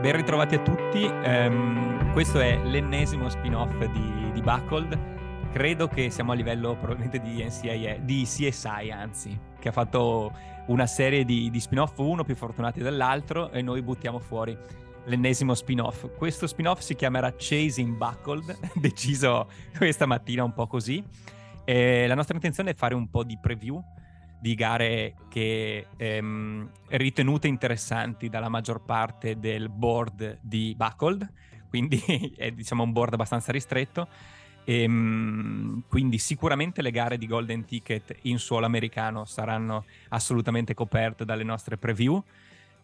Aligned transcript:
Ben 0.00 0.16
ritrovati 0.16 0.54
a 0.54 0.60
tutti, 0.60 1.04
um, 1.04 2.12
questo 2.12 2.40
è 2.40 2.56
l'ennesimo 2.64 3.28
spin-off 3.28 3.84
di, 3.84 4.30
di 4.32 4.40
Buckled, 4.40 4.98
credo 5.52 5.88
che 5.88 6.08
siamo 6.08 6.32
a 6.32 6.34
livello 6.34 6.76
probabilmente 6.76 7.20
di 7.20 7.44
NCIA, 7.44 7.98
di 7.98 8.22
CSI 8.22 8.90
anzi, 8.90 9.38
che 9.58 9.68
ha 9.68 9.72
fatto 9.72 10.32
una 10.68 10.86
serie 10.86 11.24
di, 11.24 11.50
di 11.50 11.60
spin-off, 11.60 11.98
uno 11.98 12.24
più 12.24 12.36
fortunati 12.36 12.80
dell'altro 12.80 13.50
e 13.50 13.60
noi 13.60 13.82
buttiamo 13.82 14.18
fuori 14.18 14.56
l'ennesimo 15.08 15.54
spin-off. 15.54 16.06
Questo 16.16 16.46
spin-off 16.46 16.80
si 16.80 16.94
chiamerà 16.94 17.34
Chasing 17.36 17.96
Buckled, 17.96 18.58
deciso 18.76 19.48
questa 19.76 20.06
mattina 20.06 20.44
un 20.44 20.52
po' 20.52 20.66
così. 20.66 21.02
E 21.64 22.06
la 22.06 22.14
nostra 22.14 22.34
intenzione 22.34 22.70
è 22.70 22.74
fare 22.74 22.94
un 22.94 23.10
po' 23.10 23.24
di 23.24 23.36
preview 23.40 23.82
di 24.40 24.54
gare 24.54 25.14
che 25.28 25.86
ehm, 25.96 26.70
ritenute 26.90 27.48
interessanti 27.48 28.28
dalla 28.28 28.48
maggior 28.48 28.84
parte 28.84 29.38
del 29.38 29.68
board 29.68 30.38
di 30.40 30.74
Buckled, 30.76 31.28
quindi 31.68 32.00
è 32.36 32.52
diciamo 32.52 32.84
un 32.84 32.92
board 32.92 33.14
abbastanza 33.14 33.52
ristretto. 33.52 34.06
E, 34.64 34.82
ehm, 34.82 35.84
quindi 35.88 36.18
sicuramente 36.18 36.82
le 36.82 36.90
gare 36.90 37.18
di 37.18 37.26
Golden 37.26 37.64
Ticket 37.64 38.16
in 38.22 38.38
suolo 38.38 38.66
americano 38.66 39.24
saranno 39.24 39.84
assolutamente 40.10 40.74
coperte 40.74 41.24
dalle 41.24 41.44
nostre 41.44 41.76
preview 41.76 42.22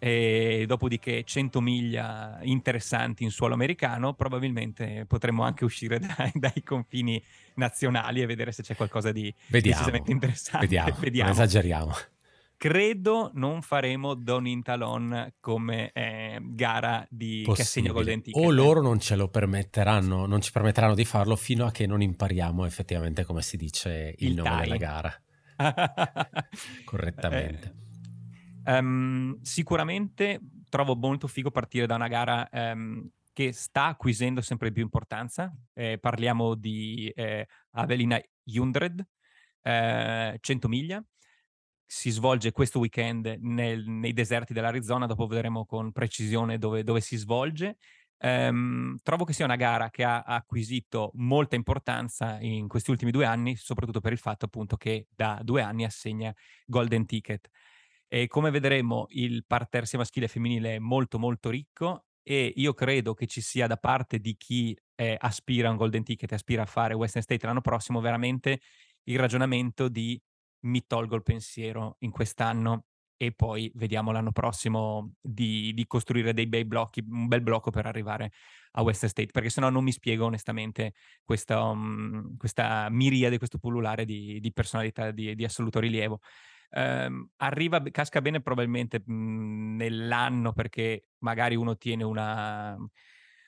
e 0.05 0.65
dopodiché 0.67 1.25
100 1.25 1.63
miglia 1.63 2.39
interessanti 2.43 3.25
in 3.25 3.31
suolo 3.31 3.55
americano, 3.55 4.13
probabilmente 4.13 5.07
potremmo 5.09 5.45
anche 5.45 5.65
uscire 5.65 5.97
dai, 5.99 6.31
dai 6.35 6.63
confini 6.63 7.23
nazionali 7.55 8.21
e 8.21 8.27
vedere 8.27 8.53
se 8.53 8.63
c'è 8.63 8.77
qualcosa 8.77 9.13
di 9.13 9.33
decisamente 9.47 10.13
interessante. 10.13 10.67
Vediamo, 10.67 10.95
vediamo. 11.01 11.31
Non 11.31 11.41
esageriamo. 11.41 11.95
Credo 12.59 13.31
non 13.33 13.63
faremo 13.63 14.13
Don 14.13 14.63
Talon 14.63 15.33
come 15.41 15.91
eh, 15.95 16.39
gara 16.39 17.07
di 17.09 17.43
Possibile. 17.45 17.55
che 17.55 17.63
assegna 17.63 17.93
Golden 17.93 18.23
Ticket. 18.23 18.45
O 18.45 18.51
loro 18.51 18.83
non 18.83 19.01
ce 19.01 19.17
lo 19.17 19.29
permetteranno, 19.29 20.27
non 20.27 20.43
ci 20.43 20.53
permetteranno 20.53 20.95
di 20.95 21.07
farlo 21.07 21.35
fino 21.35 21.65
a 21.65 21.71
che 21.71 21.87
non 21.87 22.03
impariamo 22.03 22.67
effettivamente 22.67 23.25
come 23.25 23.41
si 23.41 23.57
dice 23.57 24.15
il, 24.19 24.29
il 24.29 24.35
nome 24.35 24.51
time. 24.51 24.63
della 24.65 24.77
gara. 24.77 25.23
Correttamente. 26.85 27.75
Eh, 27.79 27.84
um, 28.67 29.39
sicuramente 29.43 30.41
trovo 30.69 30.97
molto 30.97 31.27
figo 31.27 31.51
partire 31.51 31.87
da 31.87 31.95
una 31.95 32.09
gara 32.09 32.49
um, 32.51 33.09
che 33.35 33.53
sta 33.53 33.87
acquisendo 33.87 34.41
sempre 34.41 34.73
più 34.73 34.83
importanza. 34.83 35.53
Eh, 35.75 35.99
parliamo 35.99 36.55
di 36.55 37.13
eh, 37.15 37.47
Avelina 37.73 38.19
Hundred, 38.45 39.05
eh, 39.63 40.39
100 40.41 40.69
miglia. 40.69 41.05
Si 41.85 42.11
svolge 42.11 42.53
questo 42.53 42.79
weekend 42.79 43.37
nel, 43.41 43.87
nei 43.87 44.13
deserti 44.13 44.53
dell'Arizona, 44.53 45.07
dopo 45.07 45.27
vedremo 45.27 45.67
con 45.67 45.93
precisione 45.93 46.59
dove, 46.59 46.83
dove 46.85 47.01
si 47.01 47.17
svolge. 47.17 47.77
Um, 48.19 48.97
trovo 49.03 49.25
che 49.25 49.35
sia 49.35 49.45
una 49.45 49.57
gara 49.57 49.91
che 49.91 50.05
ha 50.05 50.23
acquisito 50.23 51.11
molta 51.15 51.57
importanza 51.57 52.39
in 52.41 52.69
questi 52.69 52.91
ultimi 52.91 53.11
due 53.11 53.27
anni, 53.27 53.57
soprattutto 53.57 54.01
per 54.01 54.13
il 54.13 54.19
fatto 54.19 54.47
appunto 54.47 54.77
che 54.77 55.09
da 55.15 55.41
due 55.43 55.61
anni 55.61 55.85
assegna 55.85 56.33
Golden 56.65 57.05
Ticket. 57.05 57.51
E 58.09 58.27
come 58.27 58.51
vedremo 58.51 59.07
il 59.11 59.45
parterre 59.47 59.87
sia 59.87 59.99
maschile 59.99 60.27
e 60.27 60.29
femminile 60.29 60.75
è 60.77 60.79
molto 60.79 61.19
molto 61.19 61.51
ricco 61.51 62.05
e 62.23 62.53
io 62.57 62.73
credo 62.73 63.15
che 63.15 63.27
ci 63.27 63.41
sia 63.41 63.67
da 63.67 63.77
parte 63.77 64.19
di 64.19 64.37
chi 64.37 64.77
eh, 64.95 65.17
aspira 65.19 65.69
a 65.69 65.71
un 65.73 65.77
golden 65.77 66.05
ticket 66.05 66.33
aspira 66.33 66.63
a 66.63 66.67
fare 66.67 66.95
Western 66.95 67.23
State 67.23 67.47
l'anno 67.47 67.61
prossimo 67.61 68.01
veramente 68.01 68.61
il 69.05 69.19
ragionamento 69.19 69.89
di 69.89 70.21
mi 70.61 70.87
tolgo 70.87 71.17
il 71.17 71.23
pensiero 71.23 71.97
in 72.01 72.11
quest'anno 72.11 72.87
e 73.17 73.33
poi 73.33 73.71
vediamo 73.75 74.11
l'anno 74.13 74.33
prossimo 74.33 75.15
di, 75.21 75.73
di, 75.73 75.87
costruire 75.87 76.33
dei 76.33 76.47
bei 76.47 76.65
blocchi, 76.65 77.05
un 77.07 77.29
bel 77.29 77.43
blocco 77.43 77.71
per 77.71 77.87
arrivare 77.87 78.33
a 78.73 78.83
Western 78.83 79.09
State, 79.11 79.31
perché 79.31 79.51
sennò 79.51 79.71
non 79.71 79.85
mi 79.85 79.93
spiego 79.93 80.25
onestamente 80.25 80.95
questa, 81.23 81.63
um, 81.63 82.37
questa 82.37 82.89
miriade, 82.91 83.39
questo 83.39 83.59
pullulare 83.59 84.05
di, 84.05 84.41
di 84.41 84.53
personalità 84.53 85.11
di, 85.13 85.35
di 85.35 85.45
assoluto 85.45 85.79
rilievo 85.79 86.21
ehm, 86.75 87.31
arriva, 87.37 87.83
casca 87.91 88.21
bene 88.21 88.41
probabilmente 88.41 89.03
mh, 89.05 89.13
mhmm, 89.13 89.77
nell'anno 89.77 90.53
perché 90.53 91.09
magari 91.19 91.57
uno 91.57 91.77
tiene 91.77 92.05
una, 92.05 92.77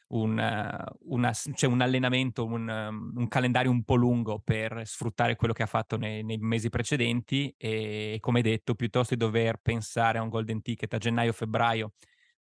una, 0.08 0.84
una, 1.00 1.32
cioè 1.32 1.68
un 1.68 1.80
allenamento, 1.80 2.44
un, 2.44 2.68
un, 2.68 3.28
calendario 3.28 3.70
un 3.70 3.84
po' 3.84 3.96
lungo 3.96 4.40
per 4.40 4.82
sfruttare 4.86 5.36
quello 5.36 5.52
che 5.52 5.62
ha 5.64 5.66
fatto 5.66 5.96
nei, 5.96 6.22
nei, 6.22 6.38
mesi 6.38 6.68
precedenti 6.68 7.52
e 7.58 8.18
come 8.20 8.42
detto, 8.42 8.74
piuttosto 8.74 9.14
di 9.14 9.20
dover 9.20 9.58
pensare 9.58 10.18
a 10.18 10.22
un 10.22 10.28
golden 10.28 10.62
ticket 10.62 10.94
a 10.94 10.98
gennaio, 10.98 11.32
febbraio 11.32 11.92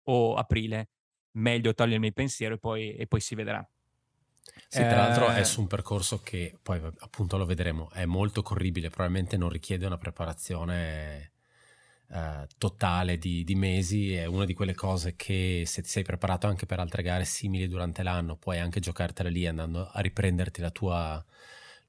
o 0.04 0.34
aprile, 0.34 0.90
meglio 1.32 1.74
togliermi 1.74 2.08
il 2.08 2.12
pensiero 2.12 2.54
e 2.56 2.58
poi, 2.58 2.94
e 2.94 3.06
poi 3.06 3.20
si 3.20 3.34
vedrà. 3.34 3.66
Sì, 4.68 4.78
tra 4.78 4.96
l'altro 4.96 5.28
è 5.28 5.40
eh. 5.40 5.44
su 5.44 5.60
un 5.60 5.66
percorso 5.66 6.20
che 6.20 6.58
poi 6.62 6.80
appunto 7.00 7.36
lo 7.36 7.44
vedremo, 7.44 7.90
è 7.92 8.06
molto 8.06 8.40
corribile, 8.40 8.88
probabilmente 8.88 9.36
non 9.36 9.50
richiede 9.50 9.84
una 9.84 9.98
preparazione 9.98 11.32
eh, 12.08 12.46
totale 12.58 13.18
di, 13.18 13.44
di, 13.44 13.54
mesi, 13.54 14.14
è 14.14 14.24
una 14.24 14.44
di 14.44 14.54
quelle 14.54 14.74
cose 14.74 15.14
che 15.14 15.64
se 15.66 15.82
ti 15.82 15.88
sei 15.88 16.02
preparato 16.04 16.46
anche 16.46 16.66
per 16.66 16.78
altre 16.78 17.02
gare 17.02 17.24
simili 17.24 17.68
durante 17.68 18.02
l'anno, 18.02 18.36
puoi 18.36 18.58
anche 18.60 18.80
giocartela 18.80 19.28
lì 19.28 19.46
andando 19.46 19.86
a 19.86 20.00
riprenderti 20.00 20.60
la 20.60 20.70
tua, 20.70 21.24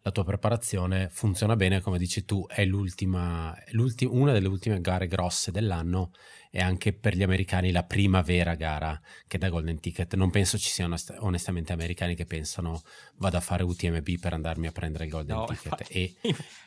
la 0.06 0.12
tua 0.12 0.26
preparazione, 0.26 1.08
funziona 1.10 1.56
bene, 1.56 1.80
come 1.80 1.98
dici 1.98 2.26
tu, 2.26 2.46
è 2.48 2.66
l'ultima, 2.66 3.58
l'ultima, 3.72 4.12
una 4.12 4.34
delle 4.34 4.50
ultime 4.50 4.82
gare 4.82 5.08
grosse 5.08 5.50
dell'anno 5.50 6.12
e 6.52 6.62
anche 6.62 6.92
per 6.92 7.16
gli 7.16 7.24
americani 7.24 7.72
la 7.72 7.84
prima 7.84 8.22
vera 8.22 8.54
gara 8.56 9.00
che 9.28 9.38
da 9.38 9.48
Golden 9.48 9.80
Ticket. 9.80 10.14
Non 10.16 10.30
penso 10.30 10.58
ci 10.58 10.70
siano 10.70 10.98
onestamente 11.20 11.72
americani 11.72 12.16
che 12.16 12.26
pensano 12.26 12.82
vado 13.16 13.38
a 13.38 13.40
fare 13.40 13.64
UTMB 13.64 14.20
per 14.20 14.34
andarmi 14.34 14.68
a 14.68 14.74
prendere 14.74 15.06
il 15.06 15.10
Golden 15.10 15.38
no, 15.38 15.46
Ticket. 15.46 15.88
E, 15.90 16.16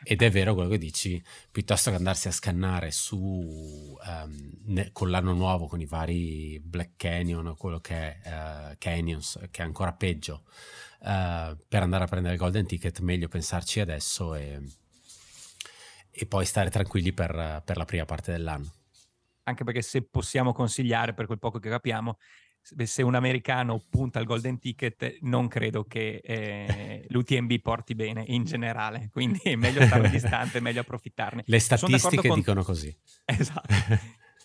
ed 0.03 0.23
è 0.23 0.31
vero 0.31 0.55
quello 0.55 0.71
che 0.71 0.79
dici, 0.79 1.23
piuttosto 1.51 1.91
che 1.91 1.97
andarsi 1.97 2.29
a 2.29 2.33
scannare 2.33 2.91
su 2.91 3.19
um, 3.19 4.51
ne, 4.65 4.91
con 4.93 5.11
l'anno 5.11 5.35
nuovo 5.35 5.67
con 5.67 5.81
i 5.83 5.87
vari 5.87 6.59
Black 6.65 6.93
Canyon 6.97 7.49
o 7.49 7.55
quello 7.55 7.81
che 7.81 8.19
è 8.19 8.71
uh, 8.71 8.75
Canyons, 8.79 9.41
che 9.51 9.61
è 9.61 9.65
ancora 9.65 9.93
peggio, 9.93 10.45
uh, 11.01 11.57
per 11.69 11.83
andare 11.83 12.05
a 12.05 12.07
prendere 12.07 12.35
il 12.35 12.41
Golden 12.41 12.67
Ticket, 12.67 13.01
meglio 13.01 13.29
pensarci 13.29 13.81
adesso 13.81 14.35
e, 14.35 14.61
e 16.11 16.27
poi 16.27 16.45
stare 16.45 16.71
tranquilli 16.71 17.13
per, 17.13 17.63
per 17.65 17.77
la 17.77 17.85
prima 17.85 18.05
parte 18.05 18.33
dell'anno 18.33 18.73
anche 19.49 19.65
perché 19.65 19.83
se 19.83 20.03
possiamo 20.03 20.53
consigliare, 20.53 21.15
per 21.15 21.27
quel 21.27 21.39
poco 21.39 21.59
che 21.59 21.69
capiamo, 21.69 22.19
se 22.61 23.03
un 23.03 23.15
americano 23.15 23.81
punta 23.89 24.19
al 24.19 24.25
golden 24.25 24.59
ticket, 24.59 25.19
non 25.21 25.47
credo 25.47 25.85
che 25.85 26.21
eh, 26.23 27.07
l'UTMB 27.09 27.61
porti 27.63 27.95
bene 27.95 28.25
in 28.27 28.45
generale, 28.45 29.09
quindi 29.13 29.39
è 29.45 29.55
meglio 29.55 29.85
stare 29.85 30.11
distante, 30.11 30.59
è 30.59 30.61
meglio 30.61 30.81
approfittarne. 30.81 31.45
Le 31.47 31.59
statistiche 31.61 32.29
con... 32.29 32.39
dicono 32.39 32.63
così. 32.63 32.95
Esatto. 33.25 33.75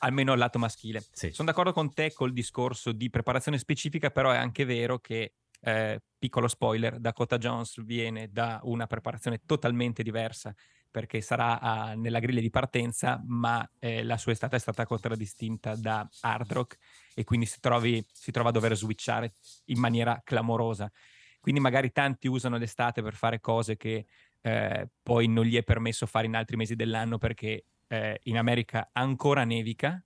Almeno 0.03 0.33
il 0.33 0.39
lato 0.39 0.57
maschile. 0.57 1.03
Sì. 1.11 1.29
Sono 1.31 1.49
d'accordo 1.49 1.73
con 1.73 1.93
te 1.93 2.11
col 2.11 2.33
discorso 2.33 2.91
di 2.91 3.11
preparazione 3.11 3.59
specifica, 3.59 4.09
però 4.09 4.31
è 4.31 4.37
anche 4.37 4.65
vero 4.65 4.97
che 4.97 5.33
eh, 5.61 6.01
piccolo 6.17 6.47
spoiler, 6.47 6.99
Dakota 6.99 7.37
Jones 7.37 7.83
viene 7.83 8.29
da 8.31 8.59
una 8.63 8.87
preparazione 8.87 9.41
totalmente 9.45 10.03
diversa 10.03 10.53
perché 10.89 11.21
sarà 11.21 11.59
a, 11.59 11.93
nella 11.93 12.19
griglia 12.19 12.41
di 12.41 12.49
partenza, 12.49 13.21
ma 13.25 13.67
eh, 13.79 14.03
la 14.03 14.17
sua 14.17 14.33
estate 14.33 14.57
è 14.57 14.59
stata 14.59 14.85
contraddistinta 14.85 15.75
da 15.75 16.07
hard 16.21 16.51
rock 16.51 16.77
e 17.15 17.23
quindi 17.23 17.45
si, 17.45 17.59
trovi, 17.61 18.05
si 18.11 18.31
trova 18.31 18.49
a 18.49 18.51
dover 18.51 18.75
switchare 18.75 19.33
in 19.65 19.79
maniera 19.79 20.21
clamorosa. 20.23 20.91
Quindi 21.39 21.61
magari 21.61 21.91
tanti 21.91 22.27
usano 22.27 22.57
l'estate 22.57 23.01
per 23.01 23.15
fare 23.15 23.39
cose 23.39 23.77
che 23.77 24.05
eh, 24.41 24.89
poi 25.01 25.27
non 25.27 25.45
gli 25.45 25.55
è 25.55 25.63
permesso 25.63 26.05
fare 26.05 26.27
in 26.27 26.35
altri 26.35 26.57
mesi 26.57 26.75
dell'anno 26.75 27.17
perché 27.17 27.65
eh, 27.87 28.19
in 28.23 28.37
America 28.37 28.89
ancora 28.91 29.45
nevica. 29.45 30.03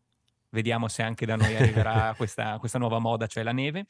Vediamo 0.50 0.88
se 0.88 1.01
anche 1.01 1.25
da 1.25 1.35
noi 1.35 1.56
arriverà 1.56 2.13
questa, 2.15 2.57
questa 2.59 2.77
nuova 2.77 3.00
moda, 3.00 3.25
cioè 3.25 3.44
la 3.44 3.51
neve 3.51 3.88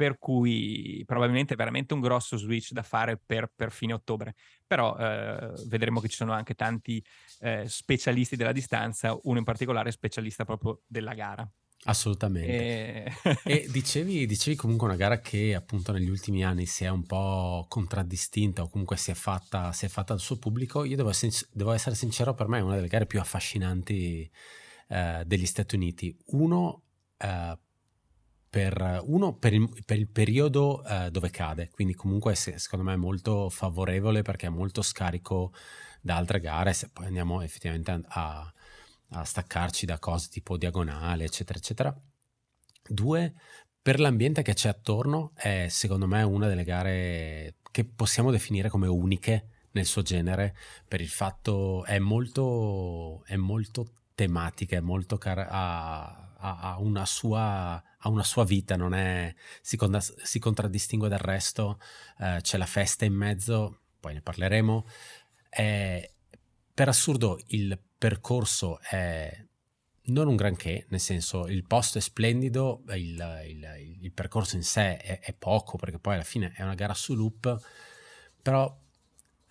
per 0.00 0.16
cui 0.18 1.02
probabilmente 1.04 1.52
è 1.52 1.56
veramente 1.58 1.92
un 1.92 2.00
grosso 2.00 2.38
switch 2.38 2.72
da 2.72 2.82
fare 2.82 3.18
per, 3.18 3.52
per 3.54 3.70
fine 3.70 3.92
ottobre. 3.92 4.34
Però 4.66 4.96
eh, 4.96 5.52
vedremo 5.66 6.00
che 6.00 6.08
ci 6.08 6.16
sono 6.16 6.32
anche 6.32 6.54
tanti 6.54 7.04
eh, 7.40 7.64
specialisti 7.68 8.34
della 8.34 8.52
distanza, 8.52 9.14
uno 9.24 9.36
in 9.36 9.44
particolare 9.44 9.90
specialista 9.90 10.46
proprio 10.46 10.80
della 10.86 11.12
gara. 11.12 11.46
Assolutamente. 11.84 13.04
E, 13.04 13.12
e 13.44 13.66
dicevi, 13.70 14.24
dicevi, 14.24 14.56
comunque 14.56 14.86
una 14.86 14.96
gara 14.96 15.20
che 15.20 15.54
appunto 15.54 15.92
negli 15.92 16.08
ultimi 16.08 16.42
anni 16.42 16.64
si 16.64 16.84
è 16.84 16.88
un 16.88 17.04
po' 17.04 17.66
contraddistinta 17.68 18.62
o 18.62 18.70
comunque 18.70 18.96
si 18.96 19.10
è 19.10 19.14
fatta, 19.14 19.70
si 19.72 19.84
è 19.84 19.88
fatta 19.88 20.14
al 20.14 20.20
suo 20.20 20.38
pubblico. 20.38 20.84
Io 20.84 20.96
devo, 20.96 21.10
devo, 21.52 21.72
essere 21.72 21.94
sincero, 21.94 22.32
per 22.32 22.48
me 22.48 22.56
è 22.56 22.62
una 22.62 22.76
delle 22.76 22.88
gare 22.88 23.04
più 23.04 23.20
affascinanti 23.20 24.30
eh, 24.88 25.22
degli 25.26 25.46
Stati 25.46 25.74
Uniti. 25.74 26.16
Uno, 26.28 26.84
eh, 27.18 27.58
per, 28.50 29.02
uno, 29.04 29.34
per 29.36 29.52
il, 29.52 29.68
per 29.86 29.96
il 29.98 30.08
periodo 30.08 30.82
uh, 30.84 31.08
dove 31.08 31.30
cade, 31.30 31.70
quindi 31.70 31.94
comunque 31.94 32.34
se, 32.34 32.58
secondo 32.58 32.84
me 32.84 32.94
è 32.94 32.96
molto 32.96 33.48
favorevole 33.48 34.22
perché 34.22 34.46
è 34.46 34.50
molto 34.50 34.82
scarico 34.82 35.52
da 36.00 36.16
altre 36.16 36.40
gare, 36.40 36.72
se 36.72 36.90
poi 36.90 37.06
andiamo 37.06 37.42
effettivamente 37.42 38.02
a, 38.08 38.52
a 39.10 39.24
staccarci 39.24 39.86
da 39.86 39.98
cose 39.98 40.28
tipo 40.30 40.56
diagonale, 40.56 41.24
eccetera, 41.24 41.58
eccetera. 41.58 41.96
Due, 42.82 43.34
per 43.80 44.00
l'ambiente 44.00 44.42
che 44.42 44.54
c'è 44.54 44.68
attorno, 44.68 45.32
è 45.34 45.66
secondo 45.68 46.06
me 46.06 46.22
una 46.22 46.48
delle 46.48 46.64
gare 46.64 47.56
che 47.70 47.84
possiamo 47.84 48.30
definire 48.30 48.68
come 48.68 48.88
uniche 48.88 49.68
nel 49.72 49.86
suo 49.86 50.02
genere, 50.02 50.56
per 50.88 51.00
il 51.00 51.08
fatto 51.08 51.84
è 51.84 51.98
molto, 51.98 53.24
è 53.26 53.36
molto 53.36 53.92
tematica, 54.14 54.76
è 54.76 54.80
molto 54.80 55.16
car- 55.18 55.46
ha, 55.48 56.34
ha, 56.36 56.78
una 56.78 57.06
sua, 57.06 57.82
ha, 58.00 58.08
una 58.08 58.22
sua, 58.22 58.44
vita, 58.44 58.76
non 58.76 58.94
è, 58.94 59.34
si, 59.60 59.76
con- 59.76 59.98
si 60.00 60.38
contraddistingue 60.38 61.08
dal 61.08 61.18
resto, 61.18 61.78
eh, 62.18 62.38
c'è 62.40 62.58
la 62.58 62.66
festa 62.66 63.04
in 63.04 63.14
mezzo, 63.14 63.80
poi 63.98 64.14
ne 64.14 64.22
parleremo. 64.22 64.86
È, 65.48 66.10
per 66.72 66.88
assurdo 66.88 67.38
il 67.48 67.78
percorso 67.98 68.80
è 68.80 69.44
non 70.10 70.28
un 70.28 70.36
granché, 70.36 70.86
nel 70.88 71.00
senso 71.00 71.46
il 71.46 71.64
posto 71.64 71.98
è 71.98 72.00
splendido, 72.00 72.82
il, 72.88 73.42
il, 73.46 73.98
il 74.00 74.12
percorso 74.12 74.56
in 74.56 74.62
sé 74.62 74.96
è, 74.96 75.20
è, 75.20 75.34
poco 75.34 75.76
perché 75.76 75.98
poi 75.98 76.14
alla 76.14 76.24
fine 76.24 76.52
è 76.56 76.62
una 76.62 76.74
gara 76.74 76.94
su 76.94 77.14
loop, 77.14 77.56
però 78.42 78.76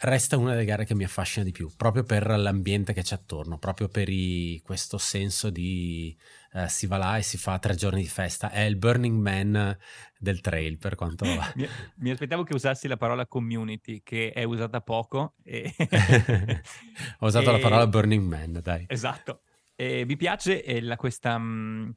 resta 0.02 0.38
una 0.38 0.52
delle 0.52 0.66
gare 0.66 0.86
che 0.86 0.96
mi 0.96 1.04
affascina 1.04 1.44
di 1.44 1.52
più, 1.52 1.70
proprio 1.76 2.04
per 2.04 2.28
l'ambiente 2.38 2.94
che 2.94 3.02
c'è 3.02 3.16
attorno, 3.16 3.58
proprio 3.58 3.88
per 3.88 4.08
i, 4.10 4.62
questo 4.64 4.98
senso 4.98 5.50
di 5.50 6.16
uh, 6.54 6.68
si 6.68 6.88
va 6.88 6.98
là 6.98 7.18
e 7.18 7.22
si 7.22 7.38
fa 7.38 7.60
tre 7.60 7.76
giorni 7.76 8.02
di 8.02 8.08
festa, 8.08 8.52
è 8.52 8.62
il 8.62 8.78
Burning 8.78 9.20
Man 9.20 9.78
del 10.18 10.42
trail 10.42 10.78
per 10.78 10.96
quanto... 10.96 11.26
mi, 11.56 11.68
mi, 11.98 12.12
aspettavo 12.12 12.44
che 12.44 12.54
usassi 12.54 12.88
la 12.88 12.98
parola 12.98 13.26
community, 13.28 14.02
che 14.04 14.32
è 14.32 14.44
usata 14.44 14.82
poco. 14.82 15.36
E... 15.44 15.74
Ho 17.20 17.28
usato 17.28 17.50
e... 17.50 17.52
la 17.54 17.60
parola 17.60 17.88
Burning 17.88 18.26
Man, 18.26 18.60
dai. 18.64 18.86
Esatto. 18.88 19.42
E 19.76 20.06
mi 20.06 20.16
piace 20.16 20.82
la, 20.82 20.96
questa... 20.96 21.38
Mh, 21.38 21.86
mm, 21.86 21.90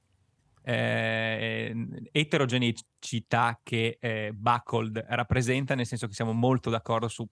eh, 0.64 1.74
eterogeneità 2.12 3.60
che 3.62 3.98
eh, 4.00 4.30
Buckled 4.32 5.04
rappresenta, 5.08 5.74
nel 5.74 5.86
senso 5.86 6.06
che 6.06 6.14
siamo 6.14 6.32
molto 6.32 6.70
d'accordo 6.70 7.08
su 7.08 7.28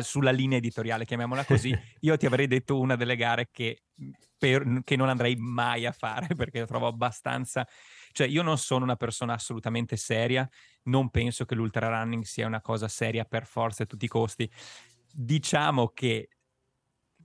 sulla 0.00 0.30
linea 0.30 0.58
editoriale, 0.58 1.04
chiamiamola 1.04 1.44
così, 1.44 1.72
io 2.00 2.16
ti 2.16 2.26
avrei 2.26 2.46
detto 2.46 2.78
una 2.78 2.96
delle 2.96 3.16
gare 3.16 3.48
che, 3.50 3.82
per, 4.36 4.80
che 4.84 4.96
non 4.96 5.08
andrei 5.08 5.36
mai 5.36 5.86
a 5.86 5.92
fare 5.92 6.28
perché 6.36 6.60
lo 6.60 6.66
trovo 6.66 6.86
abbastanza... 6.86 7.66
Cioè, 8.12 8.28
io 8.28 8.42
non 8.42 8.58
sono 8.58 8.84
una 8.84 8.94
persona 8.94 9.34
assolutamente 9.34 9.96
seria, 9.96 10.48
non 10.84 11.10
penso 11.10 11.44
che 11.44 11.56
l'ultra 11.56 11.88
running 11.88 12.22
sia 12.22 12.46
una 12.46 12.60
cosa 12.60 12.86
seria 12.86 13.24
per 13.24 13.44
forza 13.44 13.82
a 13.82 13.86
tutti 13.86 14.04
i 14.04 14.08
costi. 14.08 14.48
Diciamo 15.12 15.88
che 15.88 16.28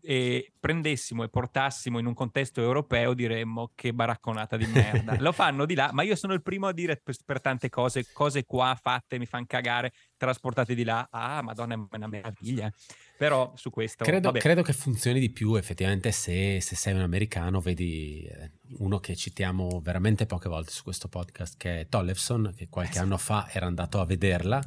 e 0.01 0.51
prendessimo 0.59 1.23
e 1.23 1.29
portassimo 1.29 1.99
in 1.99 2.05
un 2.05 2.13
contesto 2.13 2.61
europeo 2.61 3.13
diremmo 3.13 3.71
che 3.75 3.93
baracconata 3.93 4.57
di 4.57 4.65
merda. 4.65 5.15
Lo 5.19 5.31
fanno 5.31 5.65
di 5.65 5.75
là, 5.75 5.89
ma 5.93 6.03
io 6.03 6.15
sono 6.15 6.33
il 6.33 6.41
primo 6.41 6.67
a 6.67 6.73
dire 6.73 6.97
per, 6.97 7.15
per 7.25 7.41
tante 7.41 7.69
cose, 7.69 8.05
cose 8.11 8.45
qua 8.45 8.77
fatte 8.79 9.17
mi 9.17 9.25
fanno 9.25 9.45
cagare, 9.47 9.93
trasportate 10.17 10.75
di 10.75 10.83
là. 10.83 11.07
Ah, 11.11 11.41
madonna, 11.41 11.75
è 11.75 11.95
una 11.95 12.07
meraviglia. 12.07 12.71
Però 13.17 13.51
su 13.55 13.69
questo... 13.69 14.03
Credo, 14.03 14.31
credo 14.31 14.61
che 14.61 14.73
funzioni 14.73 15.19
di 15.19 15.29
più 15.29 15.55
effettivamente 15.55 16.11
se, 16.11 16.61
se, 16.61 16.75
sei 16.75 16.93
un 16.93 17.01
americano, 17.01 17.59
vedi 17.59 18.23
eh, 18.23 18.51
uno 18.77 18.99
che 18.99 19.15
citiamo 19.15 19.81
veramente 19.81 20.25
poche 20.25 20.47
volte 20.47 20.71
su 20.71 20.83
questo 20.83 21.07
podcast, 21.07 21.57
che 21.57 21.81
è 21.81 21.87
Tollefson, 21.87 22.53
che 22.55 22.69
qualche 22.69 22.91
esatto. 22.91 23.05
anno 23.05 23.17
fa 23.17 23.49
era 23.51 23.65
andato 23.65 23.99
a 23.99 24.05
vederla 24.05 24.61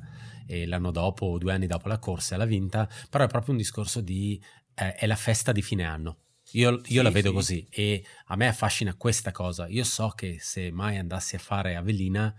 e 0.46 0.66
l'anno 0.66 0.90
dopo, 0.90 1.38
due 1.38 1.52
anni 1.52 1.66
dopo 1.66 1.88
la 1.88 1.98
corsa, 1.98 2.36
l'ha 2.36 2.44
vinta, 2.44 2.88
però 3.08 3.24
è 3.24 3.28
proprio 3.28 3.52
un 3.52 3.58
discorso 3.58 4.00
di 4.00 4.40
eh, 4.74 4.94
è 4.94 5.06
la 5.06 5.16
festa 5.16 5.52
di 5.52 5.62
fine 5.62 5.84
anno. 5.84 6.18
Io, 6.52 6.70
io 6.70 6.80
sì, 6.82 7.02
la 7.02 7.10
vedo 7.10 7.28
sì. 7.28 7.34
così 7.34 7.66
e 7.70 8.04
a 8.26 8.36
me 8.36 8.48
affascina 8.48 8.94
questa 8.94 9.30
cosa. 9.30 9.66
Io 9.68 9.84
so 9.84 10.08
che 10.08 10.36
se 10.40 10.70
mai 10.70 10.98
andassi 10.98 11.36
a 11.36 11.38
fare 11.38 11.76
Avellina, 11.76 12.34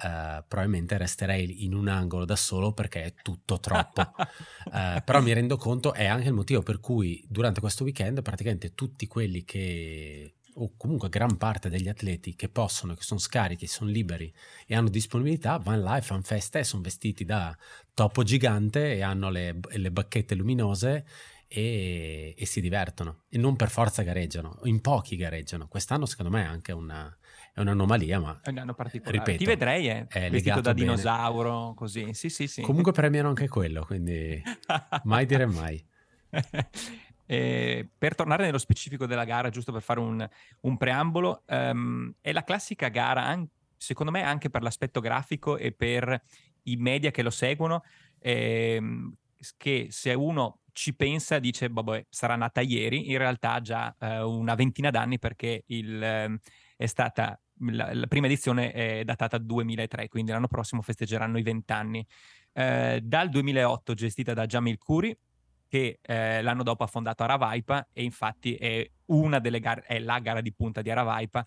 Uh, 0.00 0.44
probabilmente 0.46 0.96
resterei 0.96 1.64
in 1.64 1.74
un 1.74 1.88
angolo 1.88 2.24
da 2.24 2.36
solo 2.36 2.72
perché 2.72 3.02
è 3.02 3.14
tutto 3.20 3.58
troppo. 3.58 4.02
uh, 4.02 4.70
però 5.04 5.20
mi 5.20 5.32
rendo 5.32 5.56
conto, 5.56 5.92
è 5.92 6.04
anche 6.04 6.28
il 6.28 6.34
motivo 6.34 6.62
per 6.62 6.78
cui 6.78 7.20
durante 7.28 7.58
questo 7.58 7.82
weekend 7.82 8.22
praticamente 8.22 8.74
tutti 8.74 9.08
quelli 9.08 9.42
che, 9.42 10.36
o 10.54 10.72
comunque 10.76 11.08
gran 11.08 11.36
parte 11.36 11.68
degli 11.68 11.88
atleti 11.88 12.36
che 12.36 12.48
possono, 12.48 12.94
che 12.94 13.02
sono 13.02 13.18
scarichi, 13.18 13.66
sono 13.66 13.90
liberi 13.90 14.32
e 14.66 14.76
hanno 14.76 14.88
disponibilità, 14.88 15.56
vanno 15.56 15.82
là 15.82 15.96
e 15.96 16.02
fanno 16.02 16.22
festa 16.22 16.60
e 16.60 16.64
sono 16.64 16.82
vestiti 16.82 17.24
da 17.24 17.56
topo 17.92 18.22
gigante 18.22 18.94
e 18.94 19.02
hanno 19.02 19.30
le, 19.30 19.58
le 19.68 19.90
bacchette 19.90 20.36
luminose 20.36 21.06
e, 21.48 22.34
e, 22.36 22.46
si 22.46 22.60
divertono 22.60 23.22
e 23.30 23.38
non 23.38 23.56
per 23.56 23.70
forza 23.70 24.02
gareggiano, 24.02 24.60
in 24.64 24.80
pochi 24.82 25.16
gareggiano. 25.16 25.66
Quest'anno 25.66 26.04
secondo 26.04 26.30
me 26.30 26.42
è 26.42 26.46
anche 26.46 26.72
una, 26.72 27.16
è 27.54 27.60
un'anomalia, 27.60 28.20
ma 28.20 28.38
è 28.42 28.50
un 28.50 28.58
anno 28.58 28.74
particolare. 28.74 29.16
Ripeto, 29.18 29.38
Ti 29.38 29.44
vedrei 29.46 29.88
eh, 29.88 30.06
è 30.06 30.30
vestito 30.30 30.60
da 30.60 30.74
bene. 30.74 30.86
dinosauro, 30.86 31.72
così. 31.74 32.12
Sì, 32.12 32.28
sì, 32.28 32.46
sì. 32.46 32.60
Comunque 32.60 32.92
premiano 32.92 33.28
anche 33.28 33.48
quello, 33.48 33.84
quindi 33.84 34.40
mai 35.04 35.26
dire 35.26 35.46
mai. 35.46 35.84
Eh, 37.30 37.86
per 37.98 38.14
tornare 38.14 38.46
nello 38.46 38.56
specifico 38.56 39.04
della 39.04 39.24
gara, 39.24 39.50
giusto 39.50 39.70
per 39.70 39.82
fare 39.82 40.00
un, 40.00 40.26
un 40.60 40.76
preambolo, 40.78 41.42
um, 41.48 42.10
è 42.22 42.32
la 42.32 42.42
classica 42.42 42.88
gara, 42.88 43.38
secondo 43.76 44.10
me 44.10 44.22
anche 44.22 44.48
per 44.48 44.62
l'aspetto 44.62 45.00
grafico 45.00 45.58
e 45.58 45.72
per 45.72 46.22
i 46.62 46.76
media 46.76 47.10
che 47.10 47.20
lo 47.20 47.28
seguono, 47.28 47.84
ehm, 48.20 49.14
che 49.58 49.88
se 49.90 50.14
uno 50.14 50.60
ci 50.78 50.94
pensa, 50.94 51.40
dice, 51.40 51.68
vabbè, 51.68 52.06
sarà 52.08 52.36
nata 52.36 52.60
ieri, 52.60 53.10
in 53.10 53.18
realtà 53.18 53.60
già 53.60 53.92
eh, 53.98 54.22
una 54.22 54.54
ventina 54.54 54.90
d'anni 54.90 55.18
perché 55.18 55.64
il, 55.66 56.00
eh, 56.00 56.38
è 56.76 56.86
stata, 56.86 57.36
la, 57.62 57.92
la, 57.92 58.06
prima 58.06 58.26
edizione 58.26 58.70
è 58.70 59.02
datata 59.02 59.38
2003, 59.38 60.06
quindi 60.06 60.30
l'anno 60.30 60.46
prossimo 60.46 60.80
festeggeranno 60.80 61.36
i 61.36 61.42
vent'anni. 61.42 62.06
Eh, 62.52 63.00
dal 63.02 63.28
2008 63.28 63.94
gestita 63.94 64.34
da 64.34 64.46
Jamil 64.46 64.78
Kuri, 64.78 65.18
che 65.66 65.98
eh, 66.00 66.42
l'anno 66.42 66.62
dopo 66.62 66.84
ha 66.84 66.86
fondato 66.86 67.24
Aravaipa 67.24 67.88
e 67.92 68.04
infatti 68.04 68.54
è 68.54 68.88
una 69.06 69.40
delle 69.40 69.58
gare, 69.58 69.82
è 69.82 69.98
la 69.98 70.20
gara 70.20 70.40
di 70.40 70.52
punta 70.52 70.80
di 70.80 70.92
Aravaipa 70.92 71.44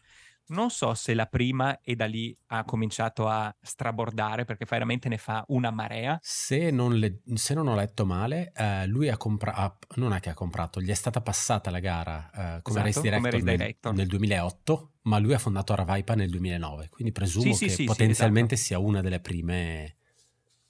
non 0.51 0.69
so 0.69 0.93
se 0.93 1.13
la 1.13 1.25
prima 1.25 1.79
e 1.81 1.95
da 1.95 2.05
lì 2.05 2.35
ha 2.47 2.63
cominciato 2.63 3.27
a 3.27 3.53
strabordare 3.61 4.45
perché 4.45 4.65
veramente 4.69 5.09
ne 5.09 5.17
fa 5.17 5.43
una 5.47 5.71
marea. 5.71 6.19
Se 6.21 6.71
non, 6.71 6.95
le, 6.95 7.21
se 7.33 7.53
non 7.53 7.67
ho 7.67 7.75
letto 7.75 8.05
male, 8.05 8.51
uh, 8.55 8.87
lui 8.87 9.09
ha 9.09 9.17
comprato, 9.17 9.87
non 9.95 10.13
è 10.13 10.19
che 10.19 10.29
ha 10.29 10.33
comprato, 10.33 10.81
gli 10.81 10.89
è 10.89 10.93
stata 10.93 11.21
passata 11.21 11.69
la 11.71 11.79
gara 11.79 12.29
uh, 12.33 12.61
come, 12.61 12.79
esatto, 12.79 12.81
race 12.81 13.01
director, 13.01 13.29
come 13.29 13.31
race 13.31 13.57
director. 13.57 13.91
Nel, 13.93 14.01
nel, 14.01 14.09
2008, 14.09 14.91
ma 15.03 15.17
lui 15.17 15.33
ha 15.33 15.39
fondato 15.39 15.73
Aravaipa 15.73 16.15
nel 16.15 16.29
2009, 16.29 16.89
quindi 16.89 17.11
presumo 17.11 17.53
sì, 17.53 17.65
che 17.65 17.71
sì, 17.71 17.83
potenzialmente 17.85 18.55
sì, 18.55 18.63
esatto. 18.63 18.81
sia 18.81 18.89
una 18.89 19.01
delle 19.01 19.19
prime 19.19 19.95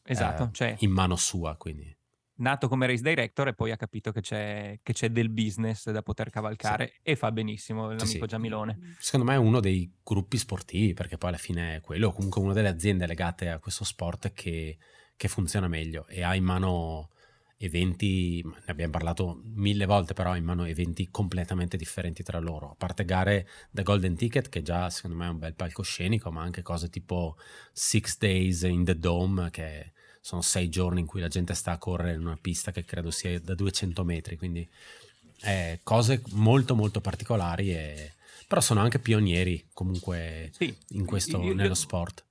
esatto, 0.03 0.43
uh, 0.43 0.51
cioè, 0.51 0.75
in 0.79 0.91
mano 0.91 1.15
sua. 1.15 1.55
Quindi 1.55 1.95
nato 2.35 2.67
come 2.67 2.87
race 2.87 3.01
director 3.01 3.49
e 3.49 3.53
poi 3.53 3.71
ha 3.71 3.77
capito 3.77 4.11
che 4.11 4.21
c'è, 4.21 4.79
che 4.81 4.93
c'è 4.93 5.09
del 5.09 5.29
business 5.29 5.89
da 5.91 6.01
poter 6.01 6.29
cavalcare 6.29 6.87
sì. 6.87 6.99
e 7.03 7.15
fa 7.15 7.31
benissimo 7.31 7.87
l'amico 7.87 8.05
sì, 8.05 8.19
sì. 8.19 8.25
Giamilone. 8.25 8.95
Secondo 8.99 9.25
me 9.25 9.33
è 9.33 9.37
uno 9.37 9.59
dei 9.59 9.91
gruppi 10.03 10.37
sportivi, 10.37 10.93
perché 10.93 11.17
poi 11.17 11.29
alla 11.29 11.37
fine 11.37 11.75
è 11.75 11.81
quello, 11.81 12.11
comunque 12.11 12.41
una 12.41 12.53
delle 12.53 12.69
aziende 12.69 13.05
legate 13.05 13.49
a 13.49 13.59
questo 13.59 13.83
sport 13.83 14.33
che, 14.33 14.77
che 15.15 15.27
funziona 15.27 15.67
meglio 15.67 16.07
e 16.07 16.23
ha 16.23 16.35
in 16.35 16.43
mano 16.43 17.09
eventi, 17.57 18.41
ne 18.43 18.71
abbiamo 18.71 18.91
parlato 18.91 19.39
mille 19.43 19.85
volte, 19.85 20.13
però 20.13 20.35
in 20.35 20.43
mano 20.43 20.65
eventi 20.65 21.09
completamente 21.11 21.77
differenti 21.77 22.23
tra 22.23 22.39
loro, 22.39 22.71
a 22.71 22.75
parte 22.75 23.05
gare 23.05 23.47
da 23.69 23.83
Golden 23.83 24.15
Ticket 24.15 24.49
che 24.49 24.63
già 24.63 24.89
secondo 24.89 25.17
me 25.17 25.27
è 25.27 25.29
un 25.29 25.37
bel 25.37 25.53
palcoscenico, 25.53 26.31
ma 26.31 26.41
anche 26.41 26.63
cose 26.63 26.89
tipo 26.89 27.37
Six 27.71 28.17
Days 28.17 28.63
in 28.63 28.83
the 28.83 28.97
Dome 28.97 29.51
che 29.51 29.93
sono 30.21 30.41
sei 30.41 30.69
giorni 30.69 30.99
in 30.99 31.07
cui 31.07 31.19
la 31.19 31.27
gente 31.27 31.55
sta 31.55 31.71
a 31.71 31.77
correre 31.77 32.13
in 32.13 32.21
una 32.21 32.37
pista 32.39 32.71
che 32.71 32.85
credo 32.85 33.09
sia 33.09 33.39
da 33.39 33.55
200 33.55 34.03
metri, 34.03 34.37
quindi 34.37 34.67
eh, 35.43 35.79
cose 35.83 36.21
molto 36.33 36.75
molto 36.75 37.01
particolari, 37.01 37.73
e... 37.73 38.13
però 38.47 38.61
sono 38.61 38.81
anche 38.81 38.99
pionieri 38.99 39.67
comunque 39.73 40.51
sì, 40.53 40.73
in 40.89 41.05
questo, 41.05 41.41
io, 41.41 41.55
nello 41.55 41.73
sport. 41.73 42.23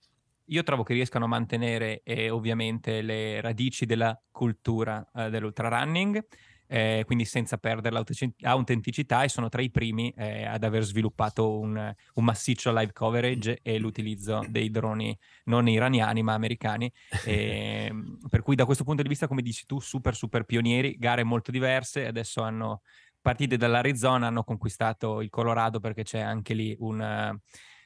Io 0.46 0.62
trovo 0.62 0.84
che 0.84 0.94
riescano 0.94 1.24
a 1.24 1.28
mantenere 1.28 2.02
eh, 2.04 2.30
ovviamente 2.30 3.02
le 3.02 3.40
radici 3.40 3.86
della 3.86 4.18
cultura 4.30 5.08
eh, 5.14 5.28
dell'ultrarunning, 5.28 6.24
eh, 6.72 7.02
quindi 7.04 7.24
senza 7.24 7.58
perdere 7.58 8.00
l'autenticità 8.38 9.24
e 9.24 9.28
sono 9.28 9.48
tra 9.48 9.60
i 9.60 9.72
primi 9.72 10.12
eh, 10.16 10.44
ad 10.44 10.62
aver 10.62 10.84
sviluppato 10.84 11.58
un, 11.58 11.94
un, 12.14 12.24
massiccio 12.24 12.72
live 12.72 12.92
coverage 12.92 13.58
e 13.60 13.78
l'utilizzo 13.78 14.46
dei 14.48 14.70
droni 14.70 15.18
non 15.46 15.68
iraniani 15.68 16.22
ma 16.22 16.34
americani. 16.34 16.90
E, 17.24 17.86
ehm, 17.90 18.18
per 18.28 18.42
cui 18.42 18.54
da 18.54 18.66
questo 18.66 18.84
punto 18.84 19.02
di 19.02 19.08
vista, 19.08 19.26
come 19.26 19.42
dici 19.42 19.66
tu, 19.66 19.80
super 19.80 20.14
super 20.14 20.44
pionieri, 20.44 20.96
gare 20.96 21.24
molto 21.24 21.50
diverse, 21.50 22.06
adesso 22.06 22.40
hanno 22.42 22.82
partite 23.20 23.56
dall'Arizona, 23.56 24.28
hanno 24.28 24.44
conquistato 24.44 25.22
il 25.22 25.28
Colorado 25.28 25.80
perché 25.80 26.04
c'è 26.04 26.20
anche 26.20 26.54
lì 26.54 26.76
un 26.78 27.36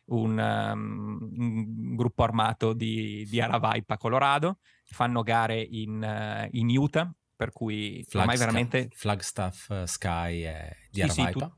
un, 0.06 0.38
um, 0.38 1.30
un 1.38 1.96
gruppo 1.96 2.24
armato 2.24 2.74
di, 2.74 3.26
di 3.26 3.40
Aravaipa, 3.40 3.96
Colorado, 3.96 4.58
fanno 4.84 5.22
gare 5.22 5.58
in, 5.58 6.02
uh, 6.02 6.46
in 6.50 6.76
Utah, 6.76 7.10
per 7.36 7.52
cui 7.52 8.04
Flagstaff, 8.06 8.20
ormai 8.20 8.36
veramente... 8.36 8.88
Flagstaff 8.92 9.68
uh, 9.68 9.84
Sky 9.84 10.40
è 10.42 10.76
di 10.90 11.00
sì, 11.00 11.20
Aravaipa. 11.20 11.38
Sì, 11.38 11.46
tu, 11.46 11.52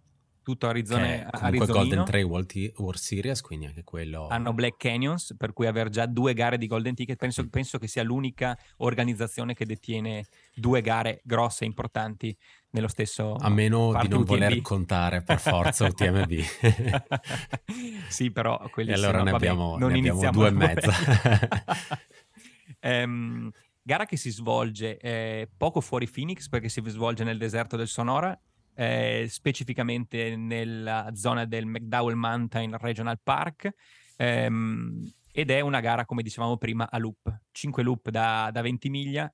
tutto 0.47 0.69
Arizona, 0.69 1.29
comunque 1.33 1.67
Golden 1.67 2.05
Trail 2.05 2.25
World, 2.25 2.73
World, 2.77 3.01
Series, 3.01 3.41
quindi 3.41 3.67
anche 3.67 3.83
quello... 3.83 4.29
Hanno 4.29 4.53
Black 4.53 4.77
Canyons, 4.77 5.35
per 5.37 5.53
cui 5.53 5.67
avere 5.67 5.91
già 5.91 6.07
due 6.07 6.35
gare 6.35 6.57
di 6.57 6.69
Golden 6.69 6.95
Ticket, 6.95 7.17
penso, 7.17 7.43
mm. 7.43 7.49
penso 7.49 7.79
che 7.79 7.89
sia 7.89 8.05
l'unica 8.05 8.57
organizzazione 8.77 9.55
che 9.55 9.67
detiene 9.67 10.27
due 10.55 10.83
gare 10.83 11.21
grosse 11.25 11.65
e 11.65 11.67
importanti 11.67 12.37
nello 12.71 12.87
stesso... 12.87 13.35
A 13.35 13.49
meno 13.49 13.89
di 14.01 14.07
non 14.07 14.21
UTMB. 14.21 14.29
voler 14.29 14.61
contare 14.61 15.25
per 15.25 15.41
forza 15.41 15.87
UTMB. 15.91 16.33
sì, 18.09 18.31
però 18.31 18.57
quelli 18.71 18.91
e 18.91 18.95
allora 18.95 19.19
sono, 19.19 19.25
ne, 19.25 19.31
vabbè, 19.33 19.47
abbiamo, 19.49 19.77
ne 19.79 19.99
abbiamo 19.99 20.31
due 20.31 20.47
e 20.47 20.51
mezza. 20.53 20.93
um, 22.83 23.51
gara 23.87 24.05
che 24.05 24.17
si 24.17 24.31
svolge 24.31 24.99
eh, 24.99 25.49
poco 25.57 25.81
fuori 25.81 26.09
Phoenix 26.09 26.49
perché 26.49 26.69
si 26.69 26.83
svolge 26.87 27.23
nel 27.23 27.39
deserto 27.39 27.77
del 27.77 27.87
Sonora 27.87 28.37
eh, 28.75 29.27
specificamente 29.31 30.35
nella 30.35 31.13
zona 31.15 31.45
del 31.45 31.67
McDowell 31.67 32.17
Mountain 32.17 32.77
Regional 32.79 33.21
Park. 33.23 33.71
Ehm, 34.17 35.09
ed 35.31 35.51
è 35.51 35.61
una 35.61 35.79
gara, 35.79 36.05
come 36.05 36.23
dicevamo 36.23 36.57
prima, 36.57 36.91
a 36.91 36.99
loop, 36.99 37.43
5 37.53 37.83
loop 37.85 38.11
da, 38.11 38.51
da 38.53 38.61
20 38.61 38.91
miglia, 38.91 39.33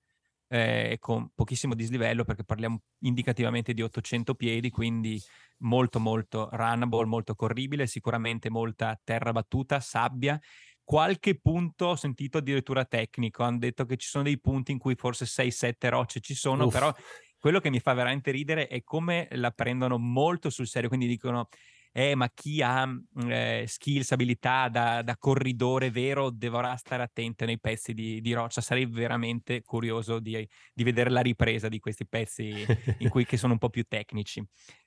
eh, 0.49 0.99
con 1.01 1.31
pochissimo 1.35 1.75
dislivello 1.75 2.25
perché 2.25 2.45
parliamo 2.45 2.83
indicativamente 3.01 3.73
di 3.73 3.81
800 3.81 4.35
piedi, 4.35 4.69
quindi 4.69 5.19
molto 5.61 5.99
molto 5.99 6.51
runnable, 6.53 7.07
molto 7.07 7.35
corribile, 7.35 7.87
sicuramente 7.87 8.51
molta 8.51 9.01
terra 9.03 9.33
battuta, 9.33 9.81
sabbia. 9.81 10.39
Qualche 10.85 11.39
punto 11.41 11.87
ho 11.87 11.97
sentito 11.97 12.39
addirittura 12.39 12.85
tecnico, 12.85 13.43
hanno 13.43 13.59
detto 13.59 13.85
che 13.85 13.97
ci 13.97 14.09
sono 14.09 14.25
dei 14.25 14.41
punti 14.41 14.73
in 14.73 14.79
cui 14.79 14.95
forse 14.95 15.25
6-7 15.25 15.89
rocce 15.89 16.21
ci 16.21 16.35
sono, 16.35 16.67
Uff. 16.67 16.73
però 16.73 16.93
quello 17.39 17.61
che 17.61 17.71
mi 17.71 17.81
fa 17.81 17.93
veramente 17.95 18.31
ridere 18.31 18.67
è 18.67 18.83
come 18.83 19.29
la 19.33 19.51
prendono 19.51 19.99
molto 19.99 20.51
sul 20.51 20.67
serio, 20.67 20.89
quindi 20.89 21.07
dicono 21.07 21.49
eh, 21.95 22.15
ma 22.15 22.31
chi 22.31 22.63
ha 22.63 22.89
eh, 23.29 23.65
skills, 23.67 24.13
abilità 24.13 24.69
da, 24.69 25.03
da, 25.03 25.17
corridore 25.19 25.91
vero 25.91 26.31
dovrà 26.31 26.75
stare 26.77 27.03
attento 27.03 27.45
nei 27.45 27.61
pezzi 27.61 27.93
di, 27.93 28.21
di 28.23 28.33
roccia. 28.33 28.63
Sarei 28.63 28.87
veramente 28.87 29.63
curioso 29.63 30.19
di, 30.19 30.49
di, 30.73 30.85
vedere 30.85 31.11
la 31.11 31.21
ripresa 31.21 31.69
di 31.69 31.79
questi 31.79 32.07
pezzi 32.07 32.65
in 32.99 33.09
cui, 33.11 33.27
che 33.27 33.37
sono 33.37 33.53
un 33.53 33.59
po' 33.59 33.69
più 33.69 33.85
tecnici. 33.87 34.43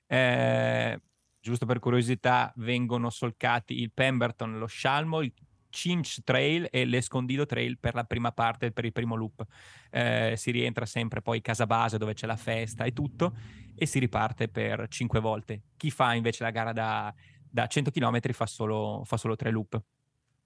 Eh, 0.06 1.00
giusto 1.38 1.64
per 1.64 1.78
curiosità, 1.78 2.52
vengono 2.56 3.08
solcati 3.10 3.80
il 3.80 3.92
Pemberton, 3.92 4.58
lo 4.58 4.66
Shalmo, 4.66 5.22
il 5.22 5.32
Cinch 5.76 6.22
Trail 6.24 6.68
e 6.70 6.86
l'Escondido 6.86 7.44
Trail 7.44 7.78
per 7.78 7.94
la 7.94 8.04
prima 8.04 8.32
parte, 8.32 8.72
per 8.72 8.86
il 8.86 8.92
primo 8.92 9.14
loop. 9.14 9.44
Eh, 9.90 10.32
si 10.34 10.50
rientra 10.50 10.86
sempre 10.86 11.20
poi 11.20 11.42
casa 11.42 11.66
base 11.66 11.98
dove 11.98 12.14
c'è 12.14 12.26
la 12.26 12.36
festa 12.36 12.84
e 12.84 12.94
tutto 12.94 13.36
e 13.74 13.84
si 13.84 13.98
riparte 13.98 14.48
per 14.48 14.86
cinque 14.88 15.20
volte. 15.20 15.64
Chi 15.76 15.90
fa 15.90 16.14
invece 16.14 16.44
la 16.44 16.50
gara 16.50 16.72
da, 16.72 17.14
da 17.38 17.66
100 17.66 17.90
km 17.90 18.32
fa 18.32 18.46
solo, 18.46 19.02
fa 19.04 19.18
solo 19.18 19.36
tre 19.36 19.50
loop. 19.50 19.78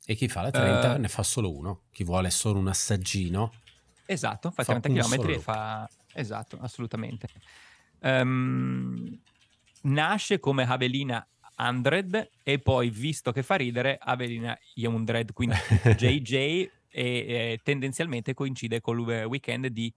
E 0.05 0.15
chi 0.17 0.27
fa 0.27 0.43
la 0.43 0.51
30 0.51 0.95
uh, 0.95 0.99
ne 0.99 1.09
fa 1.09 1.23
solo 1.23 1.55
uno. 1.55 1.83
Chi 1.93 2.03
vuole 2.03 2.31
solo 2.31 2.59
un 2.59 2.67
assaggino. 2.67 3.53
Esatto, 4.07 4.51
fa, 4.51 4.65
fa 4.65 4.81
30 4.81 4.89
km 4.89 5.29
e 5.31 5.39
fa... 5.39 5.89
Esatto, 6.13 6.59
assolutamente. 6.61 7.29
Um, 8.01 9.17
nasce 9.83 10.41
come 10.41 10.65
Havelina 10.65 11.25
100 11.61 12.31
e 12.43 12.59
poi, 12.59 12.90
visto 12.90 13.33
che 13.33 13.43
fa 13.43 13.57
ridere, 13.57 13.99
Avelina 14.00 14.59
100, 14.75 15.33
quindi 15.33 15.57
JJ 15.97 16.35
e 16.35 16.69
eh, 16.93 17.61
tendenzialmente 17.62 18.35
coincide 18.35 18.81
con 18.81 18.99
il 18.99 19.25
weekend 19.25 19.67
di 19.67 19.93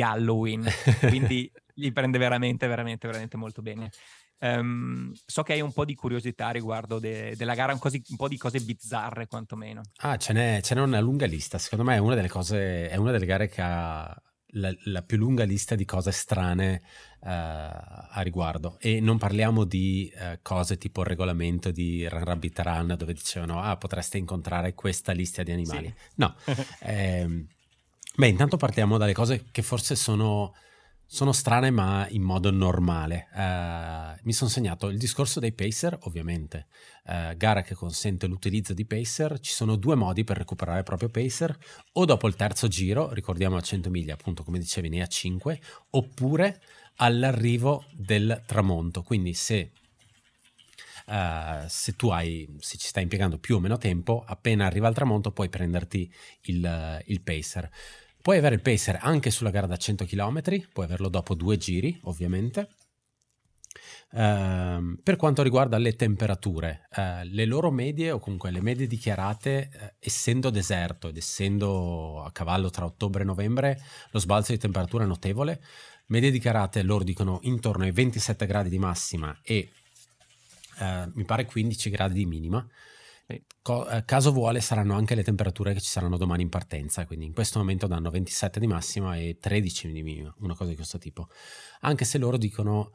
Halloween, 0.00 0.64
quindi 1.08 1.50
gli 1.74 1.92
prende 1.92 2.18
veramente, 2.18 2.66
veramente, 2.66 3.06
veramente 3.06 3.36
molto 3.36 3.62
bene. 3.62 3.90
Um, 4.38 5.12
so 5.24 5.44
che 5.44 5.52
hai 5.52 5.60
un 5.60 5.72
po' 5.72 5.84
di 5.84 5.94
curiosità 5.94 6.50
riguardo 6.50 6.98
de- 6.98 7.36
della 7.36 7.54
gara, 7.54 7.72
un, 7.72 7.78
cosi- 7.78 8.02
un, 8.08 8.16
po' 8.16 8.26
di 8.26 8.36
cose 8.36 8.58
bizzarre 8.58 9.28
quantomeno. 9.28 9.82
Ah, 9.98 10.16
ce 10.16 10.32
n'è, 10.32 10.60
ce 10.62 10.74
n'è, 10.74 10.80
una 10.80 11.00
lunga 11.00 11.26
lista. 11.26 11.58
Secondo 11.58 11.84
me 11.84 11.94
è 11.94 11.98
una 11.98 12.16
delle 12.16 12.28
cose, 12.28 12.88
è 12.88 12.96
una 12.96 13.12
delle 13.12 13.26
gare 13.26 13.48
che 13.48 13.60
ha 13.62 14.22
la, 14.54 14.74
la 14.84 15.02
più 15.02 15.16
lunga 15.16 15.44
lista 15.44 15.76
di 15.76 15.84
cose 15.84 16.10
strane 16.10 16.82
a 17.24 18.20
riguardo. 18.22 18.76
E 18.80 19.00
non 19.00 19.18
parliamo 19.18 19.64
di 19.64 20.12
uh, 20.14 20.38
cose 20.42 20.76
tipo 20.76 21.02
il 21.02 21.06
regolamento 21.06 21.70
di 21.70 22.08
Run 22.08 22.24
Rabbit 22.24 22.58
Run 22.60 22.94
dove 22.98 23.12
dicevano 23.12 23.60
ah 23.60 23.76
potreste 23.76 24.18
incontrare 24.18 24.74
questa 24.74 25.12
lista 25.12 25.42
di 25.42 25.52
animali. 25.52 25.86
Sì. 25.86 26.10
No. 26.16 26.34
eh, 26.82 27.46
beh, 28.16 28.28
intanto 28.28 28.56
partiamo 28.56 28.98
dalle 28.98 29.12
cose 29.12 29.44
che 29.50 29.62
forse 29.62 29.94
sono 29.94 30.52
sono 31.12 31.32
strane 31.32 31.70
ma 31.70 32.06
in 32.08 32.22
modo 32.22 32.50
normale. 32.50 33.28
Uh, 33.34 34.18
mi 34.22 34.32
sono 34.32 34.48
segnato 34.48 34.88
il 34.88 34.96
discorso 34.96 35.40
dei 35.40 35.52
pacer, 35.52 35.98
ovviamente, 36.04 36.68
uh, 37.04 37.36
gara 37.36 37.60
che 37.60 37.74
consente 37.74 38.26
l'utilizzo 38.26 38.72
di 38.72 38.86
pacer. 38.86 39.38
Ci 39.38 39.52
sono 39.52 39.76
due 39.76 39.94
modi 39.94 40.24
per 40.24 40.38
recuperare 40.38 40.78
il 40.78 40.84
proprio 40.84 41.10
pacer, 41.10 41.54
o 41.92 42.06
dopo 42.06 42.28
il 42.28 42.34
terzo 42.34 42.66
giro, 42.66 43.12
ricordiamo 43.12 43.56
a 43.56 43.60
100 43.60 43.90
miglia 43.90 44.14
appunto 44.14 44.42
come 44.42 44.58
dicevi 44.58 44.88
ne 44.88 45.02
a 45.02 45.06
5, 45.06 45.60
oppure 45.90 46.62
all'arrivo 46.96 47.84
del 47.92 48.42
tramonto. 48.46 49.02
Quindi 49.02 49.34
se, 49.34 49.72
uh, 51.06 51.66
se 51.66 51.96
tu 51.96 52.08
hai, 52.08 52.48
se 52.58 52.76
ci 52.76 52.86
stai 52.86 53.04
impiegando 53.04 53.38
più 53.38 53.56
o 53.56 53.60
meno 53.60 53.78
tempo, 53.78 54.24
appena 54.26 54.66
arriva 54.66 54.88
il 54.88 54.94
tramonto 54.94 55.32
puoi 55.32 55.48
prenderti 55.48 56.12
il, 56.42 57.02
il 57.06 57.20
pacer. 57.22 57.70
Puoi 58.20 58.38
avere 58.38 58.54
il 58.54 58.62
pacer 58.62 58.98
anche 59.00 59.30
sulla 59.30 59.50
gara 59.50 59.66
da 59.66 59.76
100 59.76 60.04
km, 60.04 60.42
puoi 60.72 60.84
averlo 60.84 61.08
dopo 61.08 61.34
due 61.34 61.56
giri, 61.56 61.98
ovviamente. 62.04 62.68
Uh, 64.12 65.00
per 65.02 65.16
quanto 65.16 65.42
riguarda 65.42 65.78
le 65.78 65.96
temperature, 65.96 66.86
uh, 66.96 67.24
le 67.24 67.46
loro 67.46 67.70
medie 67.70 68.10
o 68.10 68.18
comunque 68.18 68.50
le 68.50 68.60
medie 68.60 68.86
dichiarate, 68.86 69.70
uh, 69.72 69.86
essendo 69.98 70.50
deserto 70.50 71.08
ed 71.08 71.16
essendo 71.16 72.22
a 72.22 72.30
cavallo 72.30 72.68
tra 72.68 72.84
ottobre 72.84 73.22
e 73.22 73.24
novembre, 73.24 73.80
lo 74.10 74.18
sbalzo 74.18 74.52
di 74.52 74.58
temperatura 74.58 75.04
è 75.04 75.06
notevole. 75.06 75.62
Medie 76.12 76.30
dichiarate 76.30 76.82
loro 76.82 77.04
dicono 77.04 77.38
intorno 77.44 77.84
ai 77.84 77.90
27 77.90 78.44
gradi 78.44 78.68
di 78.68 78.78
massima 78.78 79.34
e 79.42 79.70
eh, 80.78 81.10
mi 81.14 81.24
pare 81.24 81.46
15 81.46 81.88
gradi 81.88 82.12
di 82.12 82.26
minima. 82.26 82.66
Co- 83.62 83.88
eh, 83.88 84.04
caso 84.04 84.30
vuole 84.30 84.60
saranno 84.60 84.94
anche 84.94 85.14
le 85.14 85.22
temperature 85.22 85.72
che 85.72 85.80
ci 85.80 85.88
saranno 85.88 86.18
domani 86.18 86.42
in 86.42 86.50
partenza, 86.50 87.06
quindi 87.06 87.24
in 87.24 87.32
questo 87.32 87.58
momento 87.58 87.86
danno 87.86 88.10
27 88.10 88.60
di 88.60 88.66
massima 88.66 89.16
e 89.16 89.38
13 89.40 89.90
di 89.90 90.02
minima, 90.02 90.34
una 90.40 90.54
cosa 90.54 90.68
di 90.68 90.76
questo 90.76 90.98
tipo. 90.98 91.28
Anche 91.80 92.04
se 92.04 92.18
loro 92.18 92.36
dicono 92.36 92.92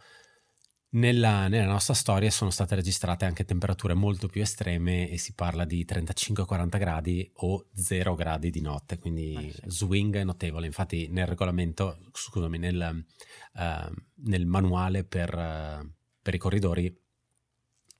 nella, 0.89 1.47
nella, 1.47 1.71
nostra 1.71 1.93
storia 1.93 2.31
sono 2.31 2.49
state 2.49 2.75
registrate 2.75 3.25
anche 3.25 3.43
temperature 3.43 3.93
molto 3.93 4.27
più 4.27 4.41
estreme 4.41 5.09
e 5.09 5.17
si 5.17 5.33
parla 5.33 5.65
di 5.65 5.85
35-40 5.85 6.77
gradi 6.77 7.29
o 7.35 7.67
0 7.73 8.15
gradi 8.15 8.49
di 8.49 8.61
notte, 8.61 8.97
quindi 8.97 9.35
ah, 9.35 9.41
sì. 9.41 9.61
swing 9.65 10.21
notevole. 10.21 10.65
Infatti 10.65 11.07
nel 11.09 11.27
regolamento, 11.27 11.97
scusami, 12.11 12.57
nel, 12.57 13.05
uh, 13.53 13.93
nel 14.23 14.45
manuale 14.45 15.03
per, 15.03 15.33
uh, 15.35 15.91
per 16.21 16.33
i 16.33 16.37
corridori 16.37 17.05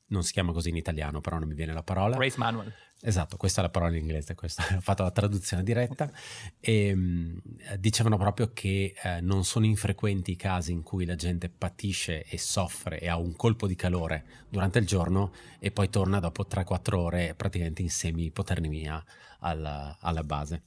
non 0.07 0.23
si 0.23 0.31
chiama 0.31 0.51
così 0.51 0.69
in 0.69 0.75
italiano, 0.75 1.21
però 1.21 1.39
non 1.39 1.47
mi 1.47 1.55
viene 1.55 1.73
la 1.73 1.83
parola. 1.83 2.17
Race 2.17 2.37
Manual. 2.37 2.73
Esatto, 2.99 3.37
questa 3.37 3.61
è 3.61 3.63
la 3.63 3.69
parola 3.69 3.91
in 3.91 4.01
inglese, 4.01 4.33
questa, 4.33 4.65
ho 4.75 4.81
fatto 4.81 5.03
la 5.03 5.11
traduzione 5.11 5.61
diretta 5.61 6.11
e 6.59 6.95
mh, 6.95 7.41
dicevano 7.77 8.17
proprio 8.17 8.51
che 8.53 8.95
eh, 9.01 9.21
non 9.21 9.43
sono 9.43 9.65
infrequenti 9.65 10.31
i 10.31 10.35
casi 10.35 10.71
in 10.71 10.81
cui 10.81 11.05
la 11.05 11.15
gente 11.15 11.49
patisce 11.49 12.23
e 12.23 12.39
soffre 12.39 12.99
e 12.99 13.07
ha 13.07 13.17
un 13.17 13.35
colpo 13.35 13.67
di 13.67 13.75
calore 13.75 14.25
durante 14.49 14.79
il 14.79 14.87
giorno 14.87 15.31
e 15.59 15.69
poi 15.69 15.89
torna 15.89 16.19
dopo 16.19 16.47
3-4 16.49 16.95
ore 16.95 17.35
praticamente 17.35 17.83
in 17.83 17.91
semi-ipotermia 17.91 19.03
alla, 19.39 19.95
alla 20.01 20.23
base. 20.23 20.63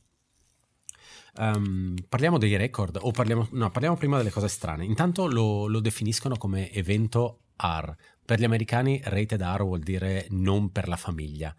Um, 1.37 1.97
parliamo 2.09 2.39
dei 2.39 2.57
record 2.57 2.99
o 3.01 3.11
parliamo, 3.11 3.49
no, 3.53 3.71
parliamo 3.71 3.97
prima 3.97 4.19
delle 4.19 4.31
cose 4.31 4.49
strane. 4.49 4.85
Intanto 4.85 5.27
lo, 5.27 5.67
lo 5.67 5.81
definiscono 5.81 6.37
come 6.37 6.71
evento 6.73 7.43
R, 7.57 7.95
per 8.31 8.39
gli 8.39 8.45
americani 8.45 9.01
rated 9.03 9.41
R 9.41 9.65
vuol 9.65 9.81
dire 9.81 10.29
non 10.31 10.71
per 10.71 10.87
la 10.87 10.95
famiglia. 10.95 11.53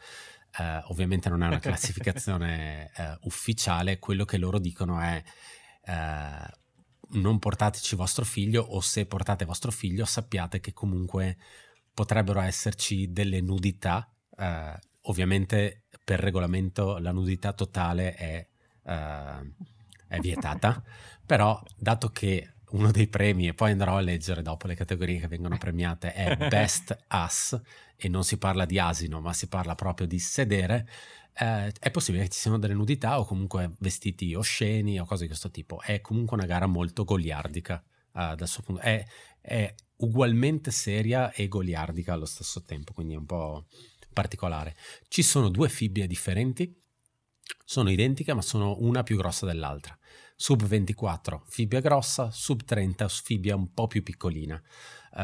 Uh, 0.57 0.89
ovviamente 0.89 1.27
non 1.27 1.43
è 1.43 1.47
una 1.47 1.59
classificazione 1.59 2.89
uh, 2.95 3.17
ufficiale, 3.27 3.99
quello 3.99 4.23
che 4.23 4.37
loro 4.37 4.57
dicono 4.57 5.01
è 5.01 5.21
uh, 5.87 7.19
non 7.19 7.39
portateci 7.39 7.97
vostro 7.97 8.23
figlio 8.23 8.63
o 8.63 8.79
se 8.79 9.05
portate 9.05 9.43
vostro 9.43 9.69
figlio 9.69 10.05
sappiate 10.05 10.61
che 10.61 10.71
comunque 10.71 11.35
potrebbero 11.93 12.39
esserci 12.39 13.11
delle 13.11 13.41
nudità. 13.41 14.09
ovviamente 15.01 15.87
per 16.05 16.21
regolamento 16.21 16.99
la 16.99 17.11
nudità 17.11 17.51
totale 17.51 18.13
è, 18.13 18.47
è 20.07 20.19
vietata, 20.19 20.81
però 21.25 21.61
dato 21.75 22.11
che 22.11 22.53
uno 22.71 22.91
dei 22.91 23.07
premi, 23.07 23.47
e 23.47 23.53
poi 23.53 23.71
andrò 23.71 23.97
a 23.97 24.01
leggere 24.01 24.41
dopo 24.41 24.67
le 24.67 24.75
categorie 24.75 25.19
che 25.19 25.27
vengono 25.27 25.57
premiate, 25.57 26.13
è 26.13 26.35
Best 26.49 26.97
Ass, 27.07 27.59
e 27.95 28.07
non 28.09 28.23
si 28.23 28.37
parla 28.37 28.65
di 28.65 28.79
asino, 28.79 29.21
ma 29.21 29.33
si 29.33 29.47
parla 29.47 29.75
proprio 29.75 30.07
di 30.07 30.19
sedere, 30.19 30.87
eh, 31.33 31.71
è 31.79 31.91
possibile 31.91 32.23
che 32.23 32.29
ci 32.29 32.39
siano 32.39 32.59
delle 32.59 32.73
nudità 32.73 33.19
o 33.19 33.25
comunque 33.25 33.71
vestiti 33.79 34.33
osceni 34.33 34.99
o 34.99 35.05
cose 35.05 35.23
di 35.23 35.27
questo 35.27 35.49
tipo. 35.49 35.81
È 35.81 36.01
comunque 36.01 36.37
una 36.37 36.45
gara 36.45 36.65
molto 36.65 37.03
goliardica 37.03 37.83
uh, 38.13 38.35
dal 38.35 38.47
suo 38.47 38.63
punto. 38.63 38.81
È, 38.81 39.03
è 39.39 39.73
ugualmente 39.97 40.71
seria 40.71 41.31
e 41.31 41.47
goliardica 41.47 42.13
allo 42.13 42.25
stesso 42.25 42.61
tempo, 42.63 42.93
quindi 42.93 43.13
è 43.13 43.17
un 43.17 43.25
po' 43.25 43.65
particolare. 44.13 44.75
Ci 45.07 45.23
sono 45.23 45.49
due 45.49 45.69
fibbie 45.69 46.07
differenti, 46.07 46.75
sono 47.63 47.89
identiche 47.89 48.33
ma 48.33 48.41
sono 48.41 48.77
una 48.79 49.03
più 49.03 49.17
grossa 49.17 49.45
dell'altra. 49.45 49.97
Sub 50.41 50.63
24 50.63 51.43
fibbia 51.45 51.81
grossa, 51.81 52.31
sub 52.31 52.63
30 52.63 53.07
fibbia 53.09 53.55
un 53.55 53.71
po' 53.75 53.85
più 53.85 54.01
piccolina. 54.01 54.55
Uh, 54.55 55.19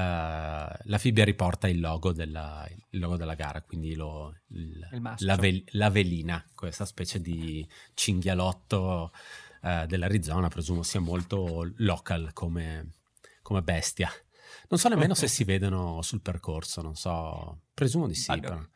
la 0.84 0.98
fibbia 1.00 1.26
riporta 1.26 1.68
il 1.68 1.80
logo 1.80 2.14
della, 2.14 2.64
il 2.92 3.00
logo 3.00 3.18
della 3.18 3.34
gara, 3.34 3.64
quindi 3.64 3.96
lo, 3.96 4.36
il, 4.50 4.78
la, 5.18 5.36
vel, 5.36 5.64
la, 5.72 5.90
velina, 5.90 6.46
questa 6.54 6.86
specie 6.86 7.20
di 7.20 7.68
cinghialotto 7.96 9.12
uh, 9.64 9.88
dell'Arizona, 9.88 10.50
presumo 10.50 10.84
sia 10.84 11.00
molto 11.00 11.68
local 11.78 12.32
come, 12.34 12.98
come 13.42 13.64
bestia. 13.64 14.12
Non 14.70 14.80
so 14.80 14.88
nemmeno 14.88 15.16
se 15.16 15.26
si 15.28 15.44
vedono 15.46 16.04
sul 16.04 16.22
percorso, 16.22 16.84
non 16.84 16.96
so, 16.96 17.62
presumo 17.74 18.06
di 18.06 18.14
sì. 18.14 18.30
Allora. 18.30 18.70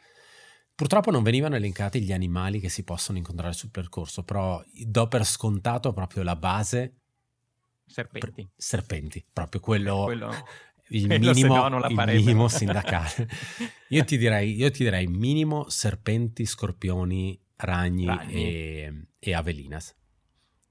Purtroppo 0.81 1.11
non 1.11 1.21
venivano 1.21 1.55
elencati 1.55 2.01
gli 2.01 2.11
animali 2.11 2.59
che 2.59 2.67
si 2.67 2.83
possono 2.83 3.19
incontrare 3.19 3.53
sul 3.53 3.69
percorso, 3.69 4.23
però 4.23 4.63
do 4.83 5.07
per 5.07 5.23
scontato 5.25 5.93
proprio 5.93 6.23
la 6.23 6.35
base. 6.35 7.01
Serpenti. 7.85 8.41
Pr- 8.41 8.50
serpenti, 8.55 9.23
proprio 9.31 9.61
quello, 9.61 10.05
quello... 10.05 10.33
il 10.89 11.05
minimo, 11.19 11.67
no 11.67 11.85
il 11.85 12.03
minimo 12.15 12.47
sindacale. 12.50 13.29
io, 13.89 14.03
ti 14.05 14.17
direi, 14.17 14.55
io 14.55 14.71
ti 14.71 14.83
direi 14.83 15.05
minimo 15.05 15.69
serpenti, 15.69 16.47
scorpioni, 16.47 17.39
ragni, 17.57 18.07
ragni. 18.07 18.33
E, 18.33 19.05
e 19.19 19.33
avelinas. 19.35 19.95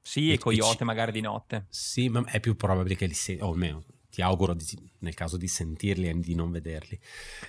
Sì, 0.02 0.30
e, 0.30 0.32
e 0.32 0.38
coyote 0.38 0.82
magari 0.82 1.12
di 1.12 1.20
notte. 1.20 1.66
Sì, 1.68 2.08
ma 2.08 2.24
è 2.24 2.40
più 2.40 2.56
probabile 2.56 2.96
che 2.96 3.06
li 3.06 3.14
si... 3.14 3.38
o 3.40 3.52
almeno 3.52 3.84
ti 4.20 4.22
auguro 4.22 4.52
di, 4.52 4.64
nel 4.98 5.14
caso 5.14 5.38
di 5.38 5.48
sentirli 5.48 6.08
e 6.08 6.18
di 6.18 6.34
non 6.34 6.50
vederli. 6.50 6.98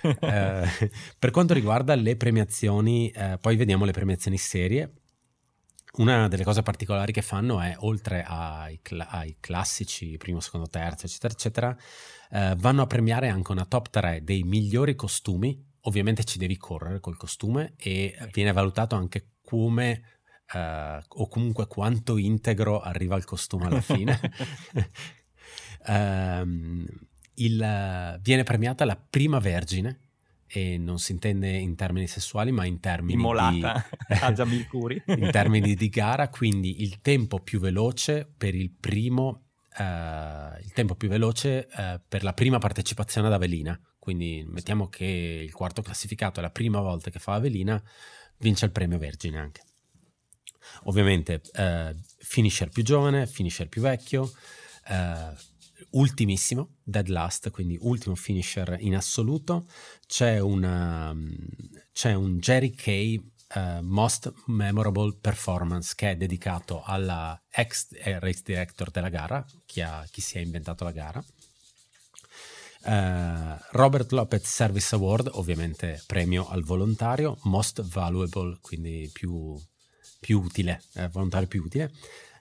eh, 0.02 0.90
per 1.18 1.30
quanto 1.30 1.52
riguarda 1.52 1.94
le 1.94 2.16
premiazioni, 2.16 3.10
eh, 3.10 3.38
poi 3.38 3.56
vediamo 3.56 3.84
le 3.84 3.92
premiazioni 3.92 4.38
serie. 4.38 4.94
Una 5.94 6.26
delle 6.28 6.44
cose 6.44 6.62
particolari 6.62 7.12
che 7.12 7.20
fanno 7.20 7.60
è, 7.60 7.74
oltre 7.80 8.24
ai, 8.26 8.80
cl- 8.80 9.06
ai 9.06 9.36
classici 9.38 10.16
primo, 10.16 10.40
secondo, 10.40 10.66
terzo, 10.66 11.04
eccetera, 11.04 11.34
eccetera, 11.34 11.76
eh, 12.30 12.54
vanno 12.56 12.80
a 12.80 12.86
premiare 12.86 13.28
anche 13.28 13.52
una 13.52 13.66
top 13.66 13.90
3 13.90 14.24
dei 14.24 14.42
migliori 14.42 14.94
costumi. 14.94 15.62
Ovviamente 15.82 16.24
ci 16.24 16.38
devi 16.38 16.56
correre 16.56 17.00
col 17.00 17.18
costume 17.18 17.74
e 17.76 18.16
viene 18.32 18.52
valutato 18.52 18.96
anche 18.96 19.32
come 19.42 20.06
Uh, 20.54 21.00
o 21.08 21.28
comunque 21.28 21.66
quanto 21.66 22.18
integro 22.18 22.80
arriva 22.80 23.16
il 23.16 23.24
costume 23.24 23.68
alla 23.68 23.80
fine. 23.80 24.20
Uh, 25.84 26.84
il, 27.34 28.18
viene 28.22 28.42
premiata 28.44 28.84
la 28.84 28.96
prima 28.96 29.38
vergine 29.38 29.98
e 30.46 30.76
non 30.76 30.98
si 30.98 31.12
intende 31.12 31.50
in 31.50 31.74
termini 31.74 32.06
sessuali 32.06 32.52
ma 32.52 32.66
in 32.66 32.78
termini 32.78 33.14
Immolata 33.14 33.86
di 34.06 34.14
a 34.20 34.32
Jamil 34.32 34.66
in 35.06 35.30
termini 35.32 35.74
di 35.74 35.88
gara 35.88 36.28
quindi 36.28 36.82
il 36.82 37.00
tempo 37.00 37.40
più 37.40 37.58
veloce 37.58 38.30
per 38.36 38.54
il 38.54 38.70
primo 38.70 39.52
uh, 39.78 40.60
il 40.60 40.72
tempo 40.72 40.94
più 40.94 41.08
veloce 41.08 41.68
uh, 41.74 42.00
per 42.06 42.22
la 42.22 42.32
prima 42.32 42.58
partecipazione 42.58 43.28
ad 43.28 43.32
Avelina. 43.32 43.78
Quindi 43.98 44.44
mettiamo 44.48 44.88
che 44.88 45.04
il 45.04 45.52
quarto 45.52 45.80
classificato 45.80 46.40
è 46.40 46.42
la 46.42 46.50
prima 46.50 46.80
volta 46.80 47.10
che 47.10 47.20
fa 47.20 47.34
Avelina 47.34 47.80
vince 48.38 48.64
il 48.64 48.72
premio 48.72 48.98
Vergine 48.98 49.38
anche. 49.38 49.62
Ovviamente 50.84 51.40
uh, 51.54 51.96
finisher 52.18 52.68
più 52.68 52.82
giovane 52.82 53.26
finisher 53.26 53.68
più 53.68 53.82
vecchio 53.82 54.30
ultimissimo, 55.92 56.76
dead 56.82 57.08
last, 57.08 57.50
quindi 57.50 57.78
ultimo 57.80 58.14
finisher 58.14 58.76
in 58.80 58.94
assoluto, 58.94 59.66
c'è, 60.06 60.38
una, 60.38 61.14
c'è 61.92 62.14
un 62.14 62.38
Jerry 62.38 62.70
Kay 62.70 63.32
uh, 63.54 63.80
Most 63.82 64.32
Memorable 64.46 65.16
Performance 65.20 65.92
che 65.94 66.12
è 66.12 66.16
dedicato 66.16 66.82
alla 66.82 67.40
ex 67.50 67.88
race 68.18 68.42
director 68.44 68.90
della 68.90 69.08
gara, 69.08 69.44
chi, 69.66 69.80
ha, 69.80 70.06
chi 70.10 70.20
si 70.20 70.38
è 70.38 70.40
inventato 70.40 70.84
la 70.84 70.92
gara. 70.92 71.24
Uh, 72.84 73.56
Robert 73.70 74.10
Lopez 74.10 74.44
Service 74.44 74.92
Award, 74.94 75.30
ovviamente 75.34 76.02
premio 76.06 76.48
al 76.48 76.64
volontario, 76.64 77.38
Most 77.42 77.80
Valuable, 77.82 78.58
quindi 78.60 79.08
più, 79.12 79.56
più 80.18 80.40
utile, 80.40 80.82
eh, 80.94 81.08
volontario 81.08 81.46
più 81.46 81.62
utile. 81.62 81.92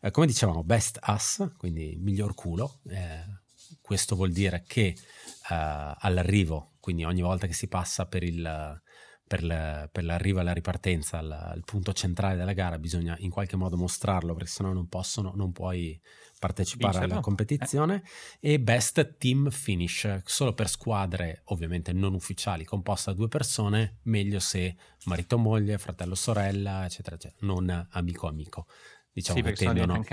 Uh, 0.02 0.10
come 0.10 0.26
dicevamo, 0.26 0.64
Best 0.64 0.98
Ass, 1.00 1.48
quindi 1.58 1.96
miglior 2.02 2.34
culo, 2.34 2.80
eh, 2.90 3.40
questo 3.82 4.16
vuol 4.16 4.32
dire 4.32 4.64
che 4.68 4.96
uh, 4.98 5.94
all'arrivo, 5.98 6.74
quindi 6.80 7.04
ogni 7.04 7.22
volta 7.22 7.48
che 7.48 7.54
si 7.54 7.68
passa 7.68 8.08
per, 8.08 8.24
il, 8.24 8.82
per, 9.28 9.44
le, 9.44 9.90
per 9.92 10.04
l'arrivo 10.04 10.40
e 10.40 10.44
la 10.44 10.54
ripartenza 10.54 11.20
al, 11.20 11.32
al, 11.32 11.64
punto 11.64 11.94
centrale 11.94 12.36
della 12.36 12.54
gara, 12.54 12.78
bisogna 12.78 13.16
in 13.20 13.30
qualche 13.30 13.56
modo 13.56 13.78
mostrarlo 13.78 14.34
perché 14.34 14.50
sennò 14.50 14.74
non, 14.74 14.88
possono, 14.88 15.32
non 15.36 15.52
puoi 15.52 16.00
partecipare 16.42 16.94
Vincerlo. 16.94 17.14
alla 17.14 17.22
competizione 17.22 18.04
eh. 18.40 18.54
e 18.54 18.60
best 18.60 19.18
team 19.18 19.52
finish 19.52 20.22
solo 20.26 20.54
per 20.54 20.70
squadre 20.70 21.44
ovviamente 21.46 21.94
non 21.94 22.16
ufficiali 22.16 22.66
composte 22.66 23.12
da 23.12 23.16
due 23.16 23.28
persone 23.28 24.00
meglio 24.04 24.40
se 24.40 24.76
marito 25.06 25.38
moglie 25.38 25.78
fratello 25.78 26.16
sorella 26.16 26.84
eccetera 26.84 27.16
eccetera 27.16 27.46
non 27.46 27.88
amico 27.92 28.28
amico 28.28 28.66
diciamo 29.14 29.38
sì, 29.38 29.44
che 29.44 29.54
tendono, 29.54 30.04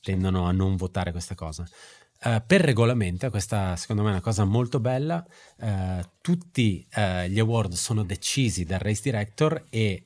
tendono 0.00 0.46
a 0.46 0.52
non 0.52 0.74
votare 0.74 1.12
questa 1.12 1.36
cosa 1.36 1.64
Uh, 2.20 2.42
per 2.44 2.62
regolamento, 2.62 3.30
questa 3.30 3.76
secondo 3.76 4.02
me 4.02 4.08
è 4.08 4.12
una 4.12 4.20
cosa 4.20 4.44
molto 4.44 4.80
bella, 4.80 5.24
uh, 5.58 6.00
tutti 6.20 6.84
uh, 6.96 7.28
gli 7.28 7.38
award 7.38 7.74
sono 7.74 8.02
decisi 8.02 8.64
dal 8.64 8.80
race 8.80 9.02
director 9.04 9.66
e 9.70 10.04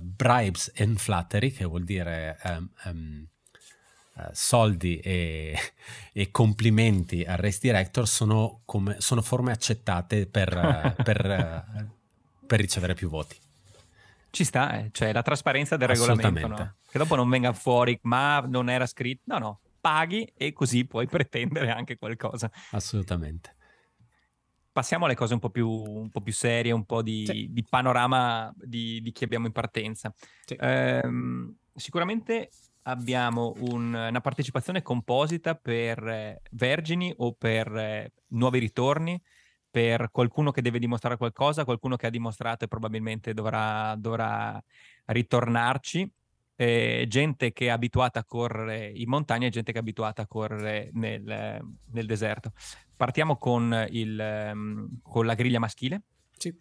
bribes 0.00 0.72
and 0.78 0.96
flattery, 0.96 1.50
che 1.50 1.66
vuol 1.66 1.84
dire 1.84 2.38
um, 2.44 2.70
um, 2.84 3.28
soldi 4.32 4.98
e, 5.00 5.54
e, 6.14 6.30
complimenti 6.30 7.24
al 7.24 7.36
race 7.36 7.58
director, 7.60 8.08
sono, 8.08 8.62
come, 8.64 8.96
sono 9.00 9.20
forme 9.20 9.52
accettate 9.52 10.26
per, 10.26 10.94
per, 11.04 11.64
per, 12.46 12.58
ricevere 12.58 12.94
più 12.94 13.10
voti. 13.10 13.36
Ci 14.30 14.44
sta, 14.44 14.78
eh? 14.78 14.88
cioè 14.92 15.12
la 15.12 15.22
trasparenza 15.22 15.76
del 15.76 15.88
regolamento, 15.88 16.46
no? 16.46 16.74
che 16.88 16.98
dopo 16.98 17.16
non 17.16 17.28
venga 17.28 17.52
fuori, 17.52 17.98
ma 18.04 18.40
non 18.40 18.70
era 18.70 18.86
scritto, 18.86 19.22
no 19.26 19.38
no, 19.38 19.60
paghi 19.84 20.32
e 20.34 20.54
così 20.54 20.86
puoi 20.86 21.06
pretendere 21.06 21.70
anche 21.70 21.98
qualcosa. 21.98 22.50
Assolutamente. 22.70 23.54
Passiamo 24.72 25.04
alle 25.04 25.14
cose 25.14 25.34
un 25.34 25.40
po' 25.40 25.50
più, 25.50 25.68
un 25.68 26.08
po 26.08 26.22
più 26.22 26.32
serie, 26.32 26.72
un 26.72 26.86
po' 26.86 27.02
di, 27.02 27.26
sì. 27.26 27.48
di 27.50 27.62
panorama 27.68 28.50
di, 28.56 29.02
di, 29.02 29.12
chi 29.12 29.24
abbiamo 29.24 29.44
in 29.44 29.52
partenza. 29.52 30.10
Sì. 30.46 30.56
Ehm, 30.58 31.54
sicuramente 31.74 32.48
abbiamo 32.84 33.52
un, 33.58 33.92
una 33.92 34.20
partecipazione 34.22 34.80
composita 34.80 35.54
per 35.54 36.02
eh, 36.08 36.40
vergini 36.52 37.12
o 37.18 37.34
per 37.34 37.76
eh, 37.76 38.12
nuovi 38.28 38.60
ritorni, 38.60 39.20
per 39.70 40.08
qualcuno 40.10 40.50
che 40.50 40.62
deve 40.62 40.78
dimostrare 40.78 41.18
qualcosa, 41.18 41.64
qualcuno 41.64 41.96
che 41.96 42.06
ha 42.06 42.10
dimostrato 42.10 42.64
e 42.64 42.68
probabilmente 42.68 43.34
dovrà, 43.34 43.94
dovrà 43.98 44.60
ritornarci 45.04 46.10
eh, 46.56 47.04
gente 47.08 47.52
che 47.52 47.66
è 47.66 47.70
abituata 47.70 48.20
a 48.20 48.24
correre 48.24 48.90
in 48.94 49.08
montagna 49.08 49.46
e 49.46 49.50
gente 49.50 49.72
che 49.72 49.78
è 49.78 49.80
abituata 49.80 50.22
a 50.22 50.26
correre 50.26 50.90
nel, 50.92 51.60
nel 51.90 52.06
deserto. 52.06 52.52
Partiamo 52.96 53.36
con, 53.36 53.86
il, 53.90 54.50
um, 54.52 55.00
con, 55.02 55.26
la 55.26 55.34
griglia 55.34 55.58
maschile. 55.58 56.02
Sì. 56.36 56.54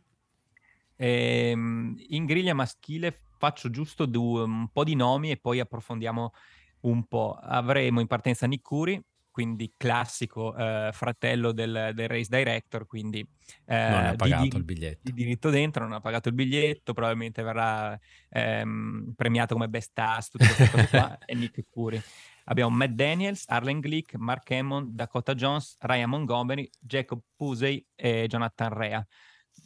E, 0.96 1.52
um, 1.54 1.96
in 2.10 2.26
griglia 2.26 2.54
maschile 2.54 3.26
faccio 3.38 3.70
giusto 3.70 4.06
due, 4.06 4.44
un 4.44 4.70
po' 4.72 4.84
di 4.84 4.96
nomi 4.96 5.32
e 5.32 5.38
poi 5.38 5.60
approfondiamo 5.60 6.34
un 6.82 7.06
po'. 7.08 7.38
Avremo 7.40 8.00
in 8.00 8.08
partenza 8.08 8.48
Nick 8.48 8.64
Curi, 8.64 9.02
quindi 9.34 9.74
classico 9.76 10.56
eh, 10.56 10.92
fratello 10.94 11.52
del, 11.54 11.90
del, 11.96 12.08
race 12.08 12.28
director, 12.30 12.86
quindi 12.86 13.28
eh, 13.66 13.90
non 13.90 14.06
ha 14.06 14.14
pagato 14.16 14.44
di, 14.44 14.58
il 14.58 14.64
biglietto. 14.64 15.00
Di 15.02 15.12
diritto 15.12 15.50
dentro, 15.50 15.84
non 15.84 15.94
ha 15.94 16.00
pagato 16.00 16.30
il 16.30 16.36
biglietto, 16.36 16.94
probabilmente 16.94 17.42
verrà 17.42 18.00
ehm, 18.30 19.14
premiato 19.16 19.56
come 19.56 19.70
best 19.70 19.98
ass, 19.98 20.30
tutte 20.30 20.46
queste 20.46 20.70
cose 20.70 20.88
qua, 20.88 21.18
e 21.26 21.34
Nick 21.34 21.64
Curry. 21.68 22.00
Abbiamo 22.44 22.76
Matt 22.76 22.92
Daniels, 22.92 23.46
Arlen 23.48 23.80
Glick, 23.80 24.14
Mark 24.18 24.52
Hammond, 24.52 24.92
Dakota 24.92 25.34
Jones, 25.34 25.78
Ryan 25.80 26.10
Montgomery, 26.12 26.70
Jacob 26.80 27.20
Pusey 27.36 27.84
e 27.96 28.28
Jonathan 28.28 28.72
Rea. 28.72 29.08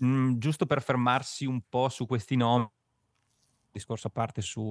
Mm, 0.06 0.38
giusto 0.38 0.66
per 0.66 0.82
fermarsi 0.82 1.46
un 1.46 1.62
po' 1.68 1.90
su 1.90 2.06
questi 2.06 2.38
nomi, 2.38 2.66
discorso 3.70 4.08
a 4.08 4.12
parte 4.12 4.42
su 4.42 4.62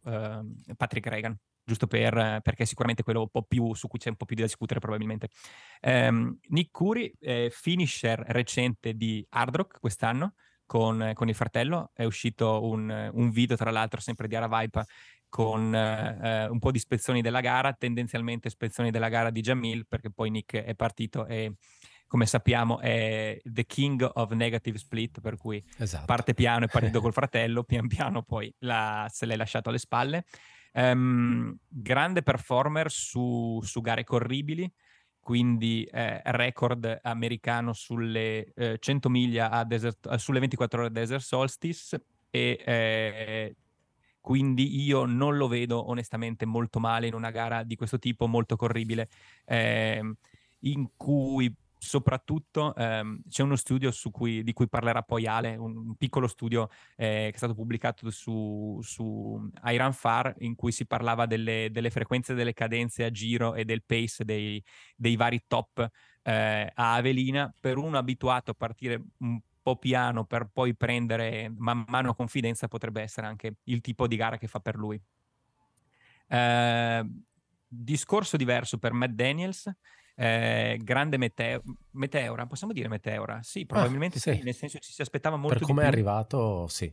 uh, 0.00 0.74
Patrick 0.76 1.06
Reagan 1.06 1.38
giusto 1.66 1.88
per, 1.88 2.40
perché 2.42 2.62
è 2.62 2.64
sicuramente 2.64 3.02
quello 3.02 3.22
un 3.22 3.28
po' 3.28 3.42
più, 3.42 3.74
su 3.74 3.88
cui 3.88 3.98
c'è 3.98 4.08
un 4.08 4.16
po' 4.16 4.24
più 4.24 4.36
da 4.36 4.42
discutere 4.44 4.78
probabilmente. 4.78 5.28
Um, 5.82 6.38
Nick 6.50 6.70
Curi, 6.70 7.12
eh, 7.20 7.50
finisher 7.52 8.22
recente 8.28 8.94
di 8.94 9.26
Hard 9.30 9.56
Rock 9.56 9.80
quest'anno, 9.80 10.34
con, 10.64 11.12
con, 11.14 11.28
il 11.28 11.34
fratello, 11.34 11.90
è 11.92 12.04
uscito 12.04 12.64
un, 12.64 13.10
un, 13.12 13.30
video 13.30 13.56
tra 13.56 13.70
l'altro 13.70 14.00
sempre 14.00 14.26
di 14.26 14.34
Aravipa 14.34 14.84
con 15.28 15.74
eh, 15.74 16.46
un 16.46 16.58
po' 16.58 16.70
di 16.70 16.78
spezzoni 16.78 17.20
della 17.20 17.40
gara, 17.40 17.72
tendenzialmente 17.72 18.48
spezzoni 18.48 18.90
della 18.90 19.08
gara 19.08 19.30
di 19.30 19.40
Jamil, 19.40 19.86
perché 19.86 20.10
poi 20.10 20.30
Nick 20.30 20.56
è 20.56 20.74
partito 20.74 21.26
e 21.26 21.54
come 22.06 22.26
sappiamo 22.26 22.78
è 22.78 23.40
the 23.42 23.66
king 23.66 24.08
of 24.14 24.30
negative 24.32 24.78
split, 24.78 25.20
per 25.20 25.36
cui 25.36 25.62
esatto. 25.78 26.04
parte 26.06 26.34
piano 26.34 26.64
e 26.64 26.68
partito 26.68 27.00
col 27.02 27.12
fratello, 27.12 27.64
pian 27.64 27.88
piano 27.88 28.22
poi 28.22 28.52
la, 28.58 29.08
se 29.10 29.26
l'è 29.26 29.36
lasciato 29.36 29.68
alle 29.68 29.78
spalle. 29.78 30.24
Um, 30.78 31.56
grande 31.66 32.22
performer 32.22 32.90
su, 32.90 33.58
su, 33.62 33.80
gare 33.80 34.04
corribili, 34.04 34.70
quindi 35.18 35.84
eh, 35.84 36.20
record 36.24 37.00
americano 37.02 37.72
sulle 37.72 38.52
eh, 38.52 38.76
100 38.78 39.08
miglia 39.08 39.64
desert, 39.64 40.06
eh, 40.12 40.18
sulle 40.18 40.38
24 40.38 40.80
ore 40.82 40.90
Desert 40.90 41.22
Solstice 41.22 42.04
e 42.28 42.62
eh, 42.62 43.56
quindi 44.20 44.84
io 44.84 45.06
non 45.06 45.38
lo 45.38 45.48
vedo 45.48 45.88
onestamente 45.88 46.44
molto 46.44 46.78
male 46.78 47.06
in 47.06 47.14
una 47.14 47.30
gara 47.30 47.62
di 47.62 47.76
questo 47.76 47.98
tipo, 47.98 48.26
molto 48.26 48.56
corribile, 48.56 49.08
eh, 49.46 50.02
in 50.60 50.88
cui 50.94 51.54
soprattutto 51.78 52.74
ehm, 52.74 53.20
c'è 53.28 53.42
uno 53.42 53.56
studio 53.56 53.90
cui, 54.10 54.42
di 54.42 54.52
cui 54.52 54.68
parlerà 54.68 55.02
poi 55.02 55.26
Ale, 55.26 55.56
un, 55.56 55.76
un 55.76 55.94
piccolo 55.96 56.26
studio 56.26 56.68
eh, 56.96 57.28
che 57.28 57.32
è 57.32 57.36
stato 57.36 57.54
pubblicato 57.54 58.10
su, 58.10 58.78
su 58.82 59.50
Iron 59.66 59.92
Far 59.92 60.34
in 60.38 60.54
cui 60.54 60.72
si 60.72 60.86
parlava 60.86 61.26
delle, 61.26 61.68
delle, 61.70 61.90
frequenze 61.90 62.34
delle 62.34 62.54
cadenze 62.54 63.04
a 63.04 63.10
giro 63.10 63.54
e 63.54 63.64
del 63.64 63.82
pace 63.84 64.24
dei, 64.24 64.62
dei 64.96 65.16
vari 65.16 65.44
top 65.46 65.88
eh, 66.22 66.72
a 66.74 66.94
Avelina 66.94 67.52
per 67.58 67.76
uno 67.76 67.98
abituato 67.98 68.50
a 68.50 68.54
partire 68.54 69.02
un 69.18 69.40
po' 69.62 69.76
piano 69.76 70.24
per 70.24 70.48
poi 70.52 70.76
prendere 70.76 71.52
man 71.56 71.84
mano 71.88 72.14
confidenza 72.14 72.68
potrebbe 72.68 73.02
essere 73.02 73.26
anche 73.26 73.56
il 73.64 73.80
tipo 73.80 74.06
di 74.06 74.16
gara 74.16 74.38
che 74.38 74.46
fa 74.46 74.60
per 74.60 74.76
lui. 74.76 75.00
Eh, 76.28 77.04
discorso 77.66 78.36
diverso 78.36 78.78
per 78.78 78.92
Matt 78.92 79.10
Daniels, 79.10 79.70
eh, 80.16 80.80
grande 80.82 81.18
meteo- 81.18 81.62
meteora, 81.92 82.46
possiamo 82.46 82.72
dire 82.72 82.88
meteora? 82.88 83.40
Sì, 83.42 83.60
ah, 83.60 83.66
probabilmente 83.66 84.18
ah, 84.18 84.20
sì. 84.20 84.34
sì. 84.34 84.42
nel 84.42 84.54
senso 84.54 84.78
ci 84.78 84.92
si 84.92 85.02
aspettava 85.02 85.36
molto 85.36 85.58
per 85.58 85.66
come 85.66 85.82
è 85.82 85.86
arrivato, 85.86 86.66
sì. 86.68 86.92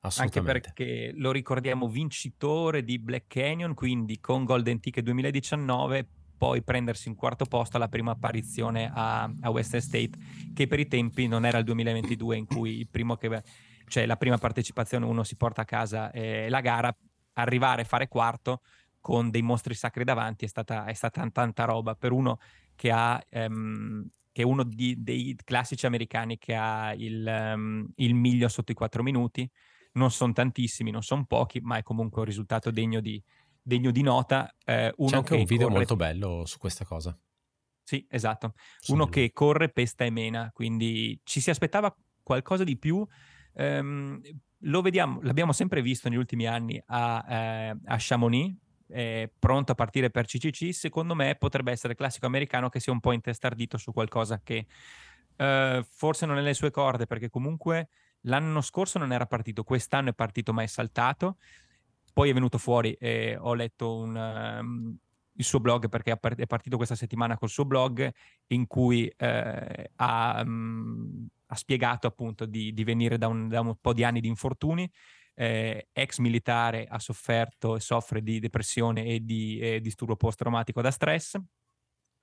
Anche 0.00 0.42
perché 0.42 1.12
lo 1.16 1.32
ricordiamo 1.32 1.88
vincitore 1.88 2.84
di 2.84 2.98
Black 3.00 3.26
Canyon, 3.26 3.74
quindi 3.74 4.20
con 4.20 4.44
Golden 4.44 4.78
Ticket 4.78 5.02
2019 5.02 6.06
poi 6.38 6.62
prendersi 6.62 7.08
un 7.08 7.16
quarto 7.16 7.44
posto 7.46 7.76
alla 7.76 7.88
prima 7.88 8.12
apparizione 8.12 8.90
a, 8.94 9.28
a 9.40 9.50
Western 9.50 9.82
State, 9.82 10.12
che 10.54 10.68
per 10.68 10.78
i 10.78 10.86
tempi 10.86 11.26
non 11.26 11.44
era 11.44 11.58
il 11.58 11.64
2022 11.64 12.36
in 12.36 12.46
cui 12.46 12.78
il 12.78 12.88
primo 12.88 13.16
che, 13.16 13.42
cioè 13.88 14.06
la 14.06 14.16
prima 14.16 14.38
partecipazione 14.38 15.04
uno 15.04 15.24
si 15.24 15.36
porta 15.36 15.62
a 15.62 15.64
casa 15.64 16.12
eh, 16.12 16.48
la 16.48 16.60
gara, 16.60 16.96
arrivare 17.32 17.82
a 17.82 17.84
fare 17.84 18.06
quarto 18.06 18.60
con 19.08 19.30
dei 19.30 19.40
mostri 19.40 19.72
sacri 19.72 20.04
davanti 20.04 20.44
è 20.44 20.48
stata, 20.48 20.84
è 20.84 20.92
stata 20.92 21.26
tanta 21.30 21.64
roba 21.64 21.94
per 21.94 22.12
uno 22.12 22.38
che 22.74 22.90
ha 22.90 23.18
um, 23.30 24.06
che 24.30 24.42
è 24.42 24.44
uno 24.44 24.64
di, 24.64 25.02
dei 25.02 25.34
classici 25.42 25.86
americani 25.86 26.36
che 26.36 26.54
ha 26.54 26.92
il, 26.92 27.26
um, 27.26 27.88
il 27.94 28.14
miglio 28.14 28.48
sotto 28.48 28.70
i 28.70 28.74
quattro 28.74 29.02
minuti. 29.02 29.50
Non 29.92 30.10
sono 30.10 30.34
tantissimi, 30.34 30.90
non 30.90 31.02
sono 31.02 31.24
pochi, 31.24 31.58
ma 31.60 31.78
è 31.78 31.82
comunque 31.82 32.20
un 32.20 32.26
risultato 32.26 32.70
degno 32.70 33.00
di, 33.00 33.20
degno 33.62 33.90
di 33.90 34.02
nota. 34.02 34.54
Eh, 34.62 34.94
C'è 34.94 35.16
anche 35.16 35.36
un 35.36 35.44
video 35.44 35.68
corre... 35.68 35.78
molto 35.78 35.96
bello 35.96 36.44
su 36.44 36.58
questa 36.58 36.84
cosa. 36.84 37.18
Sì, 37.82 38.06
esatto. 38.10 38.52
Uno 38.88 39.06
che 39.06 39.32
corre, 39.32 39.70
pesta 39.70 40.04
e 40.04 40.10
mena, 40.10 40.50
quindi 40.52 41.18
ci 41.24 41.40
si 41.40 41.48
aspettava 41.48 41.96
qualcosa 42.22 42.62
di 42.62 42.76
più. 42.76 43.04
Um, 43.54 44.20
lo 44.58 44.82
vediamo, 44.82 45.20
l'abbiamo 45.22 45.52
sempre 45.52 45.80
visto 45.80 46.10
negli 46.10 46.18
ultimi 46.18 46.46
anni 46.46 46.80
a, 46.88 47.24
eh, 47.26 47.76
a 47.86 47.96
Chamonix, 47.98 48.54
eh, 48.88 49.32
pronto 49.38 49.72
a 49.72 49.74
partire 49.74 50.10
per 50.10 50.26
CCC. 50.26 50.72
Secondo 50.72 51.14
me 51.14 51.36
potrebbe 51.36 51.72
essere 51.72 51.92
il 51.92 51.98
classico 51.98 52.26
americano 52.26 52.68
che 52.68 52.80
sia 52.80 52.92
un 52.92 53.00
po' 53.00 53.12
intestardito 53.12 53.78
su 53.78 53.92
qualcosa 53.92 54.40
che 54.42 54.66
eh, 55.36 55.86
forse 55.88 56.26
non 56.26 56.38
è 56.38 56.40
le 56.40 56.54
sue 56.54 56.70
corde, 56.70 57.06
perché 57.06 57.28
comunque 57.30 57.88
l'anno 58.22 58.60
scorso 58.60 58.98
non 58.98 59.12
era 59.12 59.26
partito, 59.26 59.62
quest'anno 59.62 60.10
è 60.10 60.14
partito 60.14 60.52
ma 60.52 60.62
è 60.62 60.66
saltato 60.66 61.36
poi 62.18 62.30
è 62.30 62.32
venuto 62.32 62.58
fuori 62.58 62.94
e 62.94 63.36
ho 63.38 63.54
letto 63.54 63.94
un, 63.94 64.16
um, 64.16 64.96
il 65.34 65.44
suo 65.44 65.60
blog 65.60 65.88
perché 65.88 66.18
è 66.18 66.46
partito 66.46 66.76
questa 66.76 66.96
settimana 66.96 67.38
col 67.38 67.48
suo 67.48 67.64
blog 67.64 68.12
in 68.48 68.66
cui 68.66 69.06
eh, 69.16 69.90
ha, 69.94 70.42
um, 70.44 71.28
ha, 71.46 71.54
spiegato 71.54 72.08
appunto 72.08 72.44
di, 72.44 72.72
di 72.72 72.82
venire 72.82 73.18
da 73.18 73.28
un, 73.28 73.46
da 73.46 73.60
un, 73.60 73.76
po' 73.80 73.92
di 73.92 74.02
anni 74.02 74.20
di 74.20 74.26
infortuni. 74.26 74.90
Eh, 75.40 75.88
ex 75.92 76.18
militare 76.18 76.86
ha 76.88 76.98
sofferto 76.98 77.76
e 77.76 77.80
soffre 77.80 78.22
di 78.22 78.40
depressione 78.40 79.04
e 79.04 79.24
di 79.24 79.60
eh, 79.60 79.80
disturbo 79.80 80.16
post-traumatico 80.16 80.82
da 80.82 80.90
stress 80.90 81.38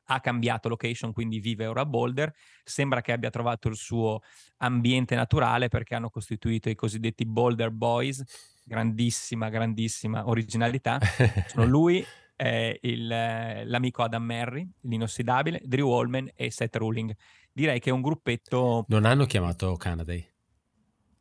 ha 0.05 0.19
cambiato 0.19 0.69
location, 0.69 1.13
quindi 1.13 1.39
vive 1.39 1.65
ora 1.65 1.81
a 1.81 1.85
Boulder. 1.85 2.33
Sembra 2.63 3.01
che 3.01 3.11
abbia 3.11 3.29
trovato 3.29 3.67
il 3.67 3.75
suo 3.75 4.21
ambiente 4.57 5.15
naturale 5.15 5.67
perché 5.67 5.95
hanno 5.95 6.09
costituito 6.09 6.69
i 6.69 6.75
cosiddetti 6.75 7.25
Boulder 7.25 7.71
Boys, 7.71 8.23
grandissima, 8.63 9.49
grandissima 9.49 10.27
originalità. 10.27 10.99
Sono 11.47 11.65
lui, 11.65 12.05
eh, 12.35 12.77
il, 12.81 13.07
l'amico 13.07 14.03
Adam 14.03 14.23
Merry, 14.23 14.69
l'inossidabile, 14.81 15.61
Drew 15.63 15.89
Holman 15.89 16.29
e 16.35 16.51
Seth 16.51 16.75
Ruling. 16.75 17.15
Direi 17.51 17.79
che 17.79 17.89
è 17.89 17.93
un 17.93 18.01
gruppetto... 18.01 18.85
Non 18.89 19.05
hanno 19.05 19.25
chiamato 19.25 19.75
Canaday? 19.75 20.33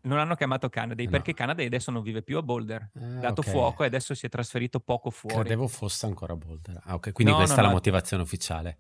Non 0.05 0.19
hanno 0.19 0.35
chiamato 0.35 0.69
Canaday 0.69 1.05
no. 1.07 1.11
perché 1.11 1.35
Canaday 1.35 1.67
adesso 1.67 1.91
non 1.91 2.03
vive 2.03 2.23
più 2.23 2.37
a 2.37 2.43
Boulder. 2.43 2.91
Ha 2.95 3.01
ah, 3.01 3.21
dato 3.21 3.41
okay. 3.41 3.53
fuoco 3.53 3.83
e 3.83 3.87
adesso 3.87 4.15
si 4.15 4.27
è 4.27 4.29
trasferito 4.29 4.81
poco 4.81 5.11
fuori. 5.11 5.37
Credevo 5.37 5.67
fosse 5.67 6.07
ancora 6.07 6.35
a 6.35 6.37
Boulder. 6.37 6.81
Ah, 6.85 6.95
ok, 6.95 7.13
quindi 7.13 7.33
no, 7.33 7.39
questa 7.39 7.57
no, 7.57 7.63
è 7.63 7.67
la 7.67 7.73
motivazione 7.73 8.23
ufficiale. 8.23 8.79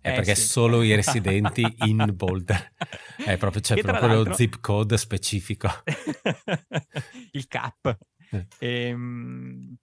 È 0.00 0.10
eh, 0.10 0.14
perché 0.14 0.34
sì. 0.34 0.46
solo 0.46 0.82
i 0.82 0.94
residenti 0.96 1.66
in 1.86 2.12
Boulder. 2.14 2.72
È 3.16 3.36
proprio, 3.36 3.60
c'è 3.60 3.80
proprio 3.80 4.22
lo 4.22 4.32
zip 4.32 4.60
code 4.60 4.96
specifico. 4.96 5.68
Il 7.32 7.46
cap. 7.48 7.98
Eh. 8.30 8.46
Ehm, 8.58 9.76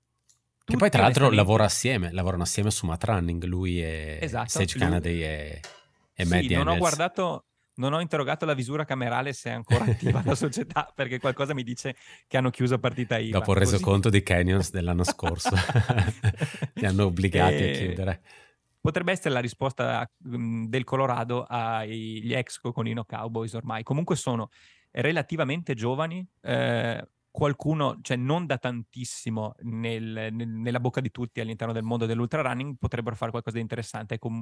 che 0.67 0.75
poi 0.75 0.89
tra 0.89 1.01
l'altro 1.01 1.29
lavora 1.29 1.63
assieme, 1.63 2.11
lavorano 2.11 2.43
assieme 2.43 2.71
su 2.71 2.85
Mat 2.85 3.01
Running, 3.05 3.41
lui 3.45 3.81
e 3.81 4.19
esatto, 4.21 4.49
Sage 4.49 4.77
Kennedy 4.77 5.21
e, 5.21 5.61
e 6.13 6.25
sì, 6.25 6.29
Matt 6.29 6.45
non 6.47 6.67
ho 6.67 6.77
guardato, 6.77 7.45
non 7.77 7.93
ho 7.93 7.99
interrogato 7.99 8.45
la 8.45 8.53
visura 8.53 8.85
camerale 8.85 9.33
se 9.33 9.49
è 9.49 9.53
ancora 9.53 9.85
attiva 9.85 10.21
la 10.23 10.35
società, 10.35 10.91
perché 10.93 11.19
qualcosa 11.19 11.53
mi 11.53 11.63
dice 11.63 11.95
che 12.27 12.37
hanno 12.37 12.49
chiuso 12.49 12.79
partita 12.79 13.17
IVA. 13.17 13.39
Dopo 13.39 13.53
il 13.53 13.59
resoconto 13.59 14.09
di 14.09 14.21
Canyons 14.21 14.71
dell'anno 14.71 15.03
scorso, 15.03 15.49
li 16.75 16.85
hanno 16.85 17.05
obbligati 17.05 17.55
e... 17.55 17.69
a 17.69 17.77
chiudere. 17.77 18.21
Potrebbe 18.79 19.11
essere 19.11 19.31
la 19.31 19.39
risposta 19.39 20.09
mh, 20.17 20.65
del 20.65 20.83
Colorado 20.83 21.45
agli 21.47 22.33
ex 22.33 22.59
Coconino 22.59 23.03
Cowboys 23.05 23.53
ormai. 23.53 23.83
Comunque 23.83 24.15
sono 24.15 24.49
relativamente 24.91 25.73
giovani, 25.73 26.25
eh, 26.41 27.07
qualcuno, 27.37 27.99
cioè 28.01 28.17
non 28.17 28.47
da 28.47 28.57
tantissimo 28.57 29.53
nel, 29.59 30.29
nel, 30.31 30.47
nella 30.47 30.79
bocca 30.79 31.01
di 31.01 31.11
tutti 31.11 31.39
all'interno 31.39 31.71
del 31.71 31.83
mondo 31.83 32.07
dell'ultra 32.07 32.41
running, 32.41 32.77
potrebbero 32.79 33.15
fare 33.15 33.29
qualcosa 33.29 33.57
di 33.57 33.61
interessante. 33.61 34.17
Com- 34.17 34.41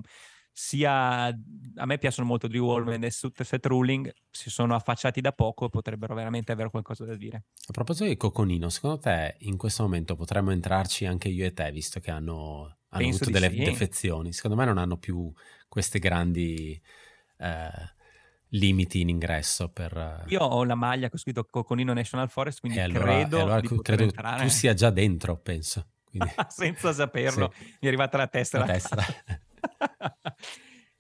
sia 0.50 1.26
a 1.26 1.86
me 1.86 1.98
piacciono 1.98 2.26
molto 2.26 2.48
Drew 2.48 2.66
Holman 2.66 3.04
e 3.04 3.12
Seth 3.12 3.66
Ruling, 3.66 4.14
si 4.32 4.50
sono 4.50 4.76
affacciati 4.76 5.20
da 5.20 5.34
poco 5.34 5.66
e 5.66 5.70
potrebbero 5.70 6.16
veramente 6.16 6.54
avere 6.54 6.70
qualcosa 6.70 7.04
da 7.04 7.18
dire. 7.18 7.44
A 7.68 7.74
proposito 7.74 8.06
di 8.06 8.16
Coconino, 8.16 8.70
secondo 8.70 9.00
te 9.00 9.36
in 9.40 9.58
questo 9.58 9.84
momento 9.84 10.16
potremmo 10.16 10.52
entrarci 10.52 11.06
anche 11.06 11.28
io 11.28 11.46
e 11.46 11.52
te, 11.52 11.70
visto 11.74 12.00
che 12.00 12.12
hanno, 12.12 12.78
hanno 12.88 13.08
avuto 13.08 13.30
delle 13.30 13.50
sì. 13.50 13.58
defezioni? 13.58 14.32
Secondo 14.32 14.56
me 14.56 14.64
non 14.64 14.78
hanno 14.78 14.96
più 14.96 15.30
queste 15.68 16.00
grandi... 16.00 16.82
Eh, 17.40 17.94
limiti 18.50 19.02
in 19.02 19.10
ingresso 19.10 19.70
per... 19.70 19.96
Eh, 19.96 20.30
Io 20.30 20.42
ho 20.42 20.64
la 20.64 20.76
maglia 20.76 21.10
che 21.10 21.16
ho 21.16 21.20
scritto 21.20 21.46
Coconino 21.46 21.94
National 21.94 22.30
Forest, 22.30 22.60
quindi 22.60 22.80
allora, 22.80 23.04
credo 23.04 23.42
allora, 23.42 23.62
credo 23.82 24.04
entrare. 24.04 24.44
tu 24.44 24.50
sia 24.50 24.74
già 24.74 24.90
dentro, 24.90 25.38
penso. 25.38 25.88
Senza 26.48 26.94
saperlo, 26.94 27.52
sì. 27.58 27.64
mi 27.64 27.78
è 27.82 27.88
arrivata 27.88 28.18
la 28.18 28.28
tessera. 28.28 28.66
La 28.66 28.74
tessera. 28.74 29.04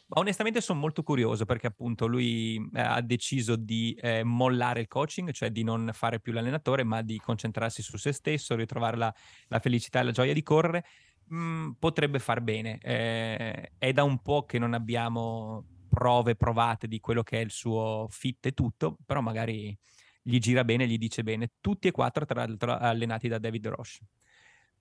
Ma 0.08 0.20
onestamente 0.20 0.62
sono 0.62 0.80
molto 0.80 1.02
curioso 1.02 1.46
perché 1.46 1.66
appunto 1.66 2.06
lui 2.06 2.58
eh, 2.76 2.80
ha 2.80 3.02
deciso 3.02 3.56
di 3.56 3.98
eh, 4.00 4.24
mollare 4.24 4.82
il 4.82 4.88
coaching, 4.88 5.32
cioè 5.32 5.50
di 5.50 5.64
non 5.64 5.90
fare 5.94 6.20
più 6.20 6.32
l'allenatore, 6.32 6.84
ma 6.84 7.02
di 7.02 7.18
concentrarsi 7.18 7.82
su 7.82 7.98
se 7.98 8.12
stesso, 8.12 8.56
ritrovare 8.56 8.98
la, 8.98 9.14
la 9.48 9.60
felicità 9.60 10.02
e 10.02 10.04
la 10.04 10.12
gioia 10.12 10.34
di 10.34 10.44
correre. 10.44 10.86
Mm, 11.34 11.72
potrebbe 11.80 12.20
far 12.20 12.42
bene. 12.42 12.78
Eh, 12.84 13.72
è 13.80 13.92
da 13.94 14.04
un 14.04 14.22
po' 14.22 14.46
che 14.46 14.60
non 14.60 14.76
abbiamo 14.76 15.66
prove 15.96 16.36
provate 16.36 16.90
di 16.90 17.00
quello 17.00 17.24
che 17.24 17.40
è 17.40 17.42
il 17.42 17.52
suo 17.52 18.08
fit 18.10 18.46
e 18.48 18.52
tutto, 18.52 18.98
però 19.06 19.22
magari 19.22 19.76
gli 20.22 20.38
gira 20.40 20.66
bene, 20.66 20.86
gli 20.88 20.98
dice 20.98 21.24
bene. 21.24 21.54
Tutti 21.62 21.88
e 21.88 21.92
quattro, 21.92 22.26
tra 22.26 22.46
l'altro, 22.46 22.78
allenati 22.78 23.30
da 23.30 23.40
David 23.40 23.68
Roche. 23.68 24.00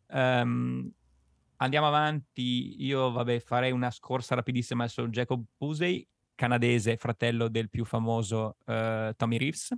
Um, 0.09 0.91
andiamo 1.57 1.87
avanti, 1.87 2.83
io 2.85 3.13
vabbè 3.13 3.39
farei 3.39 3.71
una 3.71 3.93
scorsa 3.93 4.35
rapidissima 4.35 4.89
su 4.89 5.07
Jacob 5.09 5.45
Pusey, 5.57 6.05
canadese, 6.35 6.97
fratello 6.97 7.49
del 7.49 7.71
più 7.71 7.85
famoso 7.85 8.57
uh, 8.65 9.15
Tommy 9.15 9.39
Reeves 9.39 9.73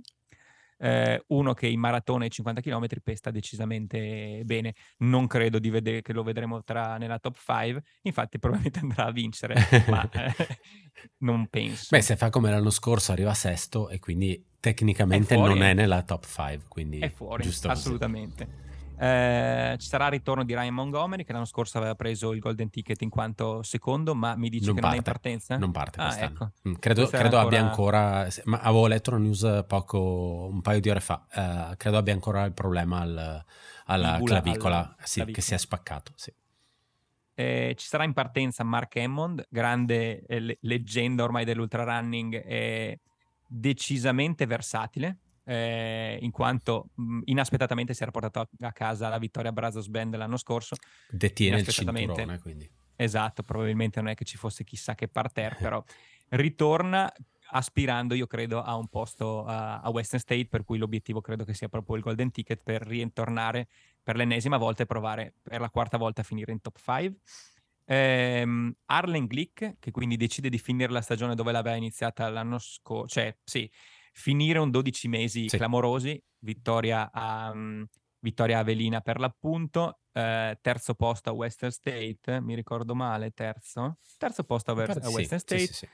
eh, 0.77 1.23
uno 1.27 1.53
che 1.53 1.67
in 1.67 1.79
maratona 1.79 2.25
e 2.25 2.29
50 2.29 2.61
km 2.61 2.85
pesta 3.03 3.31
decisamente 3.31 4.41
bene. 4.45 4.73
Non 4.97 5.27
credo 5.27 5.59
di 5.59 5.69
vedere 5.69 6.01
che 6.01 6.13
lo 6.13 6.23
vedremo 6.23 6.63
tra, 6.63 6.97
nella 6.97 7.19
top 7.19 7.37
5, 7.37 7.83
infatti 8.03 8.39
probabilmente 8.39 8.79
andrà 8.79 9.05
a 9.05 9.11
vincere, 9.11 9.55
ma 9.87 10.07
eh, 10.11 10.33
non 11.19 11.47
penso. 11.47 11.87
Beh, 11.89 12.01
se 12.01 12.15
fa 12.15 12.29
come 12.29 12.49
l'anno 12.49 12.69
scorso 12.69 13.11
arriva 13.11 13.33
sesto 13.33 13.89
e 13.89 13.99
quindi 13.99 14.43
tecnicamente 14.59 15.35
è 15.35 15.37
non 15.37 15.61
è 15.61 15.73
nella 15.73 16.03
top 16.03 16.25
5, 16.25 16.65
quindi 16.67 16.99
è 16.99 17.09
fuori, 17.09 17.47
assolutamente. 17.63 18.45
Così. 18.45 18.65
Eh, 18.99 19.75
ci 19.77 19.87
sarà 19.87 20.05
il 20.05 20.11
ritorno 20.11 20.43
di 20.43 20.55
Ryan 20.55 20.73
Montgomery 20.73 21.23
che 21.23 21.31
l'anno 21.31 21.45
scorso 21.45 21.77
aveva 21.77 21.93
preso 21.93 22.33
il 22.33 22.39
golden 22.39 22.69
ticket 22.69 23.01
in 23.03 23.09
quanto 23.09 23.61
secondo, 23.61 24.15
ma 24.15 24.35
mi 24.35 24.49
dice 24.49 24.65
non 24.65 24.75
che 24.75 24.81
parte, 24.81 24.95
non 24.95 25.03
è 25.03 25.07
in 25.07 25.13
partenza. 25.13 25.57
Non 25.57 25.71
parte 25.71 25.99
ah, 26.01 26.19
ecco. 26.19 26.51
Mm, 26.67 26.73
credo, 26.79 27.07
credo 27.07 27.37
ancora... 27.37 27.41
abbia 27.41 27.61
ancora, 27.61 28.27
ma 28.45 28.59
avevo 28.59 28.87
letto 28.87 29.11
una 29.11 29.19
news 29.19 29.63
poco, 29.67 30.47
un 30.51 30.61
paio 30.61 30.79
di 30.79 30.89
ore 30.89 30.99
fa, 30.99 31.25
uh, 31.31 31.75
credo 31.77 31.97
abbia 31.97 32.13
ancora 32.13 32.43
il 32.45 32.53
problema 32.53 33.01
al, 33.01 33.45
alla 33.85 34.17
Bula, 34.17 34.41
clavicola, 34.41 34.77
al, 34.79 34.95
sì, 35.03 35.15
clavicola. 35.15 35.31
che 35.31 35.41
si 35.41 35.53
è 35.53 35.57
spaccato. 35.57 36.11
Sì. 36.15 36.33
Eh, 37.35 37.75
ci 37.77 37.85
sarà 37.85 38.03
in 38.03 38.13
partenza 38.13 38.63
Mark 38.63 38.95
Hammond, 38.95 39.45
grande 39.47 40.25
eh, 40.25 40.57
leggenda 40.61 41.23
ormai 41.23 41.45
dell'ultra 41.45 41.83
running, 41.83 42.97
decisamente 43.45 44.47
versatile 44.47 45.19
eh, 45.47 46.17
in 46.21 46.31
quanto 46.31 46.89
mh, 46.95 47.21
inaspettatamente 47.25 47.93
si 47.93 48.03
era 48.03 48.11
portato 48.11 48.49
a, 48.59 48.71
casa 48.73 49.07
la 49.07 49.17
vittoria 49.17 49.53
Brazos 49.53 49.87
Band 49.87 50.15
l'anno 50.17 50.37
scorso. 50.37 50.75
Detiene 51.09 51.59
il 51.59 51.67
cinturone, 51.67 52.39
quindi. 52.39 52.69
Esatto, 52.95 53.43
probabilmente 53.43 54.01
non 54.01 54.09
è 54.09 54.15
che 54.15 54.25
ci 54.25 54.37
fosse 54.37 54.63
chissà 54.63 54.93
che 54.95 55.07
parterre, 55.07 55.55
però 55.59 55.81
ritorna 56.29 57.11
aspirando, 57.51 58.13
io 58.13 58.27
credo, 58.27 58.61
a 58.61 58.75
un 58.75 58.87
posto 58.87 59.45
a, 59.45 59.79
a 59.79 59.89
Western 59.89 60.19
State, 60.19 60.47
per 60.47 60.63
cui 60.65 60.77
l'obiettivo 60.77 61.21
credo 61.21 61.45
che 61.45 61.53
sia 61.53 61.69
proprio 61.69 61.95
il 61.95 62.01
golden 62.01 62.31
ticket 62.31 62.61
per 62.61 62.81
rientornare 62.81 63.67
per 64.03 64.17
l'ennesima 64.17 64.57
volta 64.57 64.83
e 64.83 64.85
provare 64.85 65.35
per 65.41 65.61
la 65.61 65.69
quarta 65.69 65.97
volta 65.97 66.21
a 66.21 66.23
finire 66.25 66.51
in 66.51 66.59
top 66.59 66.77
5. 66.77 67.19
Ehm, 67.89 68.75
Arlen 68.87 69.27
Glick, 69.27 69.75
che 69.79 69.91
quindi 69.91 70.17
decide 70.17 70.49
di 70.49 70.57
finire 70.57 70.91
la 70.91 71.01
stagione 71.01 71.35
dove 71.35 71.53
l'aveva 71.53 71.77
iniziata 71.77 72.27
l'anno 72.29 72.57
scorso, 72.57 73.07
cioè 73.07 73.37
sì, 73.43 73.69
finire 74.17 74.57
un 74.57 74.71
12 74.71 75.07
mesi 75.07 75.47
sì. 75.47 75.57
clamorosi, 75.57 76.19
vittoria 76.39 77.11
a, 77.11 77.51
um, 77.51 77.85
vittoria 78.19 78.57
Avelina 78.57 78.99
per 78.99 79.19
l'appunto, 79.19 79.99
eh, 80.11 80.57
terzo 80.59 80.95
posto 80.95 81.29
a 81.29 81.33
Western 81.33 81.71
State, 81.71 82.41
mi 82.41 82.55
ricordo 82.55 82.95
male, 82.95 83.29
terzo, 83.29 83.99
terzo 84.17 84.43
posto 84.43 84.71
a, 84.71 84.73
Ver- 84.73 85.05
a 85.05 85.09
Western 85.09 85.39
sì, 85.39 85.45
State, 85.45 85.71
sì, 85.71 85.87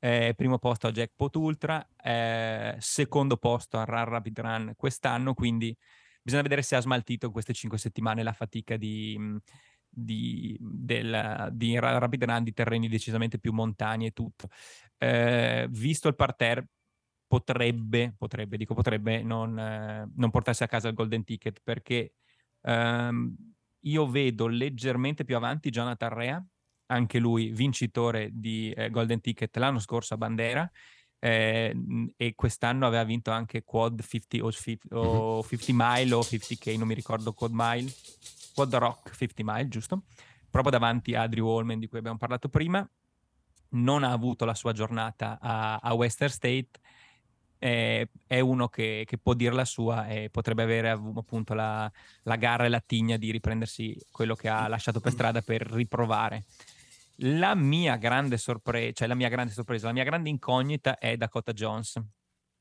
eh, 0.00 0.34
primo 0.36 0.58
posto 0.58 0.88
a 0.88 0.92
Jackpot 0.92 1.34
Ultra, 1.36 1.88
eh, 2.02 2.76
secondo 2.80 3.38
posto 3.38 3.78
a 3.78 3.84
Run 3.84 4.04
Rapid 4.04 4.40
Run 4.40 4.72
quest'anno, 4.76 5.32
quindi 5.32 5.74
bisogna 6.22 6.42
vedere 6.42 6.60
se 6.60 6.76
ha 6.76 6.80
smaltito 6.80 7.30
queste 7.30 7.54
cinque 7.54 7.78
settimane 7.78 8.22
la 8.22 8.32
fatica 8.32 8.76
di... 8.76 9.18
Di, 9.96 10.56
del, 10.58 11.50
di 11.52 11.78
Rapid 11.78 12.24
Run 12.24 12.42
di 12.42 12.52
terreni 12.52 12.88
decisamente 12.88 13.38
più 13.38 13.52
montani 13.52 14.06
e 14.06 14.10
tutto. 14.10 14.48
Eh, 14.98 15.68
visto 15.70 16.08
il 16.08 16.16
parterre, 16.16 16.66
potrebbe, 17.34 18.14
potrebbe, 18.16 18.56
dico 18.56 18.74
potrebbe, 18.74 19.20
non, 19.24 19.58
eh, 19.58 20.08
non 20.14 20.30
portarsi 20.30 20.62
a 20.62 20.68
casa 20.68 20.86
il 20.86 20.94
golden 20.94 21.24
ticket 21.24 21.60
perché 21.64 22.12
ehm, 22.62 23.34
io 23.80 24.06
vedo 24.06 24.46
leggermente 24.46 25.24
più 25.24 25.34
avanti 25.34 25.70
Jonathan 25.70 26.14
Rea, 26.14 26.44
anche 26.86 27.18
lui 27.18 27.48
vincitore 27.48 28.30
di 28.32 28.70
eh, 28.70 28.88
golden 28.88 29.20
ticket 29.20 29.56
l'anno 29.56 29.80
scorso 29.80 30.14
a 30.14 30.16
Bandera 30.16 30.70
eh, 31.18 31.74
e 32.16 32.34
quest'anno 32.36 32.86
aveva 32.86 33.02
vinto 33.02 33.32
anche 33.32 33.64
quad 33.64 34.00
50 34.00 34.46
o 34.46 34.52
50, 34.52 34.96
o 34.96 35.42
50 35.42 35.72
mile 35.74 36.14
o 36.14 36.20
50k, 36.20 36.78
non 36.78 36.86
mi 36.86 36.94
ricordo 36.94 37.32
quad 37.32 37.50
mile, 37.52 37.92
quad 38.54 38.72
rock 38.76 39.16
50 39.16 39.42
mile, 39.44 39.68
giusto? 39.68 40.04
Proprio 40.48 40.70
davanti 40.70 41.16
a 41.16 41.26
Drew 41.26 41.48
Holman 41.48 41.80
di 41.80 41.88
cui 41.88 41.98
abbiamo 41.98 42.18
parlato 42.18 42.48
prima. 42.48 42.88
Non 43.70 44.04
ha 44.04 44.12
avuto 44.12 44.44
la 44.44 44.54
sua 44.54 44.72
giornata 44.72 45.36
a, 45.40 45.78
a 45.78 45.94
Western 45.94 46.30
State 46.30 46.70
eh, 47.64 48.10
è 48.26 48.40
uno 48.40 48.68
che, 48.68 49.04
che, 49.06 49.16
può 49.16 49.32
dire 49.32 49.54
la 49.54 49.64
sua 49.64 50.06
e 50.06 50.28
potrebbe 50.28 50.62
avere 50.62 50.90
appunto 50.90 51.54
la, 51.54 51.90
la 52.24 52.36
garra 52.36 52.66
e 52.66 52.68
la 52.68 52.82
tigna 52.84 53.16
di 53.16 53.30
riprendersi 53.30 53.98
quello 54.10 54.34
che 54.34 54.50
ha 54.50 54.68
lasciato 54.68 55.00
per 55.00 55.12
strada 55.12 55.40
per 55.40 55.62
riprovare. 55.70 56.44
La 57.18 57.54
mia 57.54 57.96
grande 57.96 58.36
sorpresa, 58.36 58.92
cioè 58.92 59.08
la 59.08 59.14
mia 59.14 59.30
grande 59.30 59.54
sorpresa, 59.54 59.86
la 59.86 59.94
mia 59.94 60.04
grande 60.04 60.28
incognita 60.28 60.98
è 60.98 61.16
Dakota 61.16 61.54
Jones, 61.54 61.98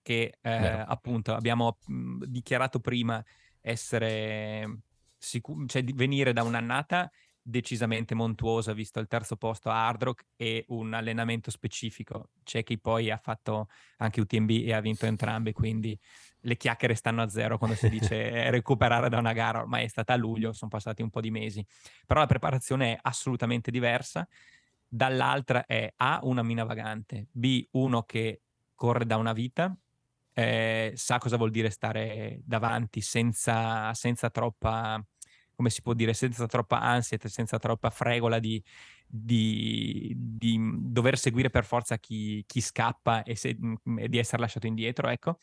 che 0.01 0.37
eh, 0.39 0.85
appunto 0.87 1.33
abbiamo 1.33 1.75
mh, 1.85 2.23
dichiarato 2.23 2.79
prima 2.79 3.21
essere 3.59 4.83
sicuro, 5.17 5.65
cioè 5.65 5.83
di 5.83 5.91
venire 5.91 6.31
da 6.31 6.43
un'annata 6.43 7.11
decisamente 7.43 8.15
montuosa 8.15 8.71
visto 8.73 8.99
il 8.99 9.07
terzo 9.07 9.35
posto 9.35 9.69
a 9.69 9.87
Hard 9.87 10.03
Rock 10.03 10.25
e 10.37 10.63
un 10.69 10.93
allenamento 10.93 11.51
specifico. 11.51 12.29
C'è 12.43 12.63
chi 12.63 12.79
poi 12.79 13.11
ha 13.11 13.17
fatto 13.17 13.67
anche 13.97 14.21
UTMB 14.21 14.49
e 14.49 14.73
ha 14.73 14.79
vinto 14.79 15.05
entrambi, 15.05 15.51
quindi 15.51 15.99
le 16.45 16.57
chiacchiere 16.57 16.95
stanno 16.95 17.21
a 17.21 17.29
zero 17.29 17.57
quando 17.57 17.75
si 17.75 17.89
dice 17.89 18.49
recuperare 18.49 19.09
da 19.09 19.19
una 19.19 19.33
gara, 19.33 19.59
ormai 19.59 19.83
è 19.83 19.87
stata 19.87 20.13
a 20.13 20.15
luglio, 20.15 20.53
sono 20.53 20.71
passati 20.71 21.01
un 21.01 21.09
po' 21.09 21.21
di 21.21 21.31
mesi, 21.31 21.65
però 22.05 22.21
la 22.21 22.27
preparazione 22.27 22.93
è 22.93 22.99
assolutamente 23.01 23.69
diversa. 23.69 24.27
Dall'altra 24.87 25.65
è 25.65 25.91
A, 25.97 26.19
una 26.23 26.43
mina 26.43 26.63
vagante, 26.63 27.27
B, 27.31 27.67
uno 27.71 28.03
che 28.03 28.41
corre 28.75 29.05
da 29.05 29.17
una 29.17 29.33
vita, 29.33 29.75
eh, 30.33 30.93
sa 30.95 31.17
cosa 31.17 31.37
vuol 31.37 31.51
dire 31.51 31.69
stare 31.69 32.39
davanti 32.43 33.01
senza, 33.01 33.93
senza 33.93 34.29
troppa 34.29 35.03
come 35.63 35.69
si 35.69 35.81
può 35.81 35.93
dire, 35.93 36.13
senza 36.13 36.45
troppa 36.45 36.81
ansia, 36.81 37.17
senza 37.23 37.57
troppa 37.57 37.89
fregola 37.89 38.37
di, 38.37 38.61
di, 39.07 40.13
di 40.13 40.59
dover 40.91 41.17
seguire 41.17 41.49
per 41.49 41.63
forza 41.63 41.97
chi, 41.97 42.43
chi 42.45 42.59
scappa 42.59 43.23
e, 43.23 43.37
se, 43.37 43.55
mm, 43.57 43.99
e, 43.99 44.09
di 44.09 44.17
essere 44.17 44.41
lasciato 44.41 44.67
indietro, 44.67 45.07
ecco. 45.07 45.37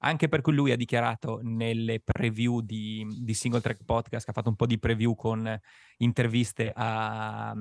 Anche 0.00 0.28
per 0.28 0.42
cui 0.42 0.52
lui 0.52 0.70
ha 0.70 0.76
dichiarato 0.76 1.40
nelle 1.42 1.98
preview 1.98 2.60
di, 2.60 3.04
di 3.20 3.34
Single 3.34 3.60
Track 3.60 3.84
Podcast, 3.84 4.28
ha 4.28 4.32
fatto 4.32 4.50
un 4.50 4.54
po' 4.54 4.66
di 4.66 4.78
preview 4.78 5.16
con 5.16 5.60
interviste 5.96 6.70
a, 6.72 7.52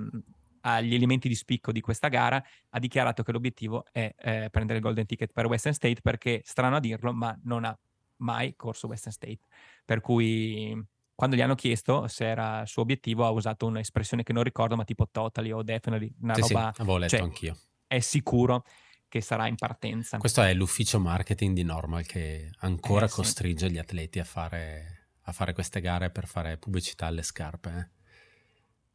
agli 0.61 0.93
elementi 0.93 1.27
di 1.27 1.35
spicco 1.35 1.71
di 1.71 1.81
questa 1.81 2.09
gara, 2.09 2.43
ha 2.69 2.79
dichiarato 2.79 3.23
che 3.23 3.31
l'obiettivo 3.31 3.85
è 3.91 4.13
eh, 4.19 4.49
prendere 4.51 4.77
il 4.79 4.83
Golden 4.83 5.05
Ticket 5.07 5.31
per 5.31 5.47
Western 5.47 5.73
State 5.73 6.01
perché, 6.01 6.41
strano 6.43 6.75
a 6.75 6.79
dirlo, 6.79 7.11
ma 7.11 7.35
non 7.43 7.63
ha 7.63 7.75
mai 8.17 8.55
corso 8.55 8.87
Western 8.87 9.13
State. 9.13 9.39
Per 9.85 10.01
cui 10.01 10.77
quando 11.15 11.35
gli 11.35 11.41
hanno 11.41 11.55
chiesto 11.55 12.07
se 12.07 12.25
era 12.25 12.61
il 12.61 12.67
suo 12.67 12.81
obiettivo, 12.81 13.25
ha 13.25 13.29
usato 13.29 13.65
un'espressione 13.65 14.23
che 14.23 14.33
non 14.33 14.43
ricordo, 14.43 14.75
ma 14.75 14.83
tipo 14.83 15.07
totally 15.09 15.51
o 15.51 15.61
definitely, 15.63 16.13
una 16.21 16.35
sì, 16.35 16.41
roba... 16.41 16.71
Sì, 16.73 16.81
avevo 16.81 16.97
letto 16.97 17.15
cioè, 17.15 17.25
anch'io. 17.25 17.57
È 17.85 17.99
sicuro 17.99 18.65
che 19.07 19.21
sarà 19.21 19.47
in 19.47 19.55
partenza. 19.55 20.17
Questo 20.17 20.41
è 20.41 20.53
l'ufficio 20.55 20.99
marketing 20.99 21.53
di 21.53 21.63
Normal 21.63 22.03
che 22.05 22.49
ancora 22.61 23.05
eh, 23.05 23.09
costringe 23.09 23.67
sì. 23.67 23.73
gli 23.73 23.77
atleti 23.77 24.17
a 24.17 24.23
fare, 24.23 25.09
a 25.21 25.31
fare, 25.31 25.53
queste 25.53 25.81
gare 25.81 26.09
per 26.09 26.25
fare 26.25 26.57
pubblicità 26.57 27.05
alle 27.05 27.21
scarpe. 27.21 27.91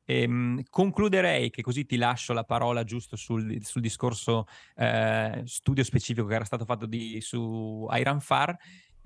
Eh. 0.05 0.13
E, 0.15 0.23
ehm, 0.23 0.63
concluderei 0.71 1.51
che 1.51 1.63
così 1.63 1.87
ti 1.87 1.97
lascio 1.97 2.33
la 2.33 2.43
parola 2.43 2.83
giusto 2.83 3.15
sul, 3.15 3.65
sul 3.65 3.81
discorso 3.81 4.47
eh, 4.75 5.43
studio 5.45 5.85
specifico 5.85 6.27
che 6.27 6.35
era 6.35 6.45
stato 6.45 6.65
fatto 6.65 6.87
di, 6.87 7.21
su 7.21 7.87
Iron 7.93 8.21
Far 8.21 8.57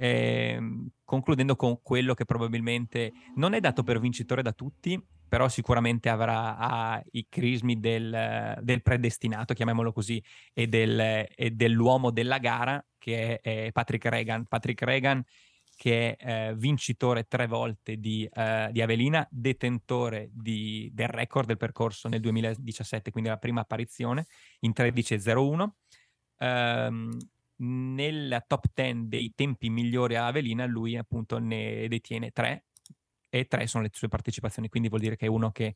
eh, 0.02 0.58
concludendo 1.04 1.54
con 1.54 1.80
quello 1.80 2.12
che 2.14 2.24
probabilmente 2.24 3.12
non 3.36 3.54
è 3.54 3.60
dato 3.60 3.84
per 3.84 4.00
vincitore 4.00 4.42
da 4.42 4.50
tutti, 4.50 5.00
però 5.28 5.48
sicuramente 5.48 6.08
avrà 6.08 7.00
i 7.12 7.26
crismi 7.28 7.78
del, 7.78 8.58
del, 8.60 8.82
predestinato, 8.82 9.54
chiamiamolo 9.54 9.92
così, 9.92 10.20
e, 10.52 10.66
del, 10.66 10.98
e, 10.98 11.50
dell'uomo 11.52 12.10
della 12.10 12.38
gara, 12.38 12.84
che 12.98 13.38
è, 13.40 13.66
è 13.66 13.70
Patrick 13.70 14.04
Reagan. 14.06 14.46
Patrick 14.46 14.82
Reagan 14.82 15.24
che 15.76 16.16
è 16.16 16.48
eh, 16.48 16.54
vincitore 16.56 17.26
tre 17.28 17.46
volte 17.46 17.96
di, 17.98 18.28
eh, 18.32 18.68
di 18.72 18.82
Avelina, 18.82 19.26
detentore 19.30 20.30
di, 20.32 20.90
del 20.92 21.08
record 21.08 21.46
del 21.46 21.56
percorso 21.56 22.08
nel 22.08 22.20
2017, 22.20 23.10
quindi 23.12 23.30
la 23.30 23.38
prima 23.38 23.60
apparizione 23.60 24.26
in 24.60 24.72
13.01. 24.74 25.68
Um, 26.38 27.16
nella 27.62 28.40
top 28.40 28.66
10 28.74 29.08
dei 29.08 29.32
tempi 29.34 29.70
migliori 29.70 30.16
a 30.16 30.26
Avelina 30.26 30.66
lui 30.66 30.96
appunto 30.96 31.38
ne 31.38 31.86
detiene 31.88 32.30
tre 32.30 32.64
e 33.28 33.46
tre 33.46 33.66
sono 33.66 33.84
le 33.84 33.90
sue 33.92 34.08
partecipazioni, 34.08 34.68
quindi 34.68 34.88
vuol 34.88 35.00
dire 35.00 35.16
che 35.16 35.26
è 35.26 35.28
uno 35.28 35.50
che, 35.50 35.74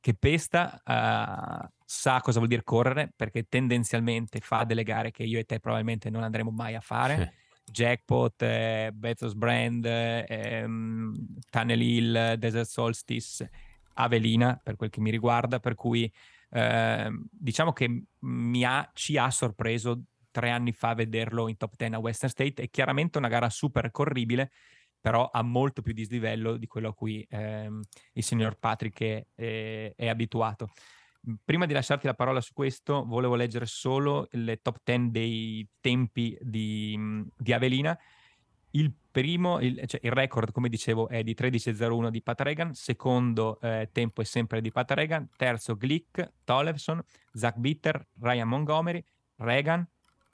che 0.00 0.14
pesta, 0.14 0.82
uh, 0.84 1.68
sa 1.84 2.20
cosa 2.20 2.38
vuol 2.38 2.48
dire 2.48 2.64
correre 2.64 3.12
perché 3.14 3.46
tendenzialmente 3.48 4.40
fa 4.40 4.64
delle 4.64 4.82
gare 4.82 5.12
che 5.12 5.22
io 5.22 5.38
e 5.38 5.44
te 5.44 5.60
probabilmente 5.60 6.10
non 6.10 6.22
andremo 6.22 6.50
mai 6.50 6.74
a 6.74 6.80
fare. 6.80 7.34
Jackpot, 7.70 8.42
eh, 8.42 8.90
Bezos 8.94 9.34
Brand, 9.34 9.84
eh, 9.84 10.64
Tunnel 11.50 11.82
Hill, 11.82 12.34
Desert 12.34 12.66
Solstice, 12.66 13.50
Avelina 13.94 14.58
per 14.60 14.76
quel 14.76 14.90
che 14.90 15.00
mi 15.00 15.10
riguarda, 15.10 15.60
per 15.60 15.74
cui 15.74 16.10
eh, 16.50 17.10
diciamo 17.30 17.72
che 17.72 18.04
mi 18.20 18.64
ha, 18.64 18.90
ci 18.94 19.18
ha 19.18 19.30
sorpreso 19.30 20.02
tre 20.38 20.50
anni 20.50 20.70
fa 20.70 20.94
vederlo 20.94 21.48
in 21.48 21.56
top 21.56 21.74
10 21.76 21.94
a 21.94 21.98
Western 21.98 22.30
State. 22.30 22.62
È 22.62 22.70
chiaramente 22.70 23.18
una 23.18 23.26
gara 23.26 23.50
super 23.50 23.90
corribile, 23.90 24.52
però 25.00 25.28
ha 25.32 25.42
molto 25.42 25.82
più 25.82 25.92
dislivello 25.92 26.56
di 26.56 26.68
quello 26.68 26.90
a 26.90 26.94
cui 26.94 27.26
ehm, 27.28 27.82
il 28.12 28.22
signor 28.22 28.56
Patrick 28.56 29.02
è, 29.02 29.26
è, 29.34 29.94
è, 29.96 30.06
abituato. 30.06 30.70
Prima 31.44 31.66
di 31.66 31.72
lasciarti 31.72 32.06
la 32.06 32.14
parola 32.14 32.40
su 32.40 32.52
questo, 32.52 33.04
volevo 33.04 33.34
leggere 33.34 33.66
solo 33.66 34.28
le 34.30 34.62
top 34.62 34.78
10 34.84 35.10
dei 35.10 35.68
tempi 35.80 36.38
di, 36.40 36.96
di 37.36 37.52
Avelina. 37.52 37.98
Il 38.70 38.92
primo, 39.10 39.58
il, 39.58 39.82
cioè 39.88 39.98
il, 40.04 40.12
record, 40.12 40.52
come 40.52 40.68
dicevo, 40.68 41.08
è 41.08 41.24
di 41.24 41.34
13.01 41.36 42.10
di 42.10 42.22
Pat 42.22 42.40
Regan, 42.42 42.74
secondo 42.74 43.58
eh, 43.60 43.88
tempo 43.90 44.20
è 44.20 44.24
sempre 44.24 44.60
di 44.60 44.70
Pat 44.70 44.92
Regan, 44.92 45.28
terzo 45.36 45.74
Glick, 45.74 46.34
Tollefson, 46.44 47.02
Zach 47.32 47.56
Bitter, 47.56 48.06
Ryan 48.20 48.46
Montgomery, 48.46 49.04
Regan, 49.38 49.84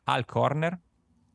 Al 0.04 0.24
Corner, 0.24 0.78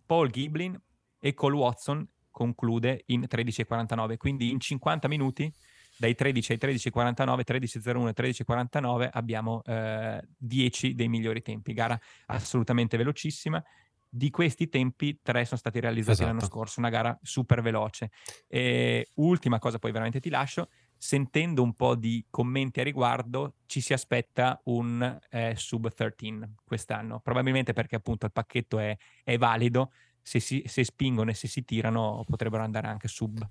Paul 0.05 0.29
Giblin 0.29 0.79
e 1.19 1.33
Cole 1.33 1.55
Watson 1.55 2.07
conclude 2.31 3.03
in 3.07 3.25
13.49. 3.29 4.17
Quindi 4.17 4.51
in 4.51 4.59
50 4.59 5.07
minuti, 5.07 5.51
dai 5.97 6.15
13 6.15 6.53
ai 6.53 6.57
13.49, 6.61 7.41
13.01 7.45 8.07
e 8.07 8.29
13.49, 8.45 9.09
abbiamo 9.11 9.61
eh, 9.65 10.21
10 10.37 10.95
dei 10.95 11.09
migliori 11.09 11.41
tempi. 11.41 11.73
Gara 11.73 11.99
assolutamente 12.27 12.97
velocissima. 12.97 13.63
Di 14.11 14.31
questi 14.31 14.69
tempi, 14.69 15.19
tre 15.21 15.45
sono 15.45 15.59
stati 15.59 15.79
realizzati 15.79 16.21
esatto. 16.21 16.29
l'anno 16.29 16.45
scorso, 16.45 16.79
una 16.79 16.89
gara 16.89 17.17
super 17.21 17.61
veloce. 17.61 18.09
E 18.47 19.09
ultima 19.15 19.59
cosa, 19.59 19.77
poi 19.77 19.91
veramente 19.91 20.19
ti 20.19 20.29
lascio. 20.29 20.69
Sentendo 21.01 21.63
un 21.63 21.75
po' 21.75 21.95
di 21.95 22.25
commenti 22.29 22.81
a 22.81 22.83
riguardo, 22.83 23.55
ci 23.67 23.79
si 23.79 23.93
aspetta 23.93 24.59
un 24.65 25.17
eh, 25.29 25.53
sub 25.55 25.93
13 25.93 26.55
quest'anno, 26.65 27.21
probabilmente 27.21 27.71
perché 27.71 27.95
appunto 27.95 28.25
il 28.25 28.33
pacchetto 28.33 28.79
è, 28.79 28.97
è 29.23 29.37
valido, 29.37 29.93
se, 30.21 30.41
si, 30.41 30.61
se 30.67 30.83
spingono 30.83 31.29
e 31.29 31.35
se 31.35 31.47
si 31.47 31.63
tirano 31.63 32.25
potrebbero 32.27 32.63
andare 32.63 32.87
anche 32.87 33.07
sub. 33.07 33.49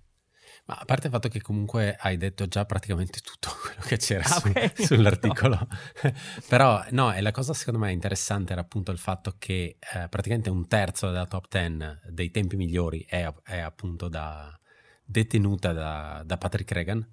Ma 0.67 0.75
a 0.75 0.85
parte 0.85 1.07
il 1.07 1.13
fatto 1.13 1.29
che 1.29 1.41
comunque 1.41 1.97
hai 1.99 2.17
detto 2.17 2.47
già 2.47 2.65
praticamente 2.65 3.21
tutto 3.21 3.49
quello 3.61 3.81
che 3.81 3.97
c'era 3.97 4.25
ah, 4.25 4.41
su, 4.41 4.49
okay. 4.49 4.73
sull'articolo, 4.75 5.55
no. 5.57 5.69
però 6.49 6.85
no, 6.91 7.15
e 7.15 7.21
la 7.21 7.31
cosa 7.31 7.55
secondo 7.55 7.79
me 7.79 7.93
interessante 7.93 8.53
era 8.53 8.61
appunto 8.61 8.91
il 8.91 8.99
fatto 8.99 9.37
che 9.39 9.79
eh, 9.95 10.09
praticamente 10.09 10.51
un 10.51 10.67
terzo 10.69 11.07
della 11.07 11.27
top 11.27 11.47
10 11.49 12.01
dei 12.11 12.31
tempi 12.31 12.57
migliori 12.57 13.05
è, 13.09 13.33
è 13.45 13.59
appunto 13.59 14.09
da, 14.09 14.59
detenuta 15.05 15.73
da, 15.73 16.23
da, 16.25 16.37
Patrick 16.37 16.71
Regan 16.73 17.07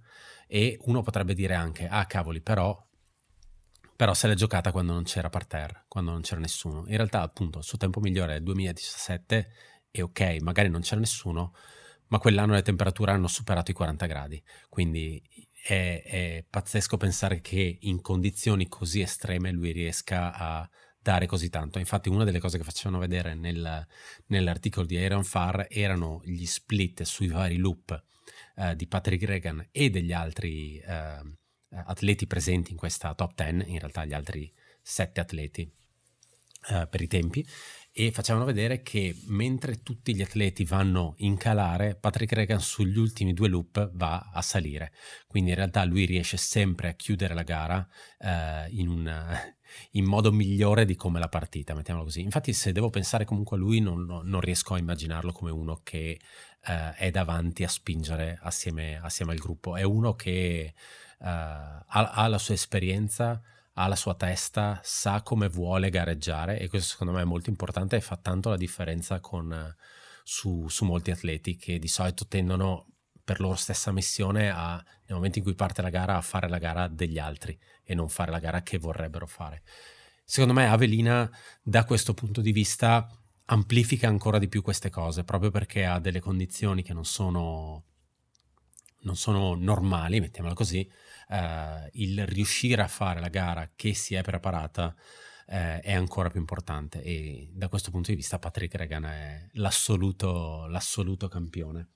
e 0.47 0.77
uno 0.81 1.01
potrebbe 1.01 1.33
dire 1.33 1.53
anche, 1.55 1.87
ah 1.87 2.05
cavoli, 2.05 2.41
però, 2.41 2.77
però 3.95 4.13
se 4.13 4.27
l'è 4.27 4.35
giocata 4.35 4.71
quando 4.71 4.93
non 4.93 5.03
c'era 5.03 5.29
parterre, 5.29 5.85
quando 5.87 6.11
non 6.11 6.21
c'era 6.21 6.39
nessuno. 6.39 6.85
In 6.87 6.95
realtà 6.95 7.21
appunto 7.21 7.59
il 7.59 7.63
suo 7.63 7.77
tempo 7.77 7.99
migliore 7.99 8.33
è 8.33 8.37
il 8.37 8.43
2017 8.43 9.51
e 9.91 10.01
ok, 10.01 10.37
magari 10.41 10.69
non 10.69 10.81
c'era 10.81 10.99
nessuno, 10.99 11.53
ma 12.07 12.19
quell'anno 12.19 12.53
le 12.53 12.61
temperature 12.61 13.11
hanno 13.11 13.27
superato 13.27 13.71
i 13.71 13.73
40 13.73 14.05
gradi, 14.05 14.43
quindi 14.69 15.21
è, 15.65 16.03
è, 16.05 16.45
pazzesco 16.47 16.97
pensare 16.97 17.41
che 17.41 17.77
in 17.81 18.01
condizioni 18.01 18.67
così 18.67 19.01
estreme 19.01 19.51
lui 19.51 19.71
riesca 19.71 20.33
a 20.33 20.69
dare 20.99 21.25
così 21.25 21.49
tanto. 21.49 21.79
Infatti 21.79 22.09
una 22.09 22.23
delle 22.23 22.39
cose 22.39 22.57
che 22.57 22.63
facevano 22.63 22.99
vedere 22.99 23.33
nel, 23.33 23.85
nell'articolo 24.27 24.85
di 24.85 24.97
Aaron 24.97 25.23
Farr 25.23 25.65
erano 25.69 26.21
gli 26.23 26.45
split 26.45 27.03
sui 27.03 27.27
vari 27.27 27.57
loop 27.57 28.03
eh, 28.55 28.75
di 28.75 28.87
Patrick 28.87 29.23
Regan 29.23 29.67
e 29.71 29.89
degli 29.89 30.13
altri 30.13 30.77
eh, 30.79 31.19
atleti 31.69 32.27
presenti 32.27 32.71
in 32.71 32.77
questa 32.77 33.13
top 33.13 33.33
10, 33.35 33.71
in 33.71 33.79
realtà 33.79 34.05
gli 34.05 34.13
altri 34.13 34.51
sette 34.81 35.19
atleti 35.19 35.69
eh, 36.69 36.87
per 36.87 37.01
i 37.01 37.07
tempi, 37.07 37.45
e 37.97 38.11
facevano 38.11 38.43
vedere 38.43 38.81
che 38.81 39.15
mentre 39.27 39.81
tutti 39.81 40.13
gli 40.13 40.21
atleti 40.21 40.65
vanno 40.65 41.13
in 41.19 41.37
calare, 41.37 41.95
Patrick 41.95 42.33
Regan 42.33 42.59
sugli 42.59 42.97
ultimi 42.97 43.33
due 43.33 43.47
loop 43.47 43.91
va 43.93 44.31
a 44.33 44.41
salire. 44.41 44.91
Quindi 45.27 45.51
in 45.51 45.55
realtà 45.55 45.85
lui 45.85 46.03
riesce 46.03 46.35
sempre 46.35 46.89
a 46.89 46.93
chiudere 46.93 47.33
la 47.33 47.43
gara 47.43 47.87
eh, 48.19 48.67
in, 48.71 48.89
un, 48.89 49.09
in, 49.91 50.03
modo 50.03 50.33
migliore 50.33 50.83
di 50.83 50.97
come 50.97 51.19
la 51.19 51.29
partita, 51.29 51.73
mettiamola 51.73 52.03
così. 52.03 52.19
Infatti 52.19 52.51
se 52.51 52.73
devo 52.73 52.89
pensare 52.89 53.23
comunque 53.23 53.55
a 53.55 53.59
lui 53.61 53.79
non, 53.79 54.03
non 54.25 54.41
riesco 54.41 54.73
a 54.73 54.77
immaginarlo 54.77 55.31
come 55.31 55.51
uno 55.51 55.79
che 55.81 56.19
eh, 56.65 56.93
è 56.95 57.11
davanti 57.11 57.63
a 57.63 57.69
spingere 57.69 58.39
assieme, 58.41 58.99
assieme, 59.01 59.33
al 59.33 59.37
gruppo. 59.37 59.75
È 59.75 59.83
uno 59.83 60.15
che 60.15 60.61
eh, 60.61 60.73
ha, 61.19 61.83
ha 61.87 62.27
la 62.27 62.37
sua 62.37 62.53
esperienza, 62.53 63.41
ha 63.73 63.87
la 63.87 63.95
sua 63.95 64.15
testa, 64.15 64.79
sa 64.83 65.21
come 65.21 65.47
vuole 65.47 65.89
gareggiare 65.89 66.59
e 66.59 66.67
questo 66.67 66.89
secondo 66.89 67.13
me 67.13 67.21
è 67.21 67.25
molto 67.25 67.49
importante 67.49 67.97
e 67.97 68.01
fa 68.01 68.17
tanto 68.17 68.49
la 68.49 68.57
differenza 68.57 69.19
con, 69.19 69.75
su, 70.23 70.67
su, 70.67 70.85
molti 70.85 71.11
atleti 71.11 71.55
che 71.55 71.77
di 71.77 71.87
solito 71.87 72.27
tendono 72.27 72.87
per 73.23 73.39
loro 73.39 73.55
stessa 73.55 73.91
missione 73.91 74.49
a, 74.49 74.75
nel 74.75 75.15
momento 75.15 75.39
in 75.39 75.43
cui 75.43 75.55
parte 75.55 75.81
la 75.81 75.89
gara 75.89 76.15
a 76.15 76.21
fare 76.21 76.47
la 76.47 76.57
gara 76.57 76.87
degli 76.87 77.19
altri 77.19 77.57
e 77.83 77.95
non 77.95 78.07
fare 78.09 78.31
la 78.31 78.39
gara 78.39 78.61
che 78.61 78.77
vorrebbero 78.77 79.27
fare. 79.27 79.63
Secondo 80.23 80.53
me 80.53 80.67
Avelina 80.67 81.29
da 81.61 81.83
questo 81.85 82.13
punto 82.13 82.41
di 82.41 82.51
vista 82.51 83.07
amplifica 83.45 84.07
ancora 84.07 84.39
di 84.39 84.47
più 84.47 84.61
queste 84.61 84.89
cose 84.89 85.23
proprio 85.23 85.51
perché 85.51 85.85
ha 85.85 85.99
delle 85.99 86.19
condizioni 86.19 86.81
che 86.81 86.93
non 86.93 87.05
sono, 87.05 87.83
non 89.01 89.15
sono 89.15 89.55
normali, 89.55 90.19
mettiamola 90.19 90.55
così, 90.55 90.89
eh, 91.29 91.89
il 91.93 92.25
riuscire 92.25 92.81
a 92.81 92.87
fare 92.87 93.19
la 93.19 93.29
gara 93.29 93.71
che 93.75 93.93
si 93.93 94.15
è 94.15 94.21
preparata 94.21 94.95
eh, 95.47 95.79
è 95.79 95.93
ancora 95.93 96.29
più 96.29 96.39
importante 96.39 97.03
e 97.03 97.49
da 97.53 97.69
questo 97.69 97.91
punto 97.91 98.09
di 98.09 98.15
vista 98.15 98.39
Patrick 98.39 98.75
Regan 98.75 99.05
è 99.05 99.47
l'assoluto, 99.53 100.65
l'assoluto 100.67 101.27
campione. 101.27 101.89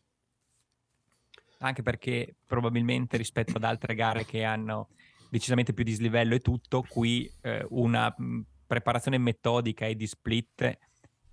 Anche 1.62 1.82
perché 1.82 2.36
probabilmente 2.46 3.18
rispetto 3.18 3.58
ad 3.58 3.64
altre 3.64 3.96
gare 3.96 4.24
che 4.24 4.44
hanno 4.44 4.90
decisamente 5.30 5.74
più 5.74 5.84
dislivello 5.84 6.36
e 6.36 6.40
tutto, 6.40 6.84
qui 6.88 7.30
eh, 7.42 7.66
una 7.70 8.14
mh, 8.16 8.46
preparazione 8.66 9.18
metodica 9.18 9.86
e 9.86 9.96
di 9.96 10.08
split 10.08 10.78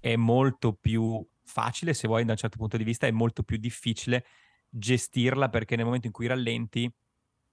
è 0.06 0.14
molto 0.14 0.72
più 0.72 1.26
facile, 1.42 1.92
se 1.92 2.06
vuoi 2.06 2.24
da 2.24 2.32
un 2.32 2.38
certo 2.38 2.58
punto 2.58 2.76
di 2.76 2.84
vista, 2.84 3.08
è 3.08 3.10
molto 3.10 3.42
più 3.42 3.56
difficile 3.56 4.24
gestirla 4.68 5.48
perché 5.48 5.74
nel 5.74 5.84
momento 5.84 6.06
in 6.06 6.12
cui 6.12 6.28
rallenti 6.28 6.88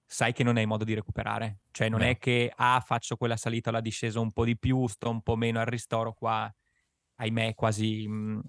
sai 0.06 0.32
che 0.32 0.44
non 0.44 0.56
hai 0.56 0.66
modo 0.66 0.84
di 0.84 0.94
recuperare. 0.94 1.62
Cioè 1.72 1.88
non 1.88 2.00
Beh. 2.00 2.10
è 2.10 2.18
che 2.18 2.52
ah, 2.54 2.80
faccio 2.84 3.16
quella 3.16 3.36
salita 3.36 3.70
o 3.70 3.72
la 3.72 3.80
discesa 3.80 4.20
un 4.20 4.30
po' 4.30 4.44
di 4.44 4.56
più, 4.56 4.86
sto 4.86 5.10
un 5.10 5.22
po' 5.22 5.34
meno 5.34 5.58
al 5.58 5.66
ristoro 5.66 6.12
qua, 6.12 6.52
ahimè, 7.16 7.54
quasi... 7.54 8.06
Mh, 8.06 8.12
mm, 8.12 8.40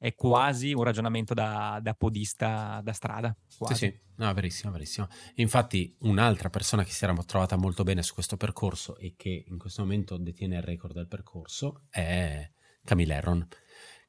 è 0.00 0.14
quasi 0.14 0.72
un 0.72 0.84
ragionamento 0.84 1.34
da, 1.34 1.80
da 1.82 1.92
podista 1.92 2.80
da 2.84 2.92
strada. 2.92 3.36
Quasi. 3.56 3.74
Sì, 3.74 3.86
sì, 3.86 4.00
no, 4.18 4.32
verissimo, 4.32 4.70
verissimo. 4.70 5.08
Infatti, 5.34 5.92
un'altra 6.02 6.50
persona 6.50 6.84
che 6.84 6.92
si 6.92 7.02
era 7.02 7.12
trovata 7.24 7.56
molto 7.56 7.82
bene 7.82 8.04
su 8.04 8.14
questo 8.14 8.36
percorso 8.36 8.96
e 8.96 9.14
che 9.16 9.46
in 9.48 9.58
questo 9.58 9.82
momento 9.82 10.16
detiene 10.16 10.54
il 10.54 10.62
record 10.62 10.94
del 10.94 11.08
percorso 11.08 11.86
è 11.90 12.48
Camille 12.88 13.14
Herron 13.14 13.48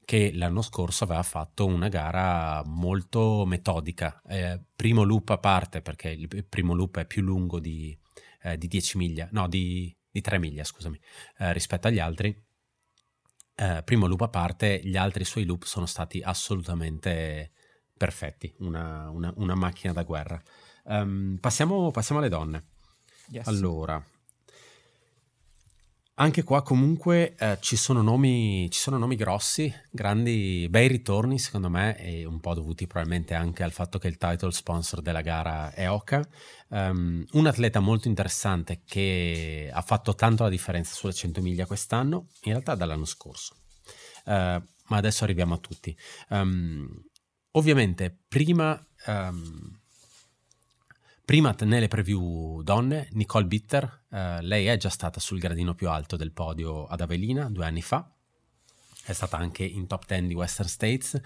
che 0.10 0.32
l'anno 0.34 0.64
scorso 0.64 1.04
aveva 1.04 1.22
fatto 1.22 1.68
una 1.68 1.88
gara 1.88 2.64
molto 2.66 3.46
metodica. 3.46 4.20
Eh, 4.28 4.60
primo 4.76 5.04
loop 5.04 5.30
a 5.30 5.38
parte, 5.38 5.84
perché 5.84 6.10
il 6.10 6.46
primo 6.46 6.74
loop 6.74 6.98
è 6.98 7.06
più 7.06 7.22
lungo 7.22 7.60
di, 7.60 7.96
eh, 8.42 8.58
di 8.58 8.68
10 8.68 8.98
miglia, 8.98 9.30
no, 9.34 9.48
di, 9.48 9.96
di 10.10 10.20
3 10.20 10.40
miglia, 10.40 10.64
scusami, 10.64 11.00
eh, 11.38 11.54
rispetto 11.54 11.90
agli 11.90 12.00
altri. 12.00 12.36
Eh, 13.54 13.84
primo 13.86 14.08
loop 14.08 14.22
a 14.22 14.30
parte, 14.30 14.82
gli 14.84 14.98
altri 14.98 15.24
suoi 15.26 15.46
loop 15.46 15.66
sono 15.66 15.86
stati 15.86 16.22
assolutamente 16.22 17.52
perfetti, 17.96 18.52
una, 18.62 19.12
una, 19.12 19.32
una 19.36 19.54
macchina 19.54 19.94
da 19.94 20.02
guerra. 20.02 20.42
Um, 20.86 21.38
passiamo, 21.40 21.92
passiamo, 21.92 22.20
alle 22.20 22.30
donne. 22.30 22.66
Yes. 23.28 23.46
Allora, 23.46 24.04
anche 26.22 26.44
qua 26.44 26.62
comunque 26.64 27.36
eh, 27.38 27.58
ci, 27.62 27.78
sono 27.78 28.02
nomi, 28.02 28.70
ci, 28.72 28.80
sono 28.80 28.98
nomi, 28.98 29.16
grossi, 29.16 29.74
grandi, 29.90 30.68
bei 30.70 30.88
ritorni 30.88 31.40
secondo 31.40 31.70
me 31.70 31.98
e 31.98 32.26
un 32.26 32.42
po' 32.42 32.54
dovuti 32.54 32.88
probabilmente 32.88 33.34
anche 33.34 33.64
al 33.64 33.72
fatto 33.72 34.00
che 34.00 34.10
il 34.10 34.18
title 34.18 34.52
sponsor 34.52 35.02
della 35.02 35.22
gara 35.22 35.74
è 35.74 35.90
Oka. 35.90 36.28
Um, 36.68 37.26
un 37.32 37.48
atleta 37.48 37.80
molto 37.80 38.08
interessante 38.10 38.82
che 38.86 39.70
ha 39.72 39.82
fatto 39.82 40.14
tanto 40.14 40.44
la 40.44 40.50
differenza 40.50 40.94
sulle 40.94 41.14
100 41.14 41.42
miglia 41.42 41.66
quest'anno, 41.66 42.28
in 42.44 42.52
realtà 42.52 42.76
dall'anno 42.76 43.06
scorso. 43.06 43.56
Uh, 44.26 44.32
ma 44.32 44.98
adesso 44.98 45.24
arriviamo 45.24 45.54
a 45.54 45.58
tutti. 45.58 45.98
Um, 46.30 46.88
ovviamente 47.52 48.16
prima... 48.28 48.80
Um, 49.08 49.79
Prima 51.30 51.56
nelle 51.60 51.88
preview 51.88 52.64
donne, 52.64 53.08
Nicole 53.12 53.46
Bitter, 53.46 54.06
eh, 54.10 54.42
lei 54.42 54.66
è 54.66 54.78
già 54.78 54.90
stata 54.90 55.20
sul 55.20 55.38
gradino 55.38 55.76
più 55.76 55.88
alto 55.88 56.16
del 56.16 56.32
podio 56.32 56.88
ad 56.88 57.02
Avelina 57.02 57.48
due 57.52 57.66
anni 57.66 57.84
fa, 57.84 58.12
è 59.06 59.14
stata 59.14 59.38
anche 59.38 59.64
in 59.64 59.86
top 59.86 60.08
10 60.08 60.26
di 60.26 60.34
Western 60.34 60.68
States. 60.68 61.22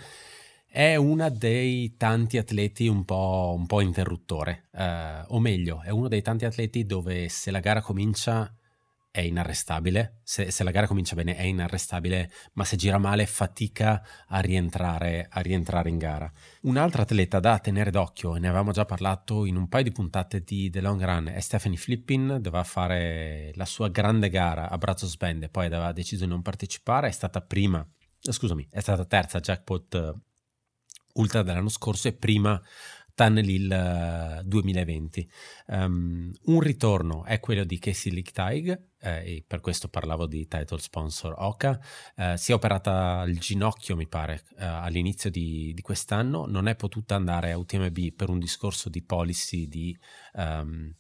È 0.68 0.98
una 0.98 1.30
dei 1.30 1.96
tanti 1.96 2.38
atleti 2.38 2.88
un 2.88 3.06
po', 3.06 3.56
un 3.58 3.66
po 3.66 3.80
interruttore, 3.80 4.68
uh, 4.72 5.34
o 5.34 5.40
meglio, 5.40 5.82
è 5.82 5.90
uno 5.90 6.10
dei 6.10 6.22
tanti 6.22 6.44
atleti 6.44 6.84
dove 6.84 7.30
se 7.30 7.50
la 7.50 7.62
gara 7.62 7.80
comincia 7.82 8.54
è 9.14 9.22
inarrestabile, 9.22 10.22
se, 10.24 10.50
se, 10.50 10.64
la 10.64 10.72
gara 10.72 10.88
comincia 10.88 11.14
bene 11.14 11.36
è 11.36 11.44
inarrestabile, 11.44 12.32
ma 12.54 12.64
se 12.64 12.78
gira 12.78 12.98
male 12.98 13.28
fatica 13.28 14.04
a 14.30 14.40
rientrare, 14.40 15.28
a 15.30 15.40
rientrare 15.40 15.90
in 15.90 16.00
gara. 16.00 16.32
Un'altra 16.62 17.04
atleta 17.04 17.40
da 17.40 17.60
tenere 17.60 17.92
d'occhio, 17.92 18.34
ne 18.34 18.48
avevamo 18.48 18.72
già 18.72 18.86
parlato 18.86 19.46
in 19.46 19.56
un 19.56 19.68
paio 19.68 19.84
di 19.84 19.92
puntate 19.92 20.42
di 20.42 20.72
The 20.72 20.82
Long 20.82 21.00
Run, 21.04 21.28
è 21.28 21.40
Stephanie 21.42 21.78
Flippin, 21.78 22.40
doveva 22.42 22.64
fare 22.64 23.52
la 23.54 23.66
sua 23.66 23.90
grande 23.90 24.30
gara 24.30 24.68
a 24.68 24.80
Brazos 24.80 25.16
Bend 25.16 25.44
e 25.44 25.50
poi 25.50 25.68
aveva 25.68 25.92
deciso 25.92 26.24
di 26.24 26.32
non 26.32 26.42
partecipare, 26.42 27.08
è 27.08 27.12
stata 27.12 27.40
prima, 27.42 27.88
scusami, 28.20 28.68
è 28.72 28.80
stata 28.80 29.06
terza 29.06 29.40
jackpot 29.40 29.94
eh, 29.94 30.14
ultra 31.14 31.44
dell'anno 31.44 31.70
scorso 31.70 32.08
e 32.08 32.14
prima 32.14 32.60
Tunnel 33.14 33.48
Hill 33.48 34.44
2020. 34.44 35.30
Um, 35.68 36.32
un 36.46 36.60
ritorno 36.60 37.24
è 37.26 37.40
quello 37.40 37.64
di 37.64 37.80
Casey 37.80 38.12
Lichtaig, 38.12 38.92
eh, 39.04 39.36
e 39.36 39.44
per 39.46 39.60
questo 39.60 39.90
parlavo 39.90 40.26
di 40.26 40.48
title 40.48 40.80
sponsor 40.80 41.36
Oka. 41.38 41.80
Eh, 42.16 42.38
si 42.38 42.52
è 42.52 42.56
operata 42.56 43.24
il 43.28 43.38
ginocchio, 43.38 43.96
mi 43.96 44.08
pare, 44.08 44.44
eh, 44.58 44.66
all'inizio 44.66 45.30
di, 45.30 45.74
di, 45.74 45.82
quest'anno. 45.82 46.46
Non 46.46 46.68
è 46.68 46.76
potuta 46.76 47.16
andare 47.16 47.52
a 47.52 47.58
UTMB 47.58 48.14
per 48.16 48.30
un 48.30 48.40
discorso 48.40 48.90
di 48.90 49.04
policy 49.04 49.68
di, 49.68 49.98
um, 50.34 50.94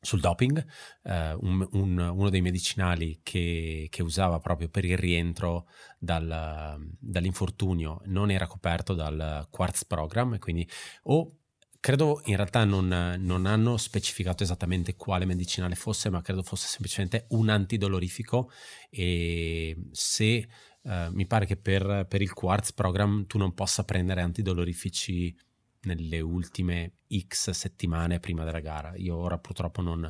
sul 0.00 0.20
doping, 0.20 0.64
uh, 1.02 1.10
un, 1.40 1.66
un, 1.72 1.98
uno 1.98 2.28
dei 2.28 2.42
medicinali 2.42 3.20
che, 3.22 3.88
che, 3.90 4.02
usava 4.02 4.38
proprio 4.38 4.68
per 4.68 4.84
il 4.84 4.98
rientro 4.98 5.66
dal, 5.98 6.78
dall'infortunio 6.98 8.02
non 8.06 8.30
era 8.30 8.46
coperto 8.46 8.92
dal 8.92 9.48
Quartz 9.50 9.86
Program, 9.86 10.38
quindi 10.38 10.68
o 11.04 11.38
credo 11.84 12.22
in 12.24 12.36
realtà 12.36 12.64
non, 12.64 13.18
non, 13.18 13.44
hanno 13.44 13.76
specificato 13.76 14.42
esattamente 14.42 14.96
quale 14.96 15.26
medicinale 15.26 15.74
fosse, 15.74 16.08
ma 16.08 16.22
credo 16.22 16.42
fosse 16.42 16.66
semplicemente 16.66 17.26
un 17.32 17.50
antidolorifico. 17.50 18.50
E 18.88 19.76
se 19.90 20.48
uh, 20.80 20.90
mi 21.10 21.26
pare 21.26 21.44
che 21.44 21.58
per, 21.58 22.06
per, 22.08 22.22
il 22.22 22.32
Quartz 22.32 22.72
program 22.72 23.26
tu 23.26 23.36
non 23.36 23.52
possa 23.52 23.84
prendere 23.84 24.22
antidolorifici 24.22 25.36
nelle 25.84 26.20
ultime 26.20 26.98
X 27.16 27.50
settimane 27.50 28.20
prima 28.20 28.44
della 28.44 28.60
gara. 28.60 28.94
Io 28.96 29.16
ora 29.16 29.38
purtroppo 29.38 29.82
non, 29.82 30.00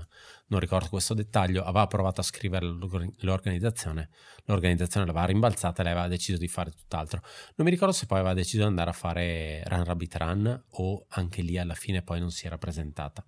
non 0.47 0.61
ricordo 0.61 0.89
questo 0.89 1.15
dettaglio. 1.15 1.63
Aveva 1.63 1.87
provato 1.87 2.21
a 2.21 2.25
scrivere 2.25 2.67
l'organizzazione, 2.67 4.11
l'organizzazione 4.45 5.07
l'aveva 5.07 5.27
rimbalzata 5.27 5.81
e 5.81 5.85
lei 5.85 5.93
aveva 5.93 6.09
deciso 6.09 6.39
di 6.39 6.49
fare 6.49 6.71
tutt'altro. 6.71 7.21
Non 7.57 7.67
mi 7.67 7.71
ricordo 7.71 7.95
se 7.95 8.07
poi 8.07 8.19
aveva 8.19 8.35
deciso 8.35 8.63
di 8.63 8.69
andare 8.69 8.91
a 8.91 8.95
fare 8.95 9.63
Run 9.67 9.85
Rabbit 9.85 10.17
Run 10.17 10.65
o 10.71 11.07
anche 11.09 11.43
lì 11.43 11.59
alla 11.59 11.75
fine 11.75 12.03
poi 12.03 12.21
non 12.21 12.31
si 12.31 12.47
era 12.47 12.59
presentata. 12.59 13.25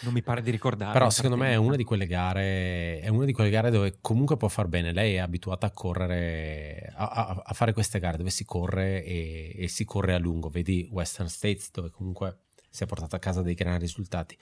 Non 0.00 0.12
mi 0.12 0.22
pare 0.22 0.42
di 0.42 0.50
ricordare. 0.50 0.92
Però 0.92 1.10
secondo 1.10 1.36
me 1.36 1.50
è 1.50 1.56
una 1.56 1.76
di 1.76 1.84
quelle 1.84 2.06
gare, 2.06 3.00
è 3.00 3.08
una 3.08 3.24
di 3.24 3.32
quelle 3.32 3.50
gare 3.50 3.70
dove 3.70 3.98
comunque 4.00 4.36
può 4.36 4.48
far 4.48 4.68
bene. 4.68 4.92
Lei 4.92 5.14
è 5.14 5.18
abituata 5.18 5.66
a 5.66 5.70
correre, 5.70 6.92
a, 6.94 7.08
a, 7.08 7.42
a 7.44 7.54
fare 7.54 7.72
queste 7.72 7.98
gare 7.98 8.16
dove 8.16 8.30
si 8.30 8.44
corre 8.44 9.04
e, 9.04 9.54
e, 9.56 9.68
si 9.68 9.84
corre 9.84 10.14
a 10.14 10.18
lungo. 10.18 10.48
Vedi 10.48 10.88
Western 10.90 11.28
States 11.28 11.70
dove 11.72 11.90
comunque 11.90 12.38
si 12.70 12.82
è 12.82 12.86
portata 12.86 13.16
a 13.16 13.18
casa 13.20 13.42
dei 13.42 13.54
grandi 13.54 13.80
risultati. 13.80 14.36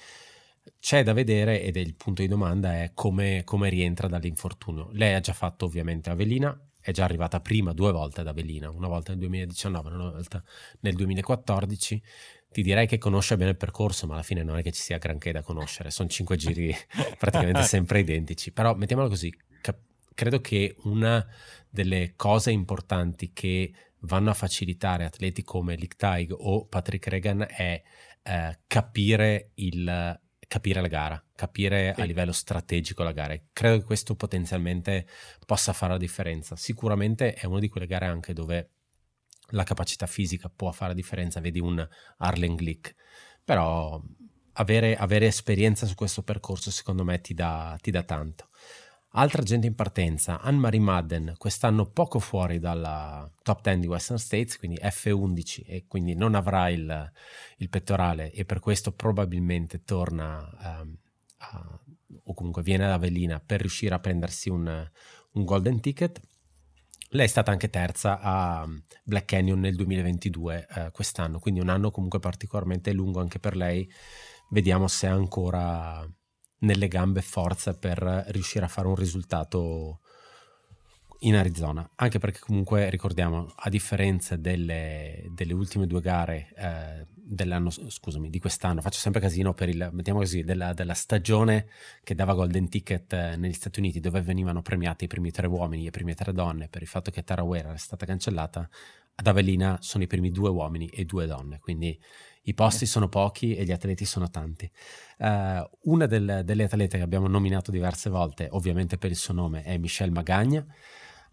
C'è 0.81 1.03
da 1.03 1.13
vedere 1.13 1.63
ed 1.63 1.77
è 1.77 1.81
il 1.81 1.95
punto 1.95 2.23
di 2.23 2.29
domanda 2.29 2.83
è 2.83 2.91
come, 2.93 3.43
come 3.45 3.69
rientra 3.69 4.09
dall'infortunio. 4.09 4.91
Lei 4.93 5.15
ha 5.15 5.21
già 5.21 5.33
fatto 5.33 5.65
ovviamente 5.65 6.11
Avelina, 6.11 6.59
è 6.81 6.93
già 6.93 7.05
arrivata 7.05 7.41
prima 7.41 7.73
due 7.73 7.91
volte 7.93 8.21
ad 8.21 8.29
Avelina, 8.29 8.71
una 8.71 8.87
volta 8.87 9.11
nel 9.11 9.21
2019, 9.21 9.89
una 9.91 10.11
volta 10.11 10.43
nel 10.81 10.95
2014 10.95 12.03
ti 12.57 12.63
direi 12.63 12.87
che 12.87 12.97
conosce 12.97 13.37
bene 13.37 13.51
il 13.51 13.57
percorso, 13.59 14.07
ma 14.07 14.15
alla 14.15 14.23
fine 14.23 14.43
non 14.43 14.57
è 14.57 14.63
che 14.63 14.73
ci 14.73 14.81
sia 14.81 14.97
granché 14.97 15.31
da 15.31 15.43
conoscere, 15.43 15.91
sono 15.91 16.09
cinque 16.09 16.37
giri 16.41 16.75
praticamente 17.19 17.63
sempre 17.65 18.01
identici, 18.01 18.51
però 18.51 18.75
mettiamolo 18.75 19.11
così, 19.11 19.31
cap- 19.61 19.83
credo 20.15 20.41
che 20.41 20.75
una 20.85 21.23
delle 21.69 22.15
cose 22.17 22.53
importanti 22.53 23.35
che 23.35 23.75
vanno 24.01 24.31
a 24.31 24.33
facilitare 24.33 25.05
atleti 25.05 25.43
come 25.43 25.75
Lichtaig 25.75 26.33
o 26.35 26.65
Patrick 26.65 27.09
Regan 27.09 27.47
è 27.47 27.83
eh, 28.23 28.59
capire, 28.67 29.51
il, 29.57 30.19
capire 30.49 30.81
la 30.81 30.89
gara, 30.89 31.23
capire 31.35 31.93
sì. 31.95 32.01
a 32.01 32.05
livello 32.05 32.33
strategico 32.33 33.03
la 33.03 33.13
gara. 33.13 33.39
Credo 33.53 33.81
che 33.81 33.85
questo 33.85 34.15
potenzialmente 34.15 35.07
possa 35.45 35.75
fare 35.75 35.93
la 35.93 35.99
differenza. 35.99 36.57
Sicuramente 36.57 37.35
è 37.35 37.45
una 37.45 37.61
di 37.61 37.69
quelle 37.69 37.87
gare 37.87 38.07
anche 38.07 38.33
dove 38.33 38.76
la 39.51 39.65
capacità 39.65 40.07
fisica 40.07 40.51
può 40.55 40.71
fare 40.73 40.91
la 40.91 40.97
differenza, 40.97 41.41
vedi 41.41 41.61
un 41.61 41.87
Arlen 42.19 42.57
Glick, 42.57 42.95
però 43.45 44.01
avere, 44.55 44.97
avere, 44.97 45.27
esperienza 45.27 45.87
su 45.87 45.95
questo 45.95 46.23
percorso 46.23 46.71
secondo 46.71 47.05
me 47.05 47.21
ti 47.21 47.35
dà, 47.35 47.77
ti 47.81 47.91
dà 47.91 48.03
tanto. 48.03 48.49
Altra 49.19 49.43
gente 49.43 49.67
in 49.67 49.75
partenza, 49.75 50.41
Anne-Marie 50.41 50.81
Madden, 50.81 51.35
quest'anno 51.39 51.87
poco 51.87 52.19
fuori 52.19 52.59
dalla 52.59 53.31
top 53.43 53.63
10 53.63 53.81
di 53.81 53.87
Western 53.87 54.19
States, 54.19 54.59
quindi 54.59 54.79
F11 54.83 55.63
e 55.65 55.87
quindi 55.89 56.15
non 56.15 56.35
avrà 56.35 56.69
il, 56.69 57.13
il 57.59 57.69
pettorale 57.71 58.31
e 58.33 58.45
per 58.45 58.61
questo 58.61 58.93
probabilmente 58.93 59.85
torna 59.85 60.47
um, 60.83 60.99
a, 61.39 61.81
o 62.25 62.35
comunque 62.35 62.63
viene 62.63 62.85
ad 62.85 62.91
Avellina 62.91 63.41
per 63.41 63.61
riuscire 63.61 63.95
a 63.95 64.01
prendersi 64.01 64.51
un, 64.51 64.91
un 65.33 65.45
golden 65.45 65.81
ticket 65.81 66.21
lei 67.17 67.25
è 67.25 67.29
stata 67.29 67.51
anche 67.51 67.71
terza 67.71 68.21
a 68.21 68.69
Black 69.03 69.25
Canyon 69.25 69.59
nel 69.59 69.75
2022, 69.75 70.67
eh, 70.69 70.91
quest'anno, 70.93 71.41
quindi 71.41 71.61
un 71.61 71.69
anno 71.69 71.91
comunque 71.91 72.21
particolarmente 72.21 72.93
lungo 72.93 73.21
anche 73.21 73.41
per 73.41 73.57
lei. 73.57 73.91
Vediamo 74.51 74.87
se 74.87 75.09
ha 75.09 75.13
ancora 75.13 76.07
nelle 76.59 76.89
gambe 76.89 77.23
forza 77.23 77.75
per 77.75 77.99
riuscire 78.29 78.65
a 78.65 78.69
fare 78.69 78.87
un 78.87 78.95
risultato 78.95 80.01
in 81.21 81.35
Arizona, 81.35 81.89
anche 81.97 82.19
perché 82.19 82.41
comunque 82.41 82.91
ricordiamo, 82.91 83.53
a 83.55 83.69
differenza 83.69 84.37
delle, 84.37 85.27
delle 85.31 85.53
ultime 85.53 85.87
due 85.87 86.01
gare 86.01 86.53
eh, 86.57 87.07
dell'anno, 87.15 87.71
scusami, 87.71 88.29
di 88.31 88.39
quest'anno, 88.39 88.81
faccio 88.81 88.99
sempre 88.99 89.21
casino 89.21 89.55
per 89.55 89.69
il, 89.69 89.89
mettiamo 89.93 90.21
così, 90.21 90.43
della, 90.43 90.73
della 90.73 90.95
stagione 90.95 91.67
che 92.05 92.15
dava 92.15 92.35
Golden 92.35 92.69
Ticket 92.69 93.13
eh, 93.13 93.37
negli 93.37 93.53
Stati 93.53 93.79
Uniti, 93.79 94.01
dove 94.01 94.21
venivano 94.21 94.63
premiati 94.63 95.05
i 95.05 95.09
primi 95.09 95.31
tre 95.31 95.47
uomini 95.47 95.83
e 95.83 95.85
le 95.87 95.91
prime 95.91 96.15
tre 96.15 96.33
donne 96.33 96.69
per 96.69 96.83
il 96.83 96.89
fatto 96.89 97.11
che 97.11 97.25
Tara 97.25 97.43
Ware 97.43 97.69
era 97.69 97.77
stata 97.77 98.05
cancellata, 98.07 98.69
ad 99.19 99.27
Avellina 99.27 99.79
sono 99.81 100.05
i 100.05 100.07
primi 100.07 100.31
due 100.31 100.51
uomini 100.51 100.87
e 100.89 101.05
due 101.05 101.27
donne, 101.27 101.59
quindi 101.59 101.99
i 102.43 102.55
posti 102.55 102.87
sono 102.87 103.09
pochi 103.09 103.57
e 103.57 103.65
gli 103.65 103.73
atleti 103.73 104.05
sono 104.05 104.29
tanti. 104.31 104.71
Uh, 105.19 105.69
una 105.91 106.07
del, 106.07 106.43
delle 106.45 106.65
atlete 106.65 106.99
che 106.99 107.03
abbiamo 107.03 107.27
nominato 107.27 107.71
diverse 107.71 108.11
volte, 108.11 108.49
ovviamente 108.51 108.99
per 108.99 109.11
il 109.11 109.17
suo 109.17 109.35
nome, 109.35 109.63
è 109.63 109.79
Michelle 109.79 110.13
Magagna. 110.13 110.65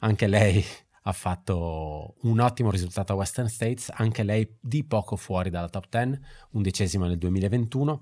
Anche 0.03 0.27
lei 0.27 0.61
ha 1.03 1.13
fatto 1.13 2.15
un 2.23 2.39
ottimo 2.39 2.69
risultato 2.69 3.13
a 3.13 3.15
Western 3.15 3.47
States, 3.47 3.89
anche 3.93 4.23
lei 4.23 4.57
di 4.59 4.83
poco 4.83 5.15
fuori 5.15 5.49
dalla 5.49 5.69
top 5.69 5.87
10, 5.89 6.19
undicesima 6.51 7.07
nel 7.07 7.17
2021, 7.17 8.01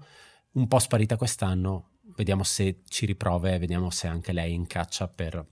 un 0.54 0.68
po' 0.68 0.80
sparita 0.80 1.16
quest'anno, 1.16 1.92
vediamo 2.16 2.42
se 2.42 2.82
ci 2.88 3.06
riprove, 3.06 3.60
vediamo 3.60 3.92
se 3.92 4.08
anche 4.08 4.34
lei 4.34 4.54
incaccia 4.54 5.08
per 5.08 5.46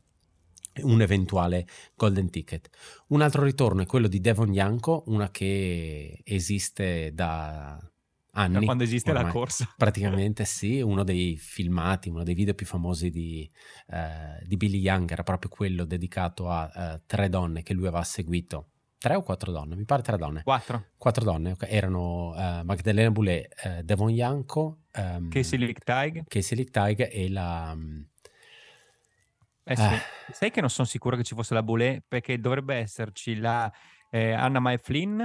un 0.82 1.02
eventuale 1.02 1.68
golden 1.96 2.32
ticket. 2.32 2.70
Un 3.10 3.22
altro 3.22 3.44
ritorno 3.44 3.84
è 3.84 3.86
quello 3.86 4.08
di 4.08 4.20
Devon 4.20 4.50
Bianco, 4.50 5.04
una 5.06 5.30
che 5.30 6.20
esiste 6.24 7.14
da 7.14 7.80
anni. 8.32 8.60
Da 8.60 8.66
quando 8.66 8.84
esiste 8.84 9.12
ormai. 9.12 9.26
la 9.26 9.32
corsa. 9.32 9.74
Praticamente 9.78 10.46
sì, 10.46 10.82
uno 10.82 11.04
dei 11.04 11.38
filmati, 11.38 12.10
uno 12.10 12.24
dei 12.24 12.34
video 12.34 12.54
più 12.54 12.66
famosi 12.66 13.10
di, 13.10 13.50
uh, 13.88 14.46
di 14.46 14.58
Billy 14.58 14.80
Young 14.80 15.12
era 15.12 15.24
proprio 15.24 15.50
quello 15.50 15.86
dedicato 15.86 16.50
a 16.50 16.72
uh, 16.74 17.02
tre 17.06 17.30
donne 17.30 17.64
che 17.64 17.74
lui 17.74 17.88
aveva 17.88 18.04
seguito. 18.04 18.70
Tre 19.00 19.16
o 19.16 19.22
quattro 19.22 19.52
donne? 19.54 19.76
Mi 19.76 19.86
pare 19.86 20.02
tre 20.02 20.18
donne. 20.18 20.44
Quattro. 20.44 20.88
Quattro 20.98 21.24
donne, 21.24 21.52
okay. 21.52 21.70
erano 21.72 22.32
uh, 22.32 22.66
Magdalena 22.66 23.10
Boulet, 23.12 23.82
Devon 23.82 24.10
Yanko, 24.10 24.80
um, 24.94 25.30
Casey 25.30 25.58
Lichtaig. 25.58 26.24
Casey 26.28 26.58
Lichtaig 26.58 27.08
e 27.10 27.30
la... 27.30 27.72
Um, 27.74 28.06
eh 29.64 29.76
sì. 29.76 29.88
Sai 30.32 30.52
che 30.52 30.60
non 30.60 30.70
sono 30.70 30.88
sicuro 30.88 31.16
che 31.16 31.24
ci 31.24 31.34
fosse 31.34 31.54
la 31.54 31.64
Boulet 31.64 32.04
perché 32.06 32.40
dovrebbe 32.40 32.76
esserci 32.76 33.36
la 33.36 33.72
eh, 34.10 34.32
Anna 34.32 34.60
Mae 34.60 34.80
Flynn. 34.80 35.24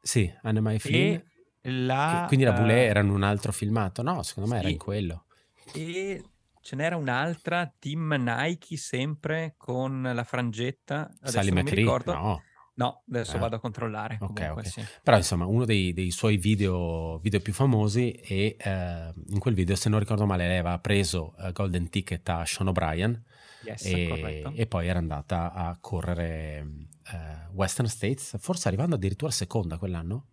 Sì, 0.00 0.32
Anna 0.42 0.60
Mae 0.60 0.78
Flynn. 0.78 1.14
E 1.14 1.24
la, 1.68 2.24
quindi 2.26 2.44
la 2.44 2.52
Boulet 2.52 2.86
uh, 2.86 2.90
era 2.90 3.00
in 3.00 3.10
un 3.10 3.22
altro 3.22 3.52
filmato? 3.52 4.02
No, 4.02 4.22
secondo 4.22 4.50
me 4.50 4.56
sì, 4.56 4.62
era 4.62 4.72
in 4.72 4.78
quello. 4.78 5.24
E 5.72 6.22
ce 6.60 6.76
n'era 6.76 6.96
un'altra, 6.96 7.72
Team 7.78 8.14
Nike, 8.18 8.76
sempre 8.76 9.54
con 9.56 10.02
la 10.02 10.24
frangetta. 10.24 11.10
Sally 11.22 11.50
McCree? 11.50 11.84
No. 11.84 12.42
No, 12.78 13.02
adesso 13.08 13.36
eh. 13.36 13.38
vado 13.40 13.56
a 13.56 13.58
controllare. 13.58 14.18
Okay, 14.20 14.48
okay. 14.50 14.64
Sì. 14.64 14.84
Però 15.02 15.16
insomma, 15.16 15.46
uno 15.46 15.64
dei, 15.64 15.92
dei 15.92 16.12
suoi 16.12 16.36
video, 16.36 17.18
video, 17.18 17.40
più 17.40 17.52
famosi 17.52 18.12
e 18.12 18.56
eh, 18.56 19.12
in 19.30 19.38
quel 19.40 19.54
video, 19.54 19.74
se 19.74 19.88
non 19.88 19.98
ricordo 19.98 20.26
male, 20.26 20.46
lei 20.46 20.58
aveva 20.58 20.78
preso 20.78 21.34
uh, 21.38 21.50
Golden 21.50 21.88
Ticket 21.90 22.28
a 22.28 22.44
Sean 22.44 22.68
O'Brien 22.68 23.20
yes, 23.64 23.84
e, 23.84 24.44
e, 24.54 24.66
poi 24.66 24.86
era 24.86 25.00
andata 25.00 25.52
a 25.52 25.76
correre 25.80 26.64
uh, 27.12 27.52
Western 27.52 27.88
States, 27.88 28.36
forse 28.38 28.68
arrivando 28.68 28.94
addirittura 28.94 29.32
seconda 29.32 29.76
quell'anno. 29.76 30.26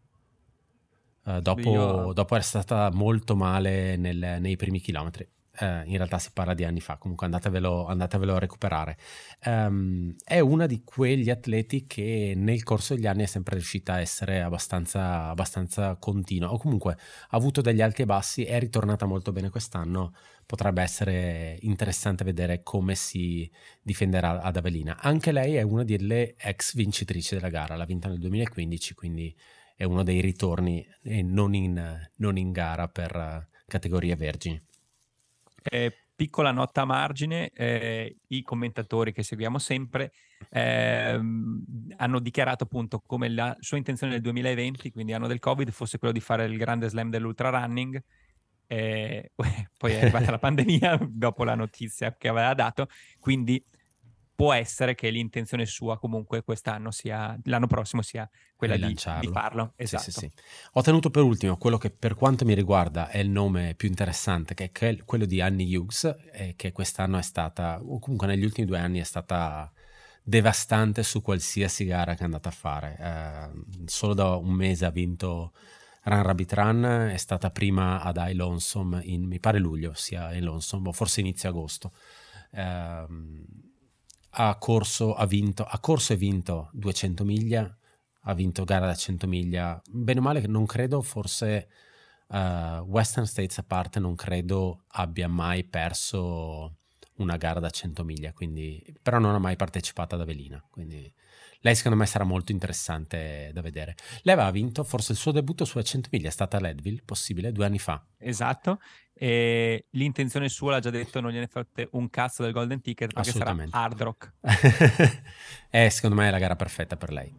Uh, 1.26 1.40
dopo, 1.40 1.72
Io... 1.72 2.14
dopo, 2.14 2.36
essere 2.36 2.64
stata 2.64 2.92
molto 2.92 3.36
male 3.36 3.98
nel, 3.98 4.38
nei 4.40 4.56
primi 4.56 4.80
chilometri 4.80 5.28
eh, 5.60 5.84
in 5.86 5.98
realtà 5.98 6.18
si 6.18 6.32
parla 6.34 6.54
di 6.54 6.64
anni 6.64 6.82
fa, 6.82 6.98
comunque 6.98 7.26
andatevelo, 7.26 7.86
andatevelo 7.88 8.36
a 8.36 8.40
recuperare. 8.40 8.98
Um, 9.46 10.16
è 10.24 10.40
una 10.40 10.66
di 10.66 10.82
quegli 10.84 11.30
atleti 11.30 11.86
che 11.88 12.34
nel 12.36 12.64
corso 12.64 12.96
degli 12.96 13.08
anni 13.08 13.24
è 13.24 13.28
sempre 13.28 13.56
riuscita 13.56 13.94
a 13.94 14.00
essere 14.00 14.42
abbastanza, 14.42 15.30
abbastanza 15.30 15.96
continua, 15.96 16.52
o 16.52 16.58
comunque 16.58 16.94
ha 16.94 17.38
avuto 17.38 17.62
degli 17.62 17.82
alti 17.82 18.02
e 18.02 18.06
bassi, 18.06 18.44
è 18.44 18.60
ritornata 18.60 19.06
molto 19.06 19.32
bene 19.32 19.50
quest'anno, 19.50 20.14
potrebbe 20.46 20.82
essere 20.82 21.58
interessante 21.62 22.24
vedere 22.24 22.62
come 22.62 22.96
si 22.96 23.50
difenderà 23.82 24.42
ad 24.42 24.58
Avellina. 24.58 24.98
Anche 25.00 25.32
lei 25.32 25.56
è 25.56 25.62
una 25.62 25.84
delle 25.84 26.36
ex 26.38 26.76
vincitrici 26.76 27.36
della 27.36 27.50
gara, 27.50 27.76
l'ha 27.76 27.86
vinta 27.86 28.10
nel 28.10 28.20
2015, 28.20 28.94
quindi 28.94 29.36
è 29.76 29.84
uno 29.84 30.04
dei 30.04 30.22
ritorni 30.22 30.86
e 31.02 31.22
non 31.22 31.54
in, 31.54 32.10
non 32.18 32.38
in 32.38 32.52
gara 32.52 32.88
per 32.88 33.50
categorie 33.68 34.16
vergini. 34.16 34.62
Eh, 35.64 35.94
piccola 36.16 36.52
nota 36.52 36.82
a 36.82 36.86
margine, 36.86 37.50
eh, 37.50 38.18
i 38.28 38.42
commentatori 38.42 39.12
che 39.12 39.24
seguiamo 39.24 39.58
sempre 39.58 40.12
eh, 40.50 41.20
hanno 41.98 42.20
dichiarato 42.20 42.64
appunto 42.64 43.02
come 43.06 43.30
la 43.30 43.56
sua 43.60 43.78
intenzione 43.78 44.14
nel 44.14 44.22
2020, 44.22 44.92
quindi 44.92 45.14
anno 45.14 45.28
del 45.28 45.40
Covid, 45.40 45.70
fosse 45.72 45.98
quello 45.98 46.14
di 46.14 46.20
fare 46.20 46.46
il 46.46 46.58
grande 46.58 46.90
slam 46.90 47.10
dell'ultra 47.10 47.50
running. 47.50 48.02
Eh, 48.68 49.32
poi 49.78 49.92
è 49.92 50.02
arrivata 50.02 50.32
la 50.32 50.40
pandemia 50.40 51.00
dopo 51.10 51.44
la 51.44 51.56
notizia 51.56 52.16
che 52.18 52.28
aveva 52.28 52.54
dato, 52.54 52.88
quindi 53.20 53.64
può 54.36 54.52
essere 54.54 54.96
che 54.96 55.10
l'intenzione 55.10 55.66
sua 55.66 55.98
comunque 55.98 56.44
quest'anno 56.44 56.92
sia, 56.92 57.40
l'anno 57.46 57.68
prossimo 57.68 58.02
sia 58.02 58.30
quella 58.56 58.76
di, 58.76 58.94
di, 58.94 59.28
farlo. 59.28 59.74
Esatto. 59.78 60.04
Sì, 60.04 60.12
sì, 60.12 60.20
sì. 60.20 60.32
Ho 60.74 60.82
tenuto 60.82 61.10
per 61.10 61.24
ultimo 61.24 61.56
quello 61.56 61.78
che 61.78 61.90
per 61.90 62.16
quanto 62.16 62.44
mi 62.44 62.54
riguarda 62.54 63.08
è 63.08 63.20
il 63.20 63.30
nome 63.30 63.76
più 63.76 63.88
interessante, 63.88 64.54
che 64.54 64.72
è 64.72 64.98
quello 65.06 65.26
di 65.26 65.40
Annie 65.40 65.78
Hughes, 65.78 66.16
eh, 66.34 66.54
che 66.58 66.74
quest'anno 66.74 67.18
è 67.18 67.22
stata, 67.22 67.80
o 67.82 67.98
comunque 68.00 68.28
negli 68.28 68.44
ultimi 68.44 68.68
due 68.68 68.78
anni 68.78 69.00
è 69.00 69.04
stata 69.04 69.72
devastante 70.22 71.04
su 71.04 71.22
qualsiasi 71.22 71.86
gara 71.86 72.14
che 72.14 72.22
è 72.22 72.26
andata 72.26 72.50
a 72.50 72.52
fare. 72.52 72.98
Eh, 73.00 73.86
solo 73.86 74.14
da 74.14 74.36
un 74.36 74.52
mese 74.52 74.86
ha 74.86 74.92
vinto 74.92 75.54
Run 76.04 76.24
Rabbit 76.24 76.54
Run, 76.54 77.10
è 77.14 77.18
stata 77.18 77.52
prima 77.52 78.02
ad 78.02 78.18
I 78.18 78.34
Lonesome 78.34 79.02
in, 79.06 79.24
mi 79.24 79.40
pare 79.40 79.60
luglio, 79.60 79.94
sia 79.94 80.34
in 80.34 80.44
Lonesome, 80.44 80.90
o 80.90 80.92
forse 80.92 81.22
inizio 81.22 81.48
agosto. 81.48 81.94
Eh, 82.52 83.06
ha 84.38 84.56
corso, 84.58 85.14
ha 85.14 85.26
vinto, 85.26 85.64
ha 85.64 85.80
corso 85.80 86.14
e 86.14 86.18
vinto 86.18 86.70
200 86.74 87.24
miglia, 87.24 87.78
ha 88.28 88.34
vinto 88.34 88.64
gara 88.66 88.86
da 88.86 88.96
100 88.96 89.28
miglia, 89.28 89.82
bene 89.90 90.20
o 90.20 90.22
male 90.24 90.46
non 90.48 90.66
credo, 90.66 91.02
forse 91.02 91.70
uh, 92.28 92.38
Western 92.86 93.26
States 93.26 93.58
a 93.60 93.64
parte, 93.64 94.00
non 94.00 94.16
credo 94.16 94.84
abbia 94.88 95.28
mai 95.30 95.64
perso 95.64 96.78
una 97.18 97.38
gara 97.38 97.62
da 97.62 97.70
100 97.70 98.04
miglia, 98.04 98.34
quindi, 98.34 98.84
però 99.02 99.20
non 99.20 99.36
ha 99.36 99.40
mai 99.40 99.56
partecipato 99.56 100.16
ad 100.16 100.22
Avelina, 100.22 100.62
quindi 100.70 101.12
lei 101.62 101.76
secondo 101.76 101.98
me 101.98 102.06
sarà 102.06 102.26
molto 102.26 102.52
interessante 102.52 103.50
da 103.54 103.62
vedere. 103.62 103.96
Lei 104.22 104.36
aveva 104.36 104.52
vinto 104.52 104.84
forse 104.84 105.14
il 105.14 105.18
suo 105.18 105.32
debutto 105.32 105.66
sulle 105.66 105.84
100 105.84 106.10
miglia, 106.12 106.28
è 106.28 106.32
stata 106.32 106.58
a 106.58 106.60
Leadville, 106.60 107.02
possibile, 107.04 107.52
due 107.52 107.66
anni 107.66 107.80
fa. 107.80 108.06
Esatto, 108.18 108.80
e 109.18 109.86
l'intenzione 109.92 110.50
sua, 110.50 110.72
l'ha 110.72 110.80
già 110.80 110.90
detto, 110.90 111.22
non 111.22 111.32
gliene 111.32 111.48
fate 111.48 111.88
un 111.94 112.10
cazzo 112.10 112.44
del 112.44 112.52
Golden 112.52 112.82
Ticket 112.82 113.14
perché 113.14 113.32
sarà 113.32 113.56
hard 113.70 114.02
rock. 114.02 114.34
eh, 115.70 115.90
secondo 115.90 116.18
me 116.18 116.28
è 116.28 116.32
la 116.32 116.38
gara 116.38 116.58
perfetta 116.58 116.98
per 116.98 117.14
lei. 117.14 117.34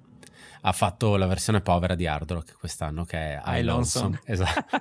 Ha 0.62 0.72
fatto 0.72 1.16
la 1.16 1.26
versione 1.26 1.60
povera 1.60 1.94
di 1.94 2.06
hard 2.06 2.32
rock 2.32 2.58
quest'anno 2.58 3.04
che 3.04 3.18
è 3.38 3.58
I 3.58 3.62
Lonson. 3.62 4.18
Esatto. 4.24 4.76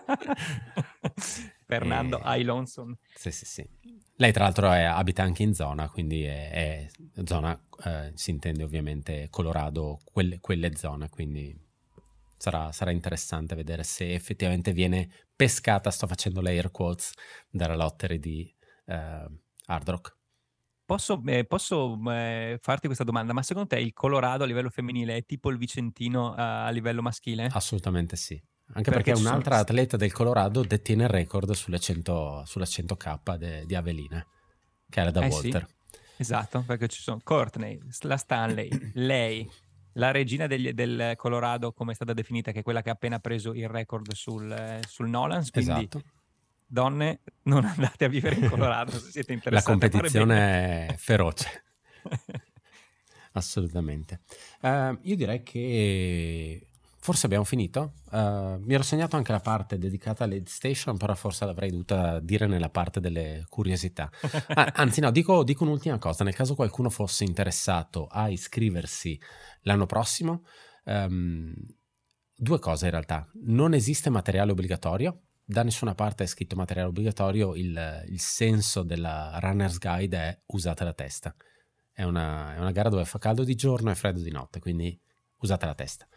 Fernando 1.65 2.23
e... 2.23 2.39
I 2.39 2.43
Lonson. 2.43 2.97
Sì, 3.13 3.31
sì, 3.31 3.45
sì. 3.45 3.69
Lei 4.15 4.31
tra 4.31 4.45
l'altro 4.45 4.71
è, 4.71 4.83
abita 4.83 5.23
anche 5.23 5.43
in 5.43 5.53
zona, 5.53 5.89
quindi 5.89 6.23
è, 6.23 6.49
è 6.49 6.87
zona, 7.25 7.59
eh, 7.83 8.11
si 8.13 8.31
intende 8.31 8.63
ovviamente 8.63 9.27
Colorado, 9.29 9.99
quelle, 10.05 10.39
quelle 10.39 10.73
zone, 10.77 11.09
quindi 11.09 11.53
sarà, 12.45 12.71
sarà, 12.71 12.91
interessante 12.91 13.55
vedere 13.55 13.83
se 13.83 14.13
effettivamente 14.13 14.71
viene 14.71 15.09
pescata, 15.35 15.89
sto 15.89 16.05
facendo 16.05 16.41
l'air 16.41 16.69
quotes, 16.69 17.11
dalla 17.49 17.75
lottery 17.75 18.19
di 18.19 18.55
eh, 18.85 19.25
Hard 19.65 19.89
Rock. 19.89 20.15
Posso, 20.85 21.21
eh, 21.25 21.45
posso 21.45 21.99
eh, 22.11 22.59
farti 22.61 22.85
questa 22.85 23.03
domanda, 23.03 23.33
ma 23.33 23.41
secondo 23.41 23.69
te 23.69 23.79
il 23.79 23.93
Colorado 23.93 24.43
a 24.43 24.47
livello 24.47 24.69
femminile 24.69 25.17
è 25.17 25.25
tipo 25.25 25.49
il 25.49 25.57
Vicentino 25.57 26.29
uh, 26.29 26.35
a 26.37 26.69
livello 26.69 27.01
maschile? 27.01 27.49
Assolutamente 27.51 28.15
sì. 28.15 28.39
Anche 28.73 28.91
perché, 28.91 29.11
perché 29.11 29.19
un'altra 29.19 29.51
sono... 29.51 29.61
atleta 29.61 29.97
del 29.97 30.11
Colorado 30.11 30.63
detiene 30.63 31.03
il 31.03 31.09
record 31.09 31.51
sulle 31.53 31.79
100, 31.79 32.43
sulla 32.45 32.65
100k 32.65 33.37
de, 33.37 33.65
di 33.65 33.73
Avelina, 33.73 34.23
che 34.87 34.99
era 34.99 35.09
da 35.09 35.25
eh 35.25 35.29
Walter. 35.29 35.65
Sì, 35.67 35.97
esatto, 36.17 36.63
perché 36.65 36.87
ci 36.87 37.01
sono 37.01 37.19
Courtney, 37.23 37.79
la 38.01 38.17
Stanley, 38.17 38.69
lei, 38.93 39.49
la 39.97 40.11
regina 40.11 40.47
degli, 40.47 40.71
del 40.71 41.13
Colorado, 41.15 41.71
come 41.73 41.91
è 41.91 41.95
stata 41.95 42.13
definita, 42.13 42.51
che 42.51 42.59
è 42.59 42.63
quella 42.63 42.81
che 42.81 42.89
ha 42.89 42.93
appena 42.93 43.19
preso 43.19 43.53
il 43.53 43.67
record 43.67 44.11
sul, 44.13 44.79
sul 44.87 45.09
Nolans. 45.09 45.51
Quindi, 45.51 45.71
esatto. 45.71 46.01
donne, 46.65 47.21
non 47.43 47.65
andate 47.65 48.05
a 48.05 48.07
vivere 48.07 48.35
in 48.35 48.47
Colorado 48.49 48.91
se 48.91 49.11
siete 49.11 49.33
interessati. 49.33 49.81
La 49.81 49.89
competizione 49.89 50.87
è 50.87 50.95
feroce. 50.97 51.63
Assolutamente. 53.33 54.21
Uh, 54.61 54.97
io 55.01 55.15
direi 55.15 55.43
che 55.43 56.67
Forse 57.05 57.27
abbiamo 57.27 57.43
finito. 57.43 57.93
Uh, 58.09 58.57
mi 58.63 58.73
ero 58.73 58.81
segnato 58.81 59.15
anche 59.15 59.31
la 59.31 59.39
parte 59.39 59.77
dedicata 59.77 60.23
all'Aid 60.23 60.47
Station, 60.47 60.97
però 60.97 61.13
forse 61.13 61.45
l'avrei 61.45 61.69
dovuta 61.69 62.19
dire 62.19 62.47
nella 62.47 62.71
parte 62.71 62.99
delle 62.99 63.45
curiosità. 63.47 64.09
Ah, 64.47 64.71
anzi, 64.73 65.01
no, 65.01 65.11
dico, 65.11 65.43
dico, 65.43 65.65
un'ultima 65.65 65.99
cosa. 65.99 66.23
Nel 66.23 66.33
caso 66.33 66.55
qualcuno 66.55 66.89
fosse 66.89 67.23
interessato 67.23 68.07
a 68.07 68.27
iscriversi 68.29 69.21
l'anno 69.65 69.85
prossimo, 69.85 70.45
um, 70.85 71.53
due 72.35 72.59
cose 72.59 72.85
in 72.85 72.91
realtà. 72.91 73.29
Non 73.43 73.73
esiste 73.73 74.09
materiale 74.09 74.51
obbligatorio. 74.51 75.21
Da 75.43 75.63
nessuna 75.63 75.93
parte 75.93 76.23
è 76.23 76.27
scritto 76.27 76.55
materiale 76.55 76.89
obbligatorio. 76.89 77.55
Il, 77.55 78.05
il 78.07 78.19
senso 78.19 78.81
della 78.83 79.37
Runner's 79.39 79.77
Guide 79.77 80.17
è 80.17 80.41
usate 80.47 80.83
la 80.83 80.93
testa. 80.93 81.35
È 81.91 82.03
una, 82.03 82.55
è 82.55 82.59
una 82.59 82.71
gara 82.71 82.89
dove 82.89 83.05
fa 83.05 83.19
caldo 83.19 83.43
di 83.43 83.55
giorno 83.55 83.91
e 83.91 83.95
freddo 83.95 84.21
di 84.21 84.31
notte, 84.31 84.59
quindi 84.59 84.99
usate 85.39 85.65
la 85.65 85.75
testa. 85.75 86.07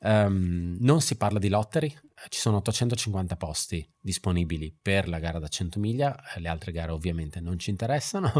Um, 0.00 0.76
non 0.78 1.00
si 1.00 1.16
parla 1.16 1.40
di 1.40 1.48
lottery, 1.48 1.92
ci 2.28 2.38
sono 2.38 2.58
850 2.58 3.36
posti 3.36 3.88
disponibili 3.98 4.76
per 4.80 5.08
la 5.08 5.18
gara 5.18 5.38
da 5.38 5.48
100 5.48 5.80
miglia, 5.80 6.16
le 6.36 6.48
altre 6.48 6.70
gare 6.70 6.92
ovviamente 6.92 7.40
non 7.40 7.58
ci 7.58 7.70
interessano, 7.70 8.30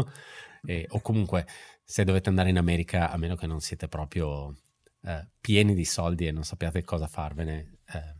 e, 0.63 0.85
o 0.89 1.01
comunque 1.01 1.45
se 1.83 2.03
dovete 2.03 2.29
andare 2.29 2.49
in 2.49 2.57
America, 2.57 3.11
a 3.11 3.17
meno 3.17 3.35
che 3.35 3.47
non 3.47 3.59
siete 3.59 3.87
proprio 3.87 4.55
eh, 5.03 5.27
pieni 5.41 5.73
di 5.73 5.85
soldi 5.85 6.27
e 6.27 6.31
non 6.31 6.43
sappiate 6.43 6.83
cosa 6.83 7.07
farvene, 7.07 7.79
eh, 7.87 8.15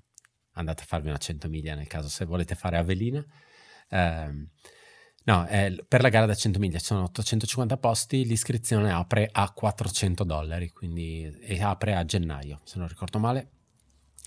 andate 0.54 0.84
a 0.84 0.86
farvi 0.86 1.08
una 1.08 1.18
100 1.18 1.48
miglia 1.48 1.76
nel 1.76 1.88
caso 1.88 2.10
se 2.10 2.26
volete 2.26 2.56
fare 2.56 2.78
Avelina. 2.78 3.24
Eh, 3.90 4.48
No, 5.26 5.48
eh, 5.48 5.84
per 5.88 6.02
la 6.02 6.10
gara 6.10 6.26
da 6.26 6.34
100 6.34 6.60
miglia 6.60 6.80
ci 6.80 6.86
sono 6.86 7.04
850 7.04 7.78
posti, 7.78 8.26
l'iscrizione 8.26 8.92
apre 8.92 9.30
a 9.32 9.52
400 9.52 10.24
dollari, 10.24 10.70
quindi 10.70 11.24
e 11.42 11.62
apre 11.62 11.96
a 11.96 12.06
gennaio, 12.06 12.62
se 12.64 12.80
non 12.80 12.88
ricordo 12.88 13.20
male, 13.20 13.50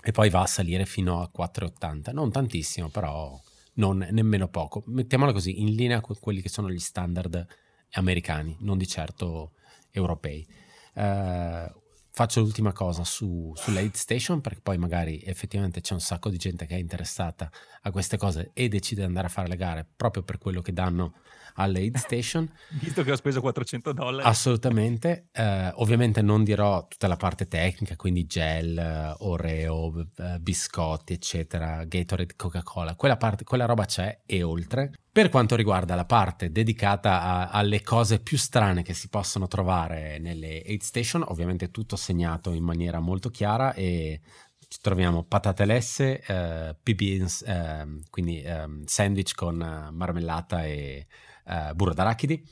e 0.01 0.11
poi 0.11 0.29
va 0.29 0.41
a 0.41 0.47
salire 0.47 0.85
fino 0.85 1.21
a 1.21 1.29
4,80, 1.35 2.13
non 2.13 2.31
tantissimo, 2.31 2.89
però 2.89 3.39
non 3.75 4.07
nemmeno 4.11 4.47
poco. 4.47 4.83
Mettiamola 4.85 5.31
così, 5.31 5.61
in 5.61 5.75
linea 5.75 6.01
con 6.01 6.17
quelli 6.19 6.41
che 6.41 6.49
sono 6.49 6.69
gli 6.69 6.79
standard 6.79 7.45
americani, 7.93 8.57
non 8.59 8.77
di 8.77 8.87
certo 8.87 9.53
europei. 9.91 10.45
Uh, 10.93 11.81
faccio 12.15 12.41
l'ultima 12.41 12.73
cosa 12.73 13.03
su, 13.03 13.51
sull'aid 13.55 13.95
station 13.95 14.39
perché 14.39 14.61
poi 14.61 14.77
magari 14.77 15.19
effettivamente 15.25 15.81
c'è 15.81 15.93
un 15.93 15.99
sacco 15.99 16.29
di 16.29 16.37
gente 16.37 16.67
che 16.67 16.75
è 16.75 16.77
interessata 16.77 17.49
a 17.81 17.91
queste 17.91 18.17
cose 18.17 18.51
e 18.53 18.67
decide 18.67 19.01
di 19.01 19.07
andare 19.07 19.25
a 19.25 19.29
fare 19.31 19.47
le 19.47 19.55
gare 19.55 19.87
proprio 19.95 20.21
per 20.21 20.37
quello 20.37 20.61
che 20.61 20.73
danno 20.73 21.15
all'aid 21.55 21.97
station. 21.97 22.47
Visto 22.79 23.03
che 23.03 23.11
ho 23.11 23.15
speso 23.15 23.41
400 23.41 23.93
dollari. 23.93 24.27
Assolutamente. 24.27 25.29
Uh, 25.33 25.71
ovviamente 25.81 26.21
non 26.21 26.43
dirò 26.43 26.87
tutta 26.87 27.07
la 27.07 27.17
parte 27.17 27.47
tecnica, 27.47 27.95
quindi 27.95 28.25
gel, 28.25 29.15
uh, 29.19 29.25
Oreo, 29.27 29.85
uh, 29.85 30.39
biscotti, 30.39 31.13
eccetera, 31.13 31.83
Gatorade, 31.83 32.35
Coca-Cola. 32.35 32.95
Quella, 32.95 33.17
parte, 33.17 33.43
quella 33.43 33.65
roba 33.65 33.85
c'è 33.85 34.21
e 34.25 34.43
oltre. 34.43 34.91
Per 35.13 35.29
quanto 35.29 35.55
riguarda 35.55 35.93
la 35.93 36.05
parte 36.05 36.51
dedicata 36.51 37.21
a, 37.21 37.49
alle 37.49 37.83
cose 37.83 38.19
più 38.19 38.35
strane 38.35 38.81
che 38.81 38.95
si 38.95 39.09
possono 39.09 39.45
trovare 39.45 40.17
nelle 40.17 40.63
aid 40.65 40.81
station, 40.81 41.23
ovviamente 41.27 41.69
tutto 41.69 41.95
segnato 41.95 42.51
in 42.51 42.63
maniera 42.63 42.99
molto 42.99 43.29
chiara 43.29 43.75
e 43.75 44.21
ci 44.67 44.79
troviamo 44.81 45.21
patate 45.21 45.65
lesse, 45.65 46.19
eh, 46.19 46.75
PBs, 46.81 47.43
eh, 47.43 48.01
quindi 48.09 48.41
eh, 48.41 48.65
sandwich 48.85 49.35
con 49.35 49.57
marmellata 49.91 50.65
e 50.65 51.05
eh, 51.45 51.73
burro 51.75 51.93
d'arachidi, 51.93 52.43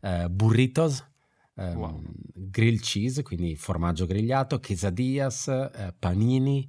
uh, 0.00 0.28
burritos, 0.28 1.02
um, 1.54 1.74
wow. 1.74 2.02
grilled 2.34 2.80
cheese, 2.80 3.22
quindi 3.22 3.56
formaggio 3.56 4.04
grigliato, 4.04 4.60
quesadillas, 4.60 5.70
panini, 5.98 6.68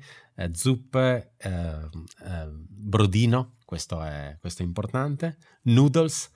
zuppe, 0.53 1.33
brodino, 2.69 3.55
questo 3.71 4.03
è, 4.03 4.35
questo 4.41 4.63
è 4.63 4.65
importante, 4.65 5.37
noodles, 5.63 6.29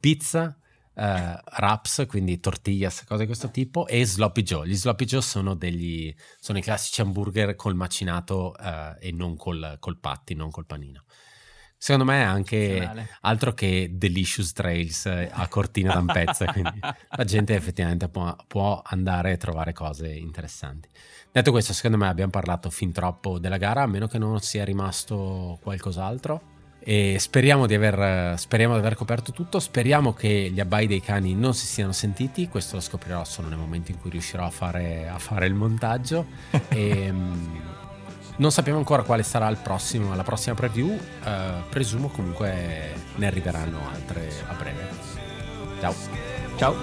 pizza, 0.00 0.56
Uh, 0.92 1.38
wraps, 1.56 2.04
quindi 2.06 2.40
tortillas, 2.40 3.04
cose 3.04 3.20
di 3.20 3.26
questo 3.26 3.50
tipo, 3.50 3.86
e 3.86 4.04
sloppy 4.04 4.42
joe. 4.42 4.66
Gli 4.68 4.74
sloppy 4.74 5.04
joe 5.06 5.22
sono, 5.22 5.54
degli, 5.54 6.14
sono 6.38 6.58
i 6.58 6.60
classici 6.60 7.00
hamburger 7.00 7.54
col 7.54 7.74
macinato 7.74 8.54
uh, 8.58 8.96
e 8.98 9.10
non 9.12 9.36
col, 9.36 9.76
col 9.78 9.98
patti, 9.98 10.34
non 10.34 10.50
col 10.50 10.66
panino. 10.66 11.04
Secondo 11.78 12.04
me 12.04 12.20
è 12.20 12.24
anche 12.24 13.08
altro 13.20 13.54
che 13.54 13.88
Delicious 13.92 14.52
Trails 14.52 15.06
eh, 15.06 15.30
a 15.32 15.48
Cortina 15.48 15.94
d'Ampezza, 15.94 16.44
quindi 16.52 16.78
la 17.16 17.24
gente 17.24 17.54
effettivamente 17.54 18.08
può, 18.10 18.36
può, 18.46 18.82
andare 18.84 19.32
a 19.32 19.36
trovare 19.38 19.72
cose 19.72 20.12
interessanti. 20.12 20.90
Detto 21.32 21.50
questo, 21.52 21.72
secondo 21.72 21.96
me 21.96 22.08
abbiamo 22.08 22.32
parlato 22.32 22.68
fin 22.68 22.92
troppo 22.92 23.38
della 23.38 23.56
gara, 23.56 23.82
a 23.82 23.86
meno 23.86 24.08
che 24.08 24.18
non 24.18 24.40
sia 24.40 24.64
rimasto 24.64 25.58
qualcos'altro. 25.62 26.58
E 26.82 27.16
speriamo 27.18 27.66
di, 27.66 27.74
aver, 27.74 28.38
speriamo 28.38 28.74
di 28.74 28.80
aver 28.80 28.94
coperto 28.94 29.32
tutto. 29.32 29.60
Speriamo 29.60 30.12
che 30.12 30.50
gli 30.52 30.60
abbai 30.60 30.86
dei 30.86 31.00
cani 31.00 31.34
non 31.34 31.54
si 31.54 31.66
siano 31.66 31.92
sentiti. 31.92 32.48
Questo 32.48 32.76
lo 32.76 32.82
scoprirò 32.82 33.24
solo 33.24 33.48
nel 33.48 33.58
momento 33.58 33.90
in 33.90 34.00
cui 34.00 34.10
riuscirò 34.10 34.44
a 34.44 34.50
fare, 34.50 35.08
a 35.08 35.18
fare 35.18 35.46
il 35.46 35.54
montaggio. 35.54 36.26
e, 36.68 37.06
ehm, 37.06 37.62
non 38.40 38.50
sappiamo 38.50 38.78
ancora 38.78 39.02
quale 39.02 39.22
sarà 39.22 39.52
prossimo, 39.52 40.14
la 40.14 40.22
prossima 40.22 40.54
preview, 40.54 40.88
uh, 40.88 40.98
presumo 41.68 42.08
comunque 42.08 42.94
ne 43.16 43.26
arriveranno 43.26 43.78
altre 43.92 44.32
a 44.46 44.54
breve. 44.54 44.88
Ciao. 45.78 45.94
Ciao. 46.56 46.74